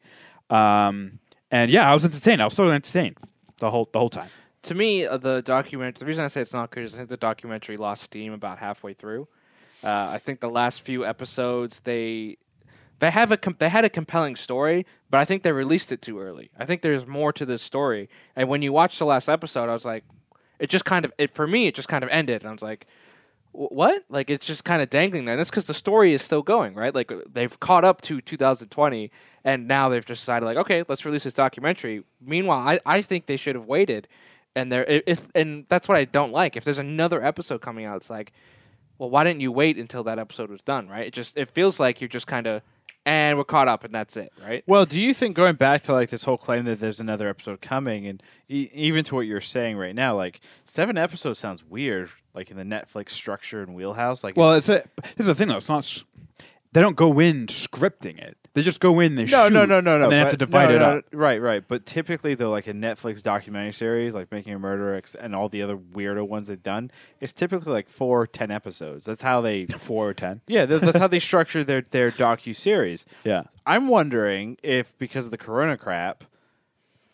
Um, 0.50 1.20
and 1.52 1.72
yeah, 1.72 1.90
I 1.90 1.94
was 1.94 2.06
entertained. 2.06 2.42
I 2.42 2.46
was 2.46 2.56
totally 2.56 2.76
entertained 2.76 3.18
the 3.60 3.72
whole 3.72 3.90
the 3.92 4.00
whole 4.00 4.10
time. 4.10 4.30
To 4.64 4.76
me, 4.76 5.06
uh, 5.06 5.18
the 5.18 5.42
document. 5.42 5.98
The 5.98 6.06
reason 6.06 6.24
I 6.24 6.28
say 6.28 6.42
it's 6.42 6.54
not 6.54 6.72
good 6.72 6.86
is 6.86 6.94
I 6.94 6.98
think 6.98 7.10
the 7.10 7.18
documentary 7.18 7.78
lost 7.78 8.04
steam 8.04 8.34
about 8.34 8.60
halfway 8.60 8.94
through. 8.94 9.28
Uh, 9.84 10.10
I 10.12 10.18
think 10.18 10.40
the 10.40 10.50
last 10.50 10.82
few 10.82 11.06
episodes 11.06 11.82
they 11.82 12.38
they 13.00 13.12
have 13.12 13.32
a 13.32 13.40
they 13.60 13.70
had 13.70 13.86
a 13.86 13.90
compelling 13.90 14.36
story, 14.36 14.86
but 15.10 15.20
I 15.20 15.26
think 15.26 15.44
they 15.44 15.52
released 15.52 15.92
it 15.92 16.02
too 16.02 16.20
early. 16.20 16.50
I 16.58 16.66
think 16.66 16.82
there's 16.82 17.06
more 17.06 17.34
to 17.34 17.46
this 17.46 17.62
story. 17.62 18.10
And 18.36 18.50
when 18.50 18.62
you 18.62 18.72
watch 18.72 18.98
the 19.00 19.06
last 19.06 19.28
episode, 19.28 19.70
I 19.70 19.74
was 19.74 19.86
like, 19.86 20.04
it 20.60 20.70
just 20.70 20.86
kind 20.86 21.06
of 21.06 21.12
it 21.18 21.32
for 21.32 21.48
me. 21.48 21.68
It 21.68 21.76
just 21.76 21.88
kind 21.88 22.04
of 22.04 22.10
ended, 22.10 22.42
and 22.42 22.50
I 22.50 22.52
was 22.54 22.62
like, 22.62 22.88
what? 23.52 24.04
Like 24.10 24.30
it's 24.30 24.48
just 24.48 24.64
kind 24.64 24.82
of 24.82 24.90
dangling 24.90 25.26
there. 25.26 25.34
And 25.34 25.40
that's 25.40 25.50
because 25.50 25.66
the 25.66 25.74
story 25.74 26.14
is 26.14 26.22
still 26.22 26.42
going, 26.42 26.74
right? 26.74 26.94
Like 26.94 27.12
they've 27.32 27.60
caught 27.60 27.86
up 27.86 28.02
to 28.02 28.22
2020, 28.22 29.12
and 29.44 29.68
now 29.68 29.90
they've 29.90 30.06
just 30.06 30.22
decided, 30.22 30.46
like, 30.46 30.58
okay, 30.58 30.84
let's 30.88 31.06
release 31.06 31.24
this 31.24 31.34
documentary. 31.34 32.04
Meanwhile, 32.22 32.60
I, 32.68 32.80
I 32.86 33.02
think 33.02 33.26
they 33.26 33.38
should 33.38 33.56
have 33.56 33.66
waited. 33.66 34.08
And 34.56 34.72
there, 34.72 34.86
if 34.88 35.28
and 35.36 35.66
that's 35.68 35.88
what 35.88 35.98
I 35.98 36.06
don't 36.06 36.32
like. 36.32 36.56
If 36.56 36.64
there's 36.64 36.80
another 36.80 37.24
episode 37.24 37.60
coming 37.62 37.86
out, 37.86 37.98
it's 37.98 38.10
like, 38.10 38.32
well, 38.98 39.10
why 39.10 39.24
didn't 39.26 39.42
you 39.42 39.52
wait 39.52 39.78
until 39.78 40.04
that 40.04 40.18
episode 40.20 40.50
was 40.50 40.62
done, 40.62 40.88
right? 40.88 41.08
It 41.08 41.14
just 41.14 41.38
it 41.38 41.52
feels 41.52 41.80
like 41.80 42.00
you're 42.00 42.08
just 42.08 42.28
kind 42.28 42.48
of, 42.48 42.62
and 43.06 43.38
we're 43.38 43.44
caught 43.44 43.68
up, 43.68 43.84
and 43.84 43.94
that's 43.94 44.18
it, 44.18 44.34
right? 44.44 44.64
Well, 44.66 44.86
do 44.86 45.00
you 45.00 45.14
think 45.14 45.36
going 45.36 45.56
back 45.56 45.82
to 45.82 45.94
like 45.94 46.10
this 46.10 46.24
whole 46.24 46.38
claim 46.38 46.66
that 46.66 46.80
there's 46.80 47.00
another 47.00 47.30
episode 47.30 47.62
coming, 47.62 48.08
and 48.08 48.22
e- 48.50 48.70
even 48.74 49.04
to 49.06 49.16
what 49.16 49.22
you're 49.28 49.42
saying 49.42 49.78
right 49.78 49.94
now, 49.96 50.16
like 50.16 50.40
seven 50.64 50.98
episodes 50.98 51.40
sounds 51.40 51.64
weird, 51.64 52.10
like 52.34 52.50
in 52.52 52.58
the 52.58 52.64
Netflix 52.64 53.12
structure 53.12 53.62
and 53.62 53.76
wheelhouse. 53.76 54.24
Like, 54.24 54.36
Well, 54.36 54.54
it's 54.54 54.70
a 54.70 54.84
here's 55.16 55.28
the 55.28 55.36
thing 55.36 55.48
though. 55.50 55.58
It's 55.58 55.70
not. 55.70 56.04
They 56.76 56.82
don't 56.82 56.98
go 56.98 57.22
in 57.22 57.48
scripting 57.48 58.20
it. 58.20 58.38
They 58.54 58.62
just 58.62 58.82
go 58.82 59.00
in. 59.00 59.16
They 59.16 59.24
no, 59.24 59.46
shoot, 59.46 59.54
no, 59.54 59.66
no, 59.66 59.80
no, 59.80 59.98
no. 59.98 60.04
And 60.04 60.12
they 60.12 60.18
have 60.18 60.32
to 60.32 60.38
divide 60.38 60.68
no, 60.70 60.76
it 60.76 60.80
no, 60.80 60.98
up. 60.98 61.06
Right, 61.14 61.42
right. 61.42 61.64
But 61.66 61.86
typically, 61.86 62.36
though, 62.36 62.52
like 62.52 62.68
a 62.68 62.74
Netflix 62.74 63.24
documentary 63.24 63.72
series, 63.72 64.14
like 64.14 64.30
Making 64.30 64.56
a 64.56 64.60
Murderer 64.60 64.96
Ex- 64.96 65.16
and 65.16 65.34
all 65.34 65.48
the 65.48 65.62
other 65.62 65.78
weirdo 65.78 66.28
ones 66.28 66.48
they've 66.48 66.62
done, 66.62 66.92
it's 67.22 67.32
typically 67.32 67.72
like 67.72 67.88
four, 67.88 68.28
ten 68.28 68.52
episodes. 68.52 69.06
That's 69.06 69.22
how 69.22 69.40
they. 69.40 69.66
Four 69.78 70.10
or 70.10 70.14
ten. 70.14 70.42
Yeah, 70.48 70.66
that's, 70.66 70.84
that's 70.84 71.00
how 71.00 71.08
they 71.08 71.20
structure 71.20 71.64
their 71.64 71.82
their 71.82 72.12
docu 72.12 72.54
series. 72.54 73.06
Yeah. 73.24 73.44
I'm 73.66 73.88
wondering 73.88 74.58
if 74.62 74.98
because 74.98 75.24
of 75.24 75.32
the 75.32 75.38
Corona 75.38 75.78
crap, 75.78 76.26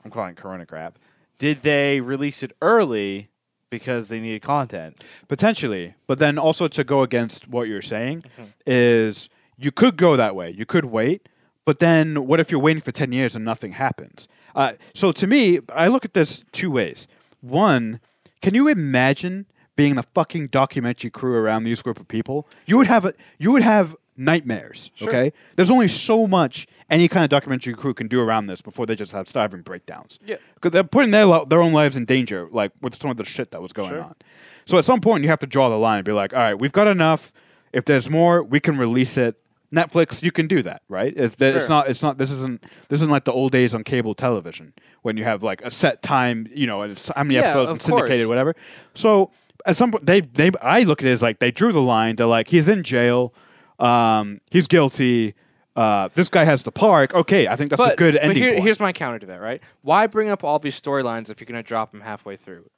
I'm 0.03 0.09
calling 0.09 0.31
it 0.31 0.37
Corona 0.37 0.65
crap, 0.65 0.97
did 1.37 1.61
they 1.61 2.01
release 2.01 2.41
it 2.41 2.51
early 2.63 3.29
because 3.69 4.07
they 4.07 4.19
needed 4.19 4.41
content? 4.41 5.03
Potentially, 5.27 5.93
but 6.07 6.17
then 6.17 6.39
also 6.39 6.67
to 6.67 6.83
go 6.83 7.03
against 7.03 7.47
what 7.47 7.67
you're 7.67 7.81
saying 7.83 8.21
Mm-hmm. 8.21 8.43
is 8.65 9.29
you 9.61 9.71
could 9.71 9.97
go 9.97 10.15
that 10.15 10.35
way. 10.35 10.49
You 10.49 10.65
could 10.65 10.85
wait, 10.85 11.27
but 11.65 11.79
then 11.79 12.25
what 12.27 12.39
if 12.39 12.51
you're 12.51 12.59
waiting 12.61 12.81
for 12.81 12.91
ten 12.91 13.11
years 13.11 13.35
and 13.35 13.45
nothing 13.45 13.73
happens? 13.73 14.27
Uh, 14.55 14.73
so 14.93 15.11
to 15.11 15.27
me, 15.27 15.59
I 15.73 15.87
look 15.87 16.05
at 16.05 16.13
this 16.13 16.43
two 16.51 16.71
ways. 16.71 17.07
One, 17.41 17.99
can 18.41 18.53
you 18.53 18.67
imagine 18.67 19.45
being 19.75 19.95
the 19.95 20.03
fucking 20.03 20.47
documentary 20.47 21.09
crew 21.09 21.35
around 21.35 21.63
these 21.63 21.81
group 21.81 21.99
of 21.99 22.07
people? 22.07 22.47
You 22.65 22.77
would 22.77 22.87
have 22.87 23.05
a, 23.05 23.13
you 23.39 23.51
would 23.51 23.63
have 23.63 23.95
nightmares. 24.17 24.91
Okay, 25.01 25.31
there's 25.55 25.71
only 25.71 25.87
so 25.87 26.27
much 26.27 26.67
any 26.89 27.07
kind 27.07 27.23
of 27.23 27.29
documentary 27.29 27.73
crew 27.73 27.93
can 27.93 28.07
do 28.07 28.19
around 28.19 28.47
this 28.47 28.61
before 28.61 28.85
they 28.85 28.95
just 28.95 29.13
have 29.13 29.27
start 29.27 29.49
having 29.51 29.61
breakdowns. 29.63 30.19
Yeah. 30.25 30.35
because 30.55 30.71
they're 30.71 30.83
putting 30.83 31.11
their 31.11 31.25
lo- 31.25 31.45
their 31.45 31.61
own 31.61 31.71
lives 31.73 31.95
in 31.97 32.05
danger, 32.05 32.47
like 32.51 32.71
with 32.81 33.01
some 33.01 33.09
of 33.09 33.17
the 33.17 33.25
shit 33.25 33.51
that 33.51 33.61
was 33.61 33.71
going 33.73 33.89
Sure. 33.89 34.03
on. 34.03 34.15
So 34.65 34.77
at 34.77 34.85
some 34.85 34.99
point, 35.01 35.23
you 35.23 35.29
have 35.29 35.39
to 35.39 35.47
draw 35.47 35.69
the 35.69 35.77
line 35.77 35.97
and 35.99 36.05
be 36.05 36.11
like, 36.11 36.33
all 36.33 36.39
right, 36.39 36.53
we've 36.59 36.71
got 36.73 36.87
enough. 36.87 37.31
If 37.73 37.85
there's 37.85 38.09
more, 38.09 38.43
we 38.43 38.59
can 38.59 38.77
release 38.77 39.17
it. 39.17 39.40
Netflix, 39.73 40.21
you 40.21 40.31
can 40.31 40.47
do 40.47 40.61
that, 40.63 40.81
right? 40.89 41.13
It's, 41.15 41.35
that 41.35 41.55
it's 41.55 41.69
not. 41.69 41.89
It's 41.89 42.01
not. 42.01 42.17
This 42.17 42.29
isn't. 42.31 42.61
This 42.89 42.97
isn't 42.97 43.09
like 43.09 43.23
the 43.23 43.31
old 43.31 43.51
days 43.51 43.73
on 43.73 43.83
cable 43.83 44.13
television 44.13 44.73
when 45.01 45.15
you 45.17 45.23
have 45.23 45.43
like 45.43 45.61
a 45.61 45.71
set 45.71 46.01
time, 46.01 46.47
you 46.53 46.67
know, 46.67 46.81
and 46.81 46.91
it's 46.91 47.09
how 47.15 47.23
many 47.23 47.35
Yeah, 47.35 47.41
episodes 47.41 47.71
and 47.71 47.81
syndicated, 47.81 48.19
course. 48.25 48.29
whatever. 48.29 48.55
So 48.95 49.31
at 49.65 49.77
some 49.77 49.91
point, 49.91 50.05
they 50.05 50.21
they 50.21 50.51
I 50.61 50.81
look 50.83 51.01
at 51.01 51.07
it 51.07 51.11
as 51.11 51.21
like 51.21 51.39
they 51.39 51.51
drew 51.51 51.71
the 51.71 51.81
line. 51.81 52.17
They're 52.17 52.25
like, 52.27 52.49
he's 52.49 52.67
in 52.67 52.83
jail. 52.83 53.33
Um, 53.79 54.41
he's 54.51 54.67
guilty. 54.67 55.35
Uh, 55.75 56.09
this 56.13 56.27
guy 56.27 56.43
has 56.43 56.63
the 56.63 56.71
park. 56.71 57.13
Okay, 57.15 57.47
I 57.47 57.55
think 57.55 57.69
that's 57.69 57.81
a 57.81 57.95
good 57.95 58.19
but 58.21 58.35
here- 58.35 58.59
here's 58.61 58.79
my 58.81 58.91
counter 58.91 59.19
to 59.19 59.25
that, 59.27 59.39
right? 59.39 59.61
Why 59.83 60.05
bring 60.05 60.27
up 60.29 60.43
all 60.43 60.59
these 60.59 60.79
storylines 60.79 61.29
if 61.29 61.39
you're 61.39 61.45
going 61.45 61.63
to 61.63 61.67
drop 61.67 61.91
them 61.91 62.01
halfway 62.01 62.35
through? 62.35 62.69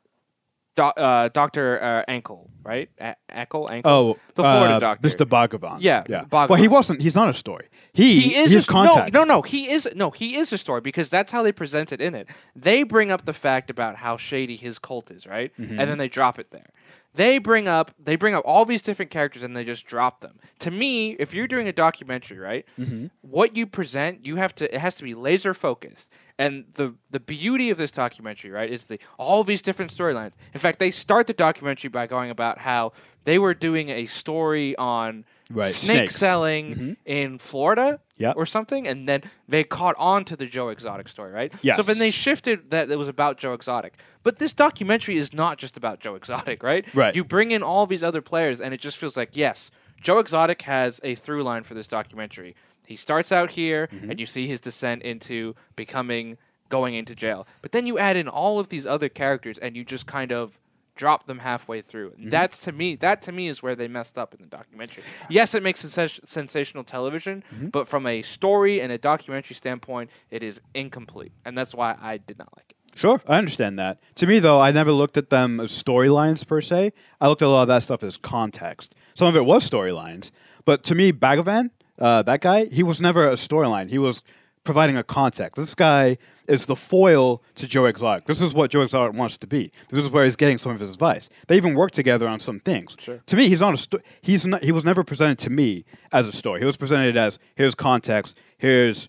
Do, 0.76 0.84
uh, 0.84 1.30
Doctor 1.30 1.82
uh, 1.82 2.12
Antle, 2.12 2.50
right? 2.64 2.90
A- 3.00 3.16
Antle, 3.30 3.70
Antle. 3.70 3.82
Oh, 3.86 4.18
the 4.36 4.42
Florida 4.42 4.76
uh, 4.76 4.80
doctor, 4.80 5.08
Mr. 5.08 5.26
Bhagavan. 5.26 5.78
Yeah, 5.80 6.04
yeah. 6.10 6.24
Bhagavan. 6.26 6.50
Well, 6.50 6.60
he 6.60 6.68
wasn't. 6.68 7.02
He's 7.02 7.16
not 7.16 7.30
a 7.30 7.34
story. 7.34 7.68
He 7.94 8.20
He 8.22 8.36
is 8.36 8.52
He's 8.52 8.68
a, 8.68 8.74
no, 8.74 9.08
no, 9.14 9.24
no. 9.24 9.42
He 9.44 9.70
is 9.70 9.88
no. 9.96 10.10
He 10.10 10.36
is 10.36 10.52
a 10.52 10.58
story 10.58 10.82
because 10.82 11.10
that's 11.10 11.32
how 11.32 11.44
they 11.44 11.52
present 11.52 11.92
it 11.92 12.02
in 12.02 12.16
it. 12.16 12.28
They 12.56 12.84
bring 12.84 13.12
up 13.12 13.26
the 13.26 13.34
fact 13.34 13.70
about 13.70 13.98
how 13.98 14.18
shady 14.18 14.56
his 14.56 14.80
cult 14.80 15.12
is, 15.12 15.28
right? 15.28 15.52
Mm-hmm. 15.60 15.80
And 15.80 15.90
then 15.90 15.98
they 16.00 16.10
drop 16.10 16.40
it 16.40 16.50
there. 16.52 16.70
They 17.16 17.38
bring 17.38 17.68
up 17.68 17.92
they 18.04 18.16
bring 18.16 18.34
up 18.34 18.44
all 18.46 18.66
these 18.66 18.82
different 18.82 19.12
characters 19.12 19.44
and 19.44 19.56
they 19.56 19.64
just 19.64 19.86
drop 19.86 20.22
them. 20.22 20.40
To 20.60 20.72
me, 20.72 21.12
if 21.12 21.34
you're 21.34 21.48
doing 21.48 21.68
a 21.68 21.74
documentary, 21.74 22.40
right, 22.40 22.66
Mm-hmm. 22.80 23.08
what 23.22 23.56
you 23.56 23.68
present, 23.68 24.26
you 24.26 24.38
have 24.38 24.56
to 24.56 24.74
it 24.74 24.80
has 24.80 24.96
to 24.96 25.04
be 25.04 25.14
laser 25.14 25.54
focused. 25.54 26.12
And 26.40 26.66
the 26.74 26.96
the 27.12 27.20
beauty 27.20 27.70
of 27.70 27.78
this 27.78 27.92
documentary, 27.92 28.50
right, 28.50 28.70
is 28.70 28.86
the 28.86 29.00
all 29.20 29.44
these 29.44 29.62
different 29.62 29.92
storylines. 29.92 30.34
In 30.54 30.60
fact, 30.60 30.80
they 30.80 30.90
start 30.92 31.28
the 31.28 31.34
documentary 31.34 31.90
by 31.90 32.08
going 32.08 32.32
about 32.32 32.58
how 32.58 32.94
they 33.26 33.38
were 33.38 33.54
doing 33.54 33.90
a 33.90 34.06
story 34.08 34.76
on 34.78 35.24
Right, 35.54 35.74
snake 35.74 35.98
snakes. 35.98 36.16
selling 36.16 36.98
in 37.06 37.38
Florida 37.40 38.00
Yep. 38.18 38.36
or 38.38 38.46
something, 38.46 38.88
and 38.88 39.08
then 39.10 39.22
they 39.48 39.64
caught 39.64 39.96
on 39.98 40.24
to 40.26 40.36
the 40.36 40.46
Joe 40.46 40.70
Exotic 40.70 41.08
story, 41.08 41.32
right? 41.32 41.52
Yes. 41.62 41.78
So 41.78 41.84
then 41.84 41.98
they 42.00 42.12
shifted 42.12 42.70
that 42.72 42.90
it 42.90 42.98
was 42.98 43.08
about 43.08 43.38
Joe 43.38 43.54
Exotic. 43.54 43.96
But 44.24 44.40
this 44.40 44.54
documentary 44.54 45.18
is 45.18 45.34
not 45.34 45.58
just 45.58 45.76
about 45.78 46.00
Joe 46.00 46.16
Exotic, 46.16 46.64
right? 46.64 46.86
Right. 46.94 47.16
You 47.16 47.24
bring 47.24 47.52
in 47.52 47.64
all 47.64 47.86
these 47.86 48.04
other 48.04 48.22
players, 48.22 48.62
and 48.62 48.74
it 48.74 48.80
just 48.80 48.98
feels 48.98 49.18
like, 49.18 49.32
yes, 49.36 49.72
Joe 50.00 50.20
Exotic 50.20 50.62
has 50.64 51.00
a 51.04 51.16
through 51.16 51.44
line 51.44 51.64
for 51.64 51.74
this 51.74 51.88
documentary. 51.88 52.56
He 52.86 52.96
starts 52.96 53.32
out 53.32 53.52
here, 53.52 53.88
Mm-hmm. 53.88 54.12
and 54.12 54.20
you 54.20 54.26
see 54.26 54.48
his 54.48 54.60
descent 54.62 55.02
into 55.04 55.56
becoming 55.76 56.38
going 56.70 56.94
into 56.96 57.14
jail. 57.16 57.46
But 57.62 57.72
then 57.72 57.86
you 57.86 57.98
add 57.98 58.16
in 58.16 58.28
all 58.28 58.60
of 58.60 58.70
these 58.70 58.86
other 58.86 59.10
characters, 59.10 59.58
and 59.58 59.76
you 59.76 59.84
just 59.86 60.06
kind 60.08 60.32
of 60.32 60.60
dropped 60.96 61.28
them 61.28 61.40
halfway 61.40 61.82
through. 61.82 62.12
Mm-hmm. 62.12 62.30
That's 62.30 62.60
to 62.66 62.72
me. 62.72 62.96
That 62.96 63.22
to 63.24 63.32
me 63.32 63.48
is 63.48 63.64
where 63.64 63.76
they 63.76 63.88
messed 63.88 64.18
up 64.18 64.34
in 64.34 64.42
the 64.42 64.48
documentary. 64.48 65.04
Yes, 65.30 65.56
it 65.56 65.64
makes 65.64 65.80
sens- 65.82 66.20
sensational 66.26 66.84
television, 66.84 67.44
Mm-hmm. 67.54 67.68
but 67.70 67.88
from 67.88 68.06
a 68.06 68.22
story 68.22 68.82
and 68.82 68.92
a 68.92 68.98
documentary 68.98 69.56
standpoint, 69.56 70.10
it 70.32 70.44
is 70.44 70.62
incomplete, 70.74 71.32
and 71.46 71.58
that's 71.58 71.74
why 71.74 71.96
I 72.02 72.18
did 72.18 72.38
not 72.38 72.50
like 72.56 72.66
it. 72.70 72.76
Sure, 72.98 73.20
I 73.28 73.40
understand 73.40 73.80
that. 73.80 74.00
To 74.16 74.28
me, 74.28 74.38
though, 74.38 74.60
I 74.62 74.70
never 74.72 74.92
looked 74.92 75.18
at 75.18 75.32
them 75.32 75.60
as 75.60 75.72
storylines 75.72 76.46
per 76.46 76.62
se. 76.62 76.94
I 77.20 77.28
looked 77.28 77.42
at 77.42 77.48
a 77.48 77.50
lot 77.50 77.64
of 77.64 77.68
that 77.70 77.82
stuff 77.82 78.04
as 78.04 78.18
context. 78.18 78.94
Some 79.16 79.28
of 79.28 79.36
it 79.36 79.46
was 79.46 79.68
storylines, 79.68 80.30
but 80.64 80.84
to 80.84 80.94
me, 80.96 81.12
Bhagavan, 81.12 81.72
uh, 81.98 82.22
that 82.22 82.42
guy, 82.42 82.66
he 82.66 82.84
was 82.84 83.02
never 83.02 83.28
a 83.28 83.34
storyline. 83.34 83.90
He 83.90 83.98
was 83.98 84.22
providing 84.64 84.96
a 84.96 85.04
context. 85.04 85.56
This 85.56 85.74
guy 85.76 86.18
is 86.48 86.66
the 86.66 86.76
foil 86.76 87.42
to 87.56 87.68
Joe 87.68 87.86
Exotic. 87.86 88.26
This 88.26 88.42
is 88.42 88.54
what 88.54 88.70
Joe 88.72 88.82
Exotic 88.82 89.16
wants 89.16 89.38
to 89.40 89.48
be. 89.48 89.72
This 89.90 90.04
is 90.06 90.12
where 90.12 90.26
he's 90.26 90.36
getting 90.36 90.58
some 90.58 90.72
of 90.72 90.80
his 90.80 90.92
advice. 90.92 91.30
They 91.48 91.56
even 91.58 91.74
work 91.76 91.92
together 91.92 92.28
on 92.28 92.40
some 92.40 92.60
things. 92.60 92.96
Sure. 93.00 93.20
To 93.26 93.36
me, 93.36 93.48
he's 93.50 93.62
not 93.62 93.74
a 93.74 93.78
sto- 93.78 94.00
he's 94.22 94.46
not, 94.46 94.64
he 94.64 94.72
was 94.72 94.84
never 94.84 95.04
presented 95.04 95.40
to 95.40 95.50
me 95.50 95.86
as 96.12 96.28
a 96.28 96.32
story. 96.34 96.60
He 96.60 96.66
was 96.66 96.78
presented 96.78 97.16
as 97.18 97.40
here's 97.56 97.76
context, 97.76 98.38
here's 98.58 99.08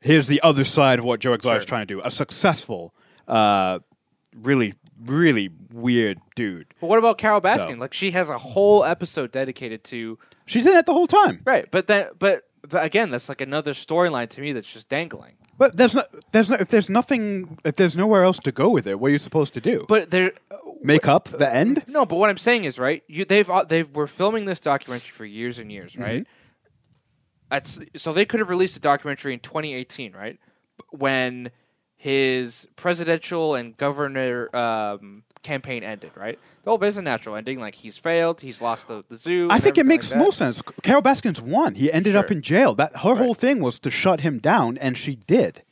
here's 0.00 0.28
the 0.28 0.40
other 0.42 0.64
side 0.64 0.98
of 1.00 1.04
what 1.04 1.20
Joe 1.20 1.32
Exotic's 1.32 1.64
Sure. 1.64 1.68
trying 1.68 1.86
to 1.88 1.94
do. 1.94 2.00
A 2.04 2.10
successful, 2.10 2.94
uh, 3.26 3.80
really, 4.34 4.74
really 5.04 5.50
weird 5.72 6.18
dude. 6.36 6.66
But 6.80 6.86
what 6.86 6.98
about 7.00 7.18
Carole 7.18 7.40
Baskin? 7.40 7.72
So- 7.74 7.78
Like 7.78 7.92
she 7.94 8.12
has 8.12 8.30
a 8.30 8.38
whole 8.38 8.84
episode 8.84 9.32
dedicated 9.32 9.82
to 9.84 10.18
She's 10.46 10.66
in 10.66 10.76
it 10.76 10.86
the 10.86 10.92
whole 10.92 11.06
time. 11.08 11.40
right, 11.44 11.68
but 11.70 11.88
then 11.88 12.08
but 12.18 12.44
but 12.68 12.84
again, 12.84 13.10
that's 13.10 13.28
like 13.28 13.40
another 13.40 13.72
storyline 13.72 14.28
to 14.30 14.40
me 14.40 14.52
that's 14.52 14.70
just 14.72 14.88
dangling. 14.88 15.34
But 15.58 15.76
there's 15.76 15.94
no, 15.94 16.04
there's 16.32 16.48
no, 16.48 16.56
if 16.56 16.68
there's 16.68 16.88
nothing, 16.88 17.58
if 17.64 17.74
there's 17.76 17.96
nowhere 17.96 18.22
else 18.22 18.38
to 18.38 18.52
go 18.52 18.70
with 18.70 18.86
it, 18.86 18.98
what 18.98 19.08
are 19.08 19.10
you 19.10 19.18
supposed 19.18 19.54
to 19.54 19.60
do? 19.60 19.84
But 19.88 20.12
there, 20.12 20.32
Make 20.82 21.08
up 21.08 21.24
the 21.24 21.52
end? 21.52 21.84
no. 21.88 22.06
But 22.06 22.16
what 22.16 22.30
I'm 22.30 22.38
saying 22.38 22.64
is, 22.64 22.78
right? 22.78 23.02
You 23.08 23.24
they've 23.24 23.48
uh, 23.48 23.64
they've 23.64 23.90
were 23.90 24.06
filming 24.06 24.44
this 24.44 24.60
documentary 24.60 25.10
for 25.10 25.24
years 25.24 25.58
and 25.58 25.70
years, 25.72 25.96
right? 25.96 26.26
That's 27.50 27.78
so 27.96 28.12
they 28.12 28.24
could 28.24 28.40
have 28.40 28.48
released 28.48 28.76
a 28.76 28.80
documentary 28.80 29.32
in 29.32 29.40
2018, 29.40 30.12
right? 30.12 30.38
When 30.90 31.50
his 31.96 32.68
presidential 32.76 33.56
and 33.56 33.76
governor 33.76 34.54
um, 34.54 35.24
campaign 35.48 35.82
ended, 35.82 36.12
right? 36.14 36.38
The 36.64 36.70
whole 36.70 36.78
business 36.78 37.04
natural 37.04 37.34
ending, 37.36 37.58
like 37.58 37.74
he's 37.74 37.96
failed, 37.98 38.40
he's 38.40 38.60
lost 38.60 38.88
the, 38.88 39.04
the 39.08 39.16
zoo. 39.16 39.48
I 39.50 39.58
think 39.58 39.78
it 39.78 39.86
makes 39.86 40.10
like 40.10 40.20
most 40.20 40.38
sense. 40.38 40.60
Carole 40.82 41.02
Baskins 41.02 41.40
won. 41.40 41.74
He 41.74 41.90
ended 41.92 42.14
up 42.14 42.30
in 42.30 42.42
jail. 42.42 42.74
That 42.74 42.92
her 42.98 43.14
whole 43.16 43.34
thing 43.34 43.60
was 43.60 43.80
to 43.80 43.90
shut 43.90 44.20
him 44.20 44.38
down, 44.38 44.76
and 44.78 44.96
she 44.96 45.16
did. 45.26 45.62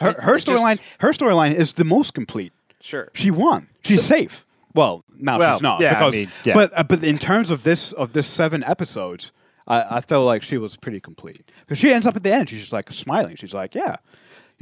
Her, 0.00 0.12
her 0.20 0.34
storyline, 0.36 0.80
her 0.98 1.10
storyline 1.10 1.54
is 1.54 1.74
the 1.74 1.84
most 1.84 2.14
complete. 2.14 2.52
Sure. 2.80 3.08
She 3.14 3.30
won. 3.30 3.68
She's 3.84 4.02
safe. 4.04 4.44
Well, 4.74 5.04
now 5.16 5.38
Well, 5.38 5.54
she's 5.54 5.62
not. 5.62 5.80
yeah, 5.80 6.04
I 6.04 6.10
mean, 6.10 6.28
yeah. 6.44 6.54
But 6.54 6.72
uh, 6.76 6.82
but 6.82 7.04
in 7.04 7.18
terms 7.18 7.50
of 7.50 7.62
this 7.62 7.92
of 7.92 8.12
this 8.12 8.26
seven 8.26 8.64
episodes, 8.64 9.30
I, 9.68 9.98
I 9.98 10.00
felt 10.00 10.26
like 10.26 10.42
she 10.42 10.58
was 10.58 10.76
pretty 10.76 10.98
complete 10.98 11.42
because 11.60 11.78
she 11.78 11.92
ends 11.92 12.06
up 12.06 12.16
at 12.16 12.22
the 12.22 12.32
end. 12.32 12.48
She's 12.48 12.60
just 12.60 12.72
like 12.72 12.90
smiling. 12.92 13.36
She's 13.36 13.54
like, 13.54 13.74
yeah, 13.74 13.96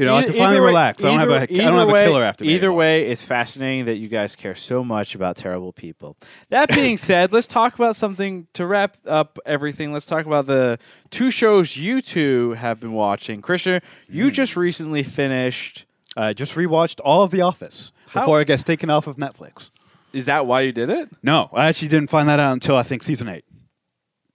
you 0.01 0.07
know, 0.07 0.17
I 0.17 0.23
can 0.25 0.33
finally 0.33 0.61
way- 0.61 0.67
relax. 0.67 1.05
I 1.05 1.09
don't 1.09 1.19
have 1.21 1.29
a 1.31 1.35
I 1.43 1.47
don't 1.47 1.79
have 1.79 1.89
a 1.89 1.93
way- 1.93 2.05
killer 2.05 2.25
after 2.25 2.45
me. 2.45 2.51
Either 2.55 2.67
anymore. 2.67 2.79
way, 2.79 3.07
it's 3.07 3.23
fascinating 3.23 3.85
that 3.85 3.97
you 3.97 4.09
guys 4.09 4.35
care 4.37 4.55
so 4.55 4.83
much 4.83 5.15
about 5.15 5.37
terrible 5.37 5.73
people. 5.73 6.17
That 6.49 6.69
being 6.71 6.97
said, 7.09 7.33
let's 7.33 7.47
talk 7.47 7.75
about 7.75 7.97
something 7.97 8.47
to 8.55 8.67
wrap 8.67 8.97
up 9.07 9.39
everything. 9.47 9.93
Let's 9.93 10.07
talk 10.07 10.27
about 10.27 10.47
the 10.47 10.79
two 11.11 11.31
shows 11.31 11.77
you 11.77 12.01
two 12.01 12.53
have 12.53 12.81
been 12.81 12.93
watching. 12.93 13.43
Christian, 13.43 13.81
you 14.09 14.25
Hmm. 14.25 14.31
just 14.31 14.57
recently 14.57 15.03
finished. 15.03 15.85
I 16.17 16.33
just 16.33 16.55
rewatched 16.55 17.01
all 17.05 17.23
of 17.23 17.31
The 17.31 17.43
Office 17.43 17.93
How- 18.09 18.21
before 18.23 18.41
it 18.41 18.47
gets 18.47 18.63
taken 18.65 18.91
off 18.91 19.07
of 19.07 19.17
Netflix. 19.17 19.71
Is 20.13 20.25
that 20.27 20.45
why 20.47 20.63
you 20.63 20.73
did 20.73 20.91
it? 20.91 21.09
No, 21.23 21.51
I 21.53 21.69
actually 21.69 21.87
didn't 21.89 22.11
find 22.11 22.29
that 22.29 22.41
out 22.41 22.53
until 22.53 22.75
I 22.77 22.83
think 22.83 23.05
season 23.05 23.29
eight. 23.29 23.45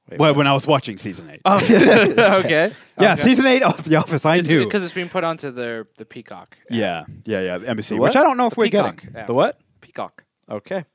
Wait, 0.10 0.20
well, 0.20 0.32
what? 0.32 0.38
when 0.38 0.47
I 0.47 0.53
was 0.53 0.68
watching 0.68 0.97
season 0.99 1.30
eight. 1.32 1.41
Oh, 1.45 1.58
okay. 2.45 2.72
yeah, 2.99 3.14
Okay. 3.14 3.22
season 3.22 3.45
eight 3.47 3.64
of 3.64 3.84
The 3.84 3.95
Office. 3.95 4.26
I 4.26 4.39
knew. 4.39 4.64
because 4.66 4.84
it's 4.84 4.93
being 4.93 5.10
put 5.10 5.24
onto 5.24 5.51
the 5.51 5.88
the 5.97 6.06
Peacock. 6.06 6.58
yeah, 6.70 7.06
yeah, 7.26 7.41
yeah. 7.41 7.58
NBC, 7.74 7.97
which? 7.99 8.16
I 8.16 8.22
don't 8.24 8.38
know 8.38 8.47
if 8.47 8.53
The 8.56 8.60
we're 8.60 8.66
Peacock. 8.66 8.97
getting. 8.97 9.16
Yeah. 9.16 9.26
The 9.26 9.34
what? 9.34 9.60
Peacock. 9.82 10.24
Okay. 10.49 10.86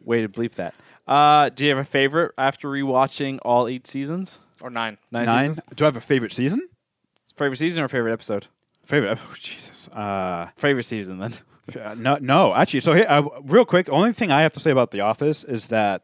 Way 0.00 0.22
to 0.22 0.28
bleep 0.28 0.52
that. 0.54 0.74
Uh, 1.06 1.48
do 1.50 1.64
you 1.64 1.70
have 1.70 1.78
a 1.78 1.84
favorite 1.84 2.32
after 2.38 2.68
rewatching 2.68 3.38
all 3.42 3.68
eight 3.68 3.86
seasons? 3.86 4.40
Or 4.62 4.70
nine. 4.70 4.96
Nine, 5.12 5.26
Nine. 5.26 5.54
seasons? 5.54 5.66
Do 5.76 5.84
I 5.84 5.86
have 5.88 5.96
a 5.96 6.00
favorite 6.00 6.32
season? 6.32 6.66
Favorite 7.36 7.58
season 7.58 7.82
or 7.84 7.88
favorite 7.88 8.12
episode? 8.12 8.46
Favorite? 8.84 9.18
Oh, 9.30 9.34
Jesus. 9.38 9.88
Uh, 9.88 10.48
Favorite 10.56 10.84
season 10.84 11.18
then. 11.18 11.34
Uh, 11.78 11.94
no, 11.98 12.16
no, 12.20 12.54
actually. 12.54 12.80
So 12.80 12.94
here, 12.94 13.04
uh, 13.08 13.22
real 13.42 13.64
quick, 13.64 13.88
only 13.90 14.12
thing 14.12 14.30
I 14.32 14.40
have 14.42 14.52
to 14.52 14.60
say 14.60 14.70
about 14.70 14.92
The 14.92 15.00
Office 15.00 15.44
is 15.44 15.66
that 15.68 16.02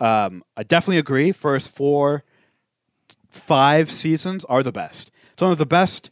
um, 0.00 0.42
I 0.56 0.62
definitely 0.62 0.98
agree. 0.98 1.32
First 1.32 1.74
four, 1.74 2.24
five 3.28 3.90
seasons 3.90 4.44
are 4.46 4.62
the 4.62 4.72
best. 4.72 5.10
Some 5.38 5.50
of 5.50 5.58
the 5.58 5.66
best 5.66 6.10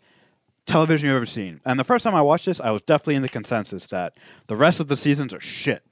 television 0.66 1.09
you've 1.09 1.16
ever 1.16 1.26
seen. 1.26 1.61
And 1.64 1.78
the 1.78 1.85
first 1.85 2.05
time 2.05 2.14
I 2.14 2.22
watched 2.22 2.47
this, 2.47 2.61
I 2.61 2.70
was 2.70 2.83
definitely 2.83 3.16
in 3.16 3.22
the 3.22 3.28
consensus 3.28 3.87
that 3.89 4.16
the 4.47 4.57
rest 4.57 4.80
of 4.80 4.89
the 4.89 4.97
seasons 4.97 5.33
are 5.35 5.41
shit. 5.41 5.85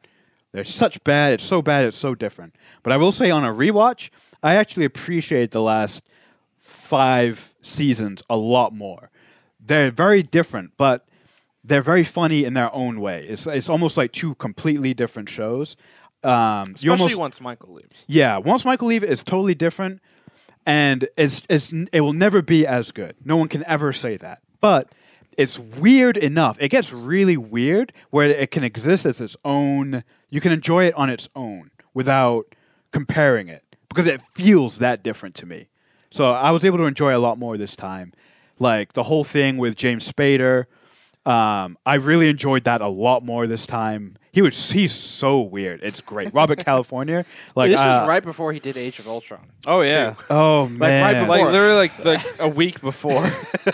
They're 0.52 0.64
such 0.64 1.02
bad. 1.04 1.32
It's 1.32 1.44
so 1.44 1.62
bad. 1.62 1.84
It's 1.84 1.96
so 1.96 2.14
different. 2.14 2.56
But 2.82 2.92
I 2.92 2.96
will 2.96 3.12
say, 3.12 3.30
on 3.30 3.44
a 3.44 3.52
rewatch, 3.52 4.10
I 4.42 4.56
actually 4.56 4.84
appreciate 4.84 5.52
the 5.52 5.62
last 5.62 6.04
five 6.58 7.54
seasons 7.62 8.22
a 8.28 8.36
lot 8.36 8.74
more. 8.74 9.10
They're 9.64 9.90
very 9.90 10.22
different, 10.22 10.72
but 10.76 11.06
they're 11.62 11.82
very 11.82 12.04
funny 12.04 12.44
in 12.44 12.54
their 12.54 12.74
own 12.74 13.00
way. 13.00 13.26
It's 13.28 13.46
it's 13.46 13.68
almost 13.68 13.96
like 13.96 14.12
two 14.12 14.34
completely 14.36 14.94
different 14.94 15.28
shows. 15.28 15.76
Um, 16.22 16.72
Especially 16.74 16.88
almost 16.90 17.18
once 17.18 17.40
Michael 17.40 17.74
leaves. 17.74 18.04
yeah. 18.06 18.36
Once 18.36 18.64
Michael 18.64 18.88
leaves, 18.88 19.04
it's 19.04 19.24
totally 19.24 19.54
different, 19.54 20.00
and 20.66 21.08
it's 21.16 21.42
it's 21.48 21.72
it 21.92 22.00
will 22.02 22.12
never 22.12 22.42
be 22.42 22.66
as 22.66 22.92
good. 22.92 23.14
No 23.24 23.36
one 23.36 23.48
can 23.48 23.64
ever 23.66 23.92
say 23.92 24.16
that. 24.18 24.40
But 24.60 24.92
it's 25.38 25.58
weird 25.58 26.16
enough. 26.18 26.58
It 26.60 26.68
gets 26.68 26.92
really 26.92 27.36
weird 27.38 27.92
where 28.10 28.28
it 28.28 28.50
can 28.50 28.64
exist 28.64 29.06
as 29.06 29.20
its 29.20 29.36
own. 29.44 30.04
You 30.28 30.40
can 30.40 30.52
enjoy 30.52 30.84
it 30.86 30.94
on 30.94 31.08
its 31.08 31.28
own 31.34 31.70
without 31.94 32.54
comparing 32.92 33.48
it 33.48 33.64
because 33.88 34.06
it 34.06 34.20
feels 34.34 34.78
that 34.78 35.02
different 35.02 35.34
to 35.36 35.46
me. 35.46 35.68
So 36.10 36.32
I 36.32 36.50
was 36.50 36.64
able 36.64 36.78
to 36.78 36.84
enjoy 36.84 37.16
a 37.16 37.18
lot 37.18 37.38
more 37.38 37.56
this 37.56 37.74
time. 37.76 38.12
Like 38.58 38.92
the 38.92 39.04
whole 39.04 39.24
thing 39.24 39.56
with 39.56 39.74
James 39.76 40.10
Spader. 40.10 40.66
Um, 41.24 41.78
I 41.86 41.94
really 41.94 42.28
enjoyed 42.28 42.64
that 42.64 42.80
a 42.80 42.88
lot 42.88 43.24
more 43.24 43.46
this 43.46 43.66
time. 43.66 44.16
He 44.32 44.42
was 44.42 44.70
he's 44.70 44.92
so 44.92 45.40
weird. 45.40 45.80
It's 45.82 46.00
great. 46.00 46.32
Robert 46.32 46.58
California. 46.64 47.24
Like 47.56 47.70
this 47.70 47.80
uh, 47.80 47.82
was 48.02 48.08
right 48.08 48.22
before 48.22 48.52
he 48.52 48.60
did 48.60 48.76
Age 48.76 49.00
of 49.00 49.08
Ultron. 49.08 49.40
Oh 49.66 49.80
yeah. 49.80 50.14
Oh 50.30 50.66
right 50.66 50.70
man. 50.70 51.22
before- 51.24 51.36
Like 51.38 51.44
literally 51.52 51.74
like 51.74 51.96
the, 51.98 52.36
a 52.38 52.48
week 52.48 52.80
before. 52.90 53.24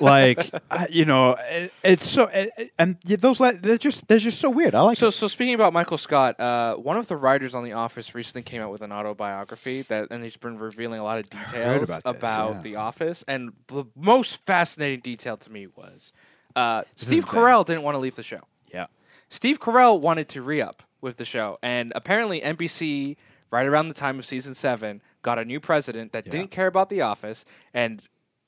like 0.00 0.50
uh, 0.70 0.86
you 0.88 1.04
know, 1.04 1.36
it, 1.50 1.72
it's 1.84 2.09
so 2.09 2.24
it, 2.24 2.50
it- 2.57 2.72
and 2.78 2.96
y- 3.07 3.16
those 3.16 3.38
le- 3.38 3.52
they're 3.52 3.76
just 3.76 4.09
they're 4.09 4.18
just 4.18 4.40
so 4.40 4.48
weird. 4.48 4.74
I 4.74 4.80
like 4.80 4.96
So, 4.98 5.09
it. 5.09 5.12
so 5.12 5.28
speaking 5.28 5.54
about 5.54 5.72
Michael 5.74 5.98
Scott, 5.98 6.40
uh, 6.40 6.76
one 6.76 6.96
of 6.96 7.07
the 7.09 7.16
writers 7.16 7.54
on 7.54 7.62
The 7.62 7.72
Office 7.74 8.14
recently 8.14 8.42
came 8.42 8.62
out 8.62 8.72
with 8.72 8.80
an 8.82 8.92
autobiography 8.92 9.82
that, 9.82 10.09
and 10.11 10.24
he's 10.24 10.36
been 10.38 10.59
revealing 10.59 11.00
a 11.00 11.04
lot 11.04 11.18
of 11.18 11.28
details 11.28 11.90
about 11.90 12.02
this, 12.20 12.22
yeah. 12.22 12.61
The 12.62 12.76
Office. 12.76 13.24
And 13.28 13.52
the 13.68 13.84
most 13.94 14.44
fascinating 14.46 15.00
detail 15.00 15.36
to 15.36 15.50
me 15.52 15.66
was 15.66 16.12
uh, 16.54 16.82
Steve 16.96 17.24
insane. 17.24 17.40
Carell 17.40 17.64
didn't 17.66 17.82
want 17.82 17.94
to 17.94 17.98
leave 17.98 18.16
the 18.16 18.22
show. 18.22 18.40
Steve 19.31 19.59
Carell 19.61 20.01
wanted 20.01 20.29
to 20.31 20.43
re 20.43 20.61
up 20.61 20.83
with 21.01 21.16
the 21.16 21.24
show, 21.24 21.59
and 21.62 21.93
apparently 21.95 22.41
NBC, 22.41 23.16
right 23.51 23.66
around 23.66 23.89
the 23.89 23.95
time 23.95 24.18
of 24.18 24.27
season 24.27 24.55
seven, 24.55 25.03
got 25.22 25.39
a 25.39 25.45
new 25.45 25.61
president 25.61 26.12
that 26.12 26.27
Yeah. 26.27 26.33
didn't 26.33 26.51
care 26.51 26.66
about 26.66 26.89
The 26.91 27.01
Office, 27.03 27.45
and 27.74 28.03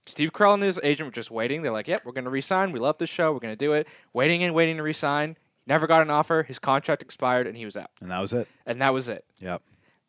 Steve 0.07 0.33
Carell 0.33 0.55
and 0.55 0.63
his 0.63 0.81
agent 0.83 1.07
were 1.07 1.13
just 1.13 1.31
waiting. 1.31 1.61
They're 1.63 1.73
like, 1.73 1.87
"Yep, 1.89 2.03
we're 2.05 2.13
going 2.13 2.25
to 2.25 2.31
resign. 2.31 2.73
We 2.73 2.79
love 2.81 2.97
this 2.99 3.11
show. 3.11 3.33
We're 3.33 3.41
going 3.41 3.53
to 3.53 3.65
do 3.65 3.75
it." 3.75 3.87
Waiting 4.15 4.43
and 4.43 4.55
waiting 4.55 4.79
to 4.79 4.83
resign. 4.83 5.37
Never 5.67 5.87
got 5.87 6.01
an 6.01 6.11
offer. 6.11 6.45
His 6.45 6.59
contract 6.59 7.03
expired, 7.03 7.47
and 7.47 7.57
he 7.57 7.67
was 7.67 7.77
out. 7.77 7.91
And 8.01 8.11
that 8.11 8.21
was 8.21 8.33
it. 8.33 8.49
And 8.65 8.81
that 8.81 8.95
was 8.95 9.09
it. 9.09 9.27
Yep. 9.41 9.61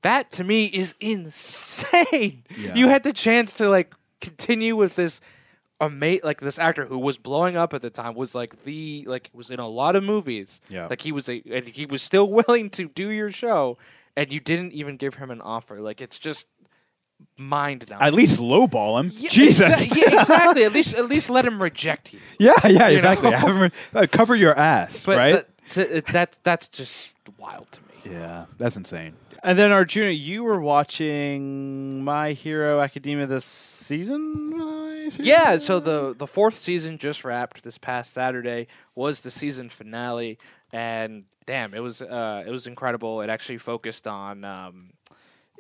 That 0.04 0.32
to 0.34 0.46
me 0.46 0.66
is 0.68 0.96
insane. 1.02 2.44
Yeah. 2.58 2.76
You 2.76 2.88
had 2.88 3.04
the 3.04 3.12
chance 3.12 3.54
to 3.56 3.70
like 3.70 3.94
continue 4.22 4.76
with 4.78 4.96
this 4.96 5.20
ama- 5.82 6.20
like 6.24 6.42
this 6.42 6.60
actor 6.60 6.86
who 6.86 6.98
was 6.98 7.18
blowing 7.18 7.56
up 7.58 7.74
at 7.74 7.82
the 7.82 7.90
time 7.90 8.16
was 8.16 8.36
like 8.36 8.64
the 8.64 9.04
like 9.08 9.30
was 9.34 9.50
in 9.50 9.60
a 9.60 9.68
lot 9.68 9.96
of 9.96 10.04
movies. 10.04 10.62
Yeah. 10.70 10.88
Like 10.88 11.02
he 11.02 11.12
was 11.12 11.30
a 11.30 11.42
and 11.52 11.68
he 11.68 11.86
was 11.86 12.02
still 12.02 12.30
willing 12.40 12.70
to 12.72 12.88
do 12.90 13.10
your 13.10 13.32
show 13.32 13.78
and 14.16 14.32
you 14.32 14.40
didn't 14.40 14.74
even 14.74 14.98
give 14.98 15.16
him 15.16 15.32
an 15.32 15.42
offer. 15.42 15.80
Like 15.80 16.02
it's 16.02 16.18
just 16.20 16.48
mind 17.38 17.86
numbing. 17.90 18.08
At 18.08 18.14
least 18.14 18.40
lowball 18.40 19.00
him. 19.00 19.12
Yeah, 19.16 19.30
Jesus. 19.30 19.88
exa- 19.88 19.96
yeah, 20.14 20.20
exactly. 20.20 20.64
At 20.64 20.74
least 20.74 20.96
at 20.96 21.08
least 21.08 21.30
let 21.30 21.46
him 21.46 21.62
reject 21.62 22.14
you. 22.14 22.20
yeah, 22.40 22.54
yeah, 22.68 22.88
You 22.88 22.96
exactly. 22.98 23.32
him, 23.32 23.72
uh, 23.94 24.08
cover 24.12 24.36
your 24.36 24.58
ass, 24.58 25.06
But 25.06 25.18
right? 25.18 25.34
that, 25.34 26.06
to, 26.06 26.12
that's 26.12 26.38
that's 26.44 26.68
just 26.68 26.96
wild 27.38 27.72
to 27.72 27.80
me. 27.82 28.14
yeah, 28.16 28.46
that's 28.58 28.76
insane. 28.78 29.14
And 29.44 29.58
then 29.58 29.72
Arjuna, 29.72 30.12
you 30.12 30.44
were 30.44 30.60
watching 30.60 32.04
My 32.04 32.32
Hero 32.34 32.82
Academia 32.82 33.26
this 33.26 33.46
season? 33.46 35.10
Yeah, 35.18 35.58
so 35.58 35.80
the 35.80 36.14
the 36.18 36.28
fourth 36.28 36.56
season 36.56 36.98
just 36.98 37.24
wrapped 37.24 37.64
this 37.64 37.78
past 37.78 38.14
Saturday 38.14 38.68
was 38.96 39.22
the 39.22 39.32
season 39.32 39.70
finale, 39.70 40.38
and 40.72 41.24
damn, 41.46 41.74
it 41.74 41.80
was 41.80 42.02
uh, 42.02 42.44
it 42.46 42.52
was 42.52 42.68
incredible. 42.68 43.22
It 43.22 43.30
actually 43.30 43.58
focused 43.58 44.08
on 44.08 44.44
um, 44.46 44.92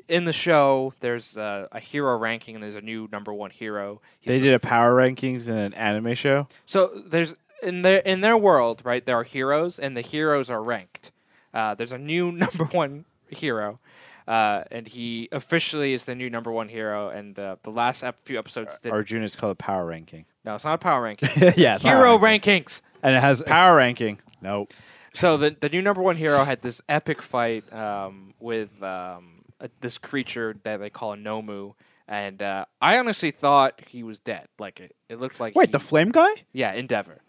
in 0.08 0.26
the 0.26 0.34
show. 0.34 0.94
There's 1.00 1.38
uh, 1.38 1.68
a 1.72 1.80
hero 1.80 2.18
ranking, 2.18 2.56
and 2.56 2.64
there's 2.64 2.76
a 2.76 2.82
new 2.82 3.10
number 3.12 3.34
one 3.34 3.50
hero. 3.50 4.02
He's 4.20 4.34
They 4.34 4.40
the 4.40 4.46
did 4.46 4.54
a 4.54 4.60
power 4.60 4.94
rankings 4.94 5.50
in 5.50 5.58
an 5.58 5.74
anime 5.74 6.14
show. 6.14 6.48
So 6.66 6.92
there's 7.08 7.34
in 7.64 7.82
their 7.82 7.98
in 8.00 8.22
their 8.22 8.38
world, 8.38 8.82
right? 8.84 9.06
There 9.06 9.18
are 9.18 9.24
heroes, 9.24 9.80
and 9.80 9.98
the 9.98 10.02
heroes 10.02 10.50
are 10.50 10.62
ranked. 10.62 11.12
Uh, 11.54 11.74
there's 11.74 11.92
a 11.94 11.98
new 11.98 12.32
number 12.44 12.66
one 12.66 13.06
hero, 13.32 13.80
uh, 14.28 14.64
and 14.72 14.88
he 14.88 15.30
officially 15.32 15.94
is 15.94 16.06
the 16.06 16.16
new 16.16 16.30
number 16.30 16.52
one 16.52 16.70
hero. 16.70 17.10
And 17.10 17.36
the 17.36 17.58
the 17.64 17.72
last 17.72 18.04
ep- 18.04 18.20
few 18.26 18.38
episodes 18.40 18.80
did 18.80 18.92
Arjuna 18.92 19.26
is 19.26 19.36
called 19.36 19.52
a 19.52 19.56
power 19.56 19.86
ranking. 19.86 20.26
no, 20.46 20.56
it's 20.56 20.66
not 20.66 20.76
a 20.76 20.78
power 20.78 21.02
ranking. 21.02 21.30
yeah, 21.58 21.76
it's 21.76 21.84
hero 21.84 22.18
right. 22.18 22.42
rankings. 22.42 22.82
and 23.04 23.16
it 23.16 23.22
has 23.22 23.42
Power 23.42 23.76
ranking. 23.78 24.20
Nope. 24.42 24.74
So 25.14 25.38
the 25.38 25.56
the 25.60 25.70
new 25.70 25.82
number 25.82 26.02
one 26.02 26.16
hero 26.16 26.44
had 26.44 26.62
this 26.62 26.82
epic 26.88 27.22
fight 27.22 27.72
um, 27.74 28.34
with 28.40 28.82
um, 28.84 29.42
a, 29.60 29.70
this 29.82 29.98
creature 29.98 30.56
that 30.64 30.78
they 30.80 30.90
call 30.90 31.14
a 31.14 31.18
Nomu. 31.18 31.74
And 32.08 32.42
uh, 32.42 32.66
I 32.82 32.98
honestly 32.98 33.30
thought 33.32 33.82
he 33.88 34.02
was 34.04 34.20
dead. 34.20 34.48
Like 34.58 34.80
it, 34.80 34.96
it 35.10 35.20
looked 35.20 35.40
like 35.40 35.56
Wait, 35.56 35.68
he- 35.70 35.72
the 35.72 35.80
flame 35.80 36.10
guy? 36.12 36.30
yeah 36.54 36.74
Endeavor. 36.74 37.20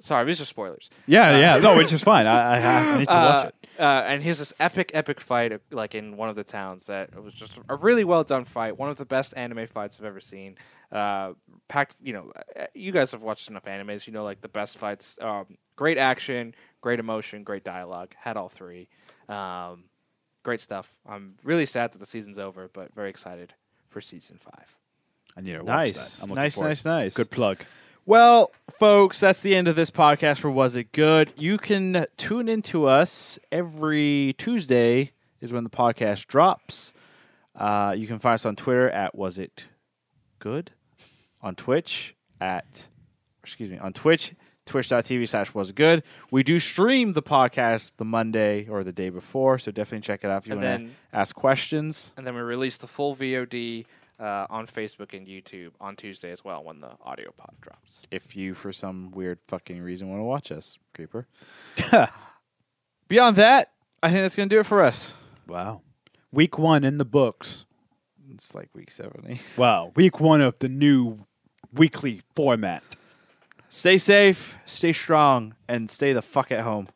Sorry, 0.00 0.24
these 0.26 0.40
are 0.40 0.44
spoilers. 0.44 0.90
Yeah, 1.06 1.30
Uh, 1.34 1.38
yeah. 1.38 1.58
No, 1.58 1.76
which 1.76 1.92
is 1.92 2.02
fine. 2.04 2.26
I, 2.26 2.56
I, 2.60 2.92
I 2.94 2.98
need 2.98 3.08
to 3.08 3.14
watch 3.14 3.44
Uh, 3.46 3.48
it. 3.48 3.80
Uh, 3.80 4.02
and 4.06 4.22
here's 4.22 4.38
this 4.38 4.52
epic, 4.60 4.92
epic 4.94 5.20
fight, 5.20 5.52
uh, 5.52 5.58
like 5.72 5.94
in 5.96 6.16
one 6.16 6.28
of 6.28 6.36
the 6.36 6.44
towns. 6.44 6.86
That 6.86 7.10
it 7.16 7.22
was 7.22 7.34
just 7.34 7.58
a 7.68 7.74
really 7.76 8.04
well 8.04 8.22
done 8.24 8.44
fight. 8.44 8.78
One 8.78 8.90
of 8.90 8.96
the 8.96 9.04
best 9.04 9.34
anime 9.36 9.66
fights 9.66 9.96
I've 9.98 10.04
ever 10.06 10.20
seen. 10.20 10.56
Uh, 10.92 11.32
packed, 11.66 11.96
you 12.00 12.12
know, 12.12 12.32
uh, 12.58 12.66
you 12.74 12.92
guys 12.92 13.10
have 13.12 13.22
watched 13.22 13.50
enough 13.50 13.64
animes. 13.64 14.06
You 14.06 14.12
know, 14.12 14.22
like 14.24 14.40
the 14.40 14.48
best 14.48 14.78
fights. 14.78 15.18
Um, 15.20 15.58
great 15.74 15.98
action, 15.98 16.54
great 16.80 17.00
emotion, 17.00 17.42
great 17.42 17.64
dialogue. 17.64 18.14
Had 18.20 18.36
all 18.36 18.48
three. 18.48 18.88
Um, 19.28 19.84
great 20.44 20.60
stuff. 20.60 20.94
I'm 21.08 21.34
really 21.42 21.66
sad 21.66 21.92
that 21.92 21.98
the 21.98 22.06
season's 22.06 22.38
over, 22.38 22.70
but 22.72 22.94
very 22.94 23.10
excited 23.10 23.52
for 23.90 24.00
season 24.00 24.38
five. 24.38 24.76
I 25.36 25.40
need 25.40 25.52
to 25.52 25.58
watch 25.58 25.66
Nice, 25.66 26.18
that. 26.18 26.28
I'm 26.28 26.34
nice, 26.34 26.58
nice, 26.60 26.84
nice. 26.84 27.14
Good 27.16 27.30
plug. 27.30 27.58
Well, 28.12 28.52
folks, 28.78 29.20
that's 29.20 29.42
the 29.42 29.54
end 29.54 29.68
of 29.68 29.76
this 29.76 29.90
podcast 29.90 30.38
for 30.38 30.50
Was 30.50 30.76
It 30.76 30.92
Good? 30.92 31.30
You 31.36 31.58
can 31.58 32.06
tune 32.16 32.48
into 32.48 32.86
us 32.86 33.38
every 33.52 34.34
Tuesday 34.38 35.12
is 35.42 35.52
when 35.52 35.62
the 35.62 35.68
podcast 35.68 36.26
drops. 36.26 36.94
Uh, 37.54 37.94
you 37.94 38.06
can 38.06 38.18
find 38.18 38.32
us 38.32 38.46
on 38.46 38.56
Twitter 38.56 38.88
at 38.88 39.14
Was 39.14 39.38
It 39.38 39.66
Good, 40.38 40.70
on 41.42 41.54
Twitch 41.54 42.14
at 42.40 42.88
excuse 43.44 43.68
me 43.68 43.76
on 43.76 43.92
Twitch 43.92 44.32
twitch.tv 44.64 45.28
slash 45.28 45.52
was 45.52 45.68
it 45.68 45.74
good 45.76 46.02
we 46.30 46.42
do 46.42 46.58
stream 46.58 47.12
the 47.14 47.22
podcast 47.22 47.90
the 47.98 48.04
monday 48.04 48.66
or 48.68 48.84
the 48.84 48.92
day 48.92 49.08
before 49.08 49.58
so 49.58 49.70
definitely 49.72 50.00
check 50.06 50.22
it 50.22 50.30
out 50.30 50.42
if 50.42 50.46
you 50.46 50.52
And 50.52 50.62
want 50.62 50.78
to 50.80 50.84
then- 50.84 50.96
ask 51.12 51.34
questions 51.34 52.12
And 52.16 52.26
then 52.26 52.34
we 52.34 52.40
release 52.40 52.76
the 52.78 52.86
full 52.86 53.16
VOD 53.16 53.86
uh, 54.20 54.46
on 54.50 54.66
Facebook 54.66 55.16
and 55.16 55.26
YouTube 55.26 55.70
on 55.80 55.94
Tuesday 55.96 56.30
as 56.32 56.44
well 56.44 56.62
when 56.64 56.78
the 56.80 56.90
audio 57.02 57.30
pod 57.36 57.54
drops. 57.60 58.02
if 58.10 58.34
you 58.36 58.54
for 58.54 58.72
some 58.72 59.10
weird 59.12 59.38
fucking 59.48 59.80
reason 59.80 60.08
want 60.08 60.20
to 60.20 60.24
watch 60.24 60.50
us 60.50 60.76
creeper 60.94 61.26
beyond 63.08 63.36
that 63.36 63.72
i 64.02 64.10
think 64.10 64.22
that's 64.22 64.34
going 64.36 64.48
to 64.48 64.54
do 64.56 64.60
it 64.60 64.66
for 64.66 64.82
us 64.82 65.14
Wow. 65.46 65.80
Week 66.30 66.58
one 66.58 66.84
in 66.84 66.98
the 66.98 67.06
books. 67.06 67.64
it's 68.30 68.54
like 68.54 68.68
week 68.74 68.90
70 68.90 69.40
Wow. 69.56 69.92
Week 69.96 70.20
one 70.20 70.42
of 70.42 70.58
the 70.58 70.68
new 70.68 71.20
weekly 71.72 72.20
format. 72.36 72.82
stay 73.70 73.96
safe 73.98 74.56
stay 74.66 74.92
strong 74.92 75.54
and 75.68 75.88
stay 75.88 76.12
the 76.12 76.20
fuck 76.22 76.50
at 76.52 76.60
home 76.60 76.88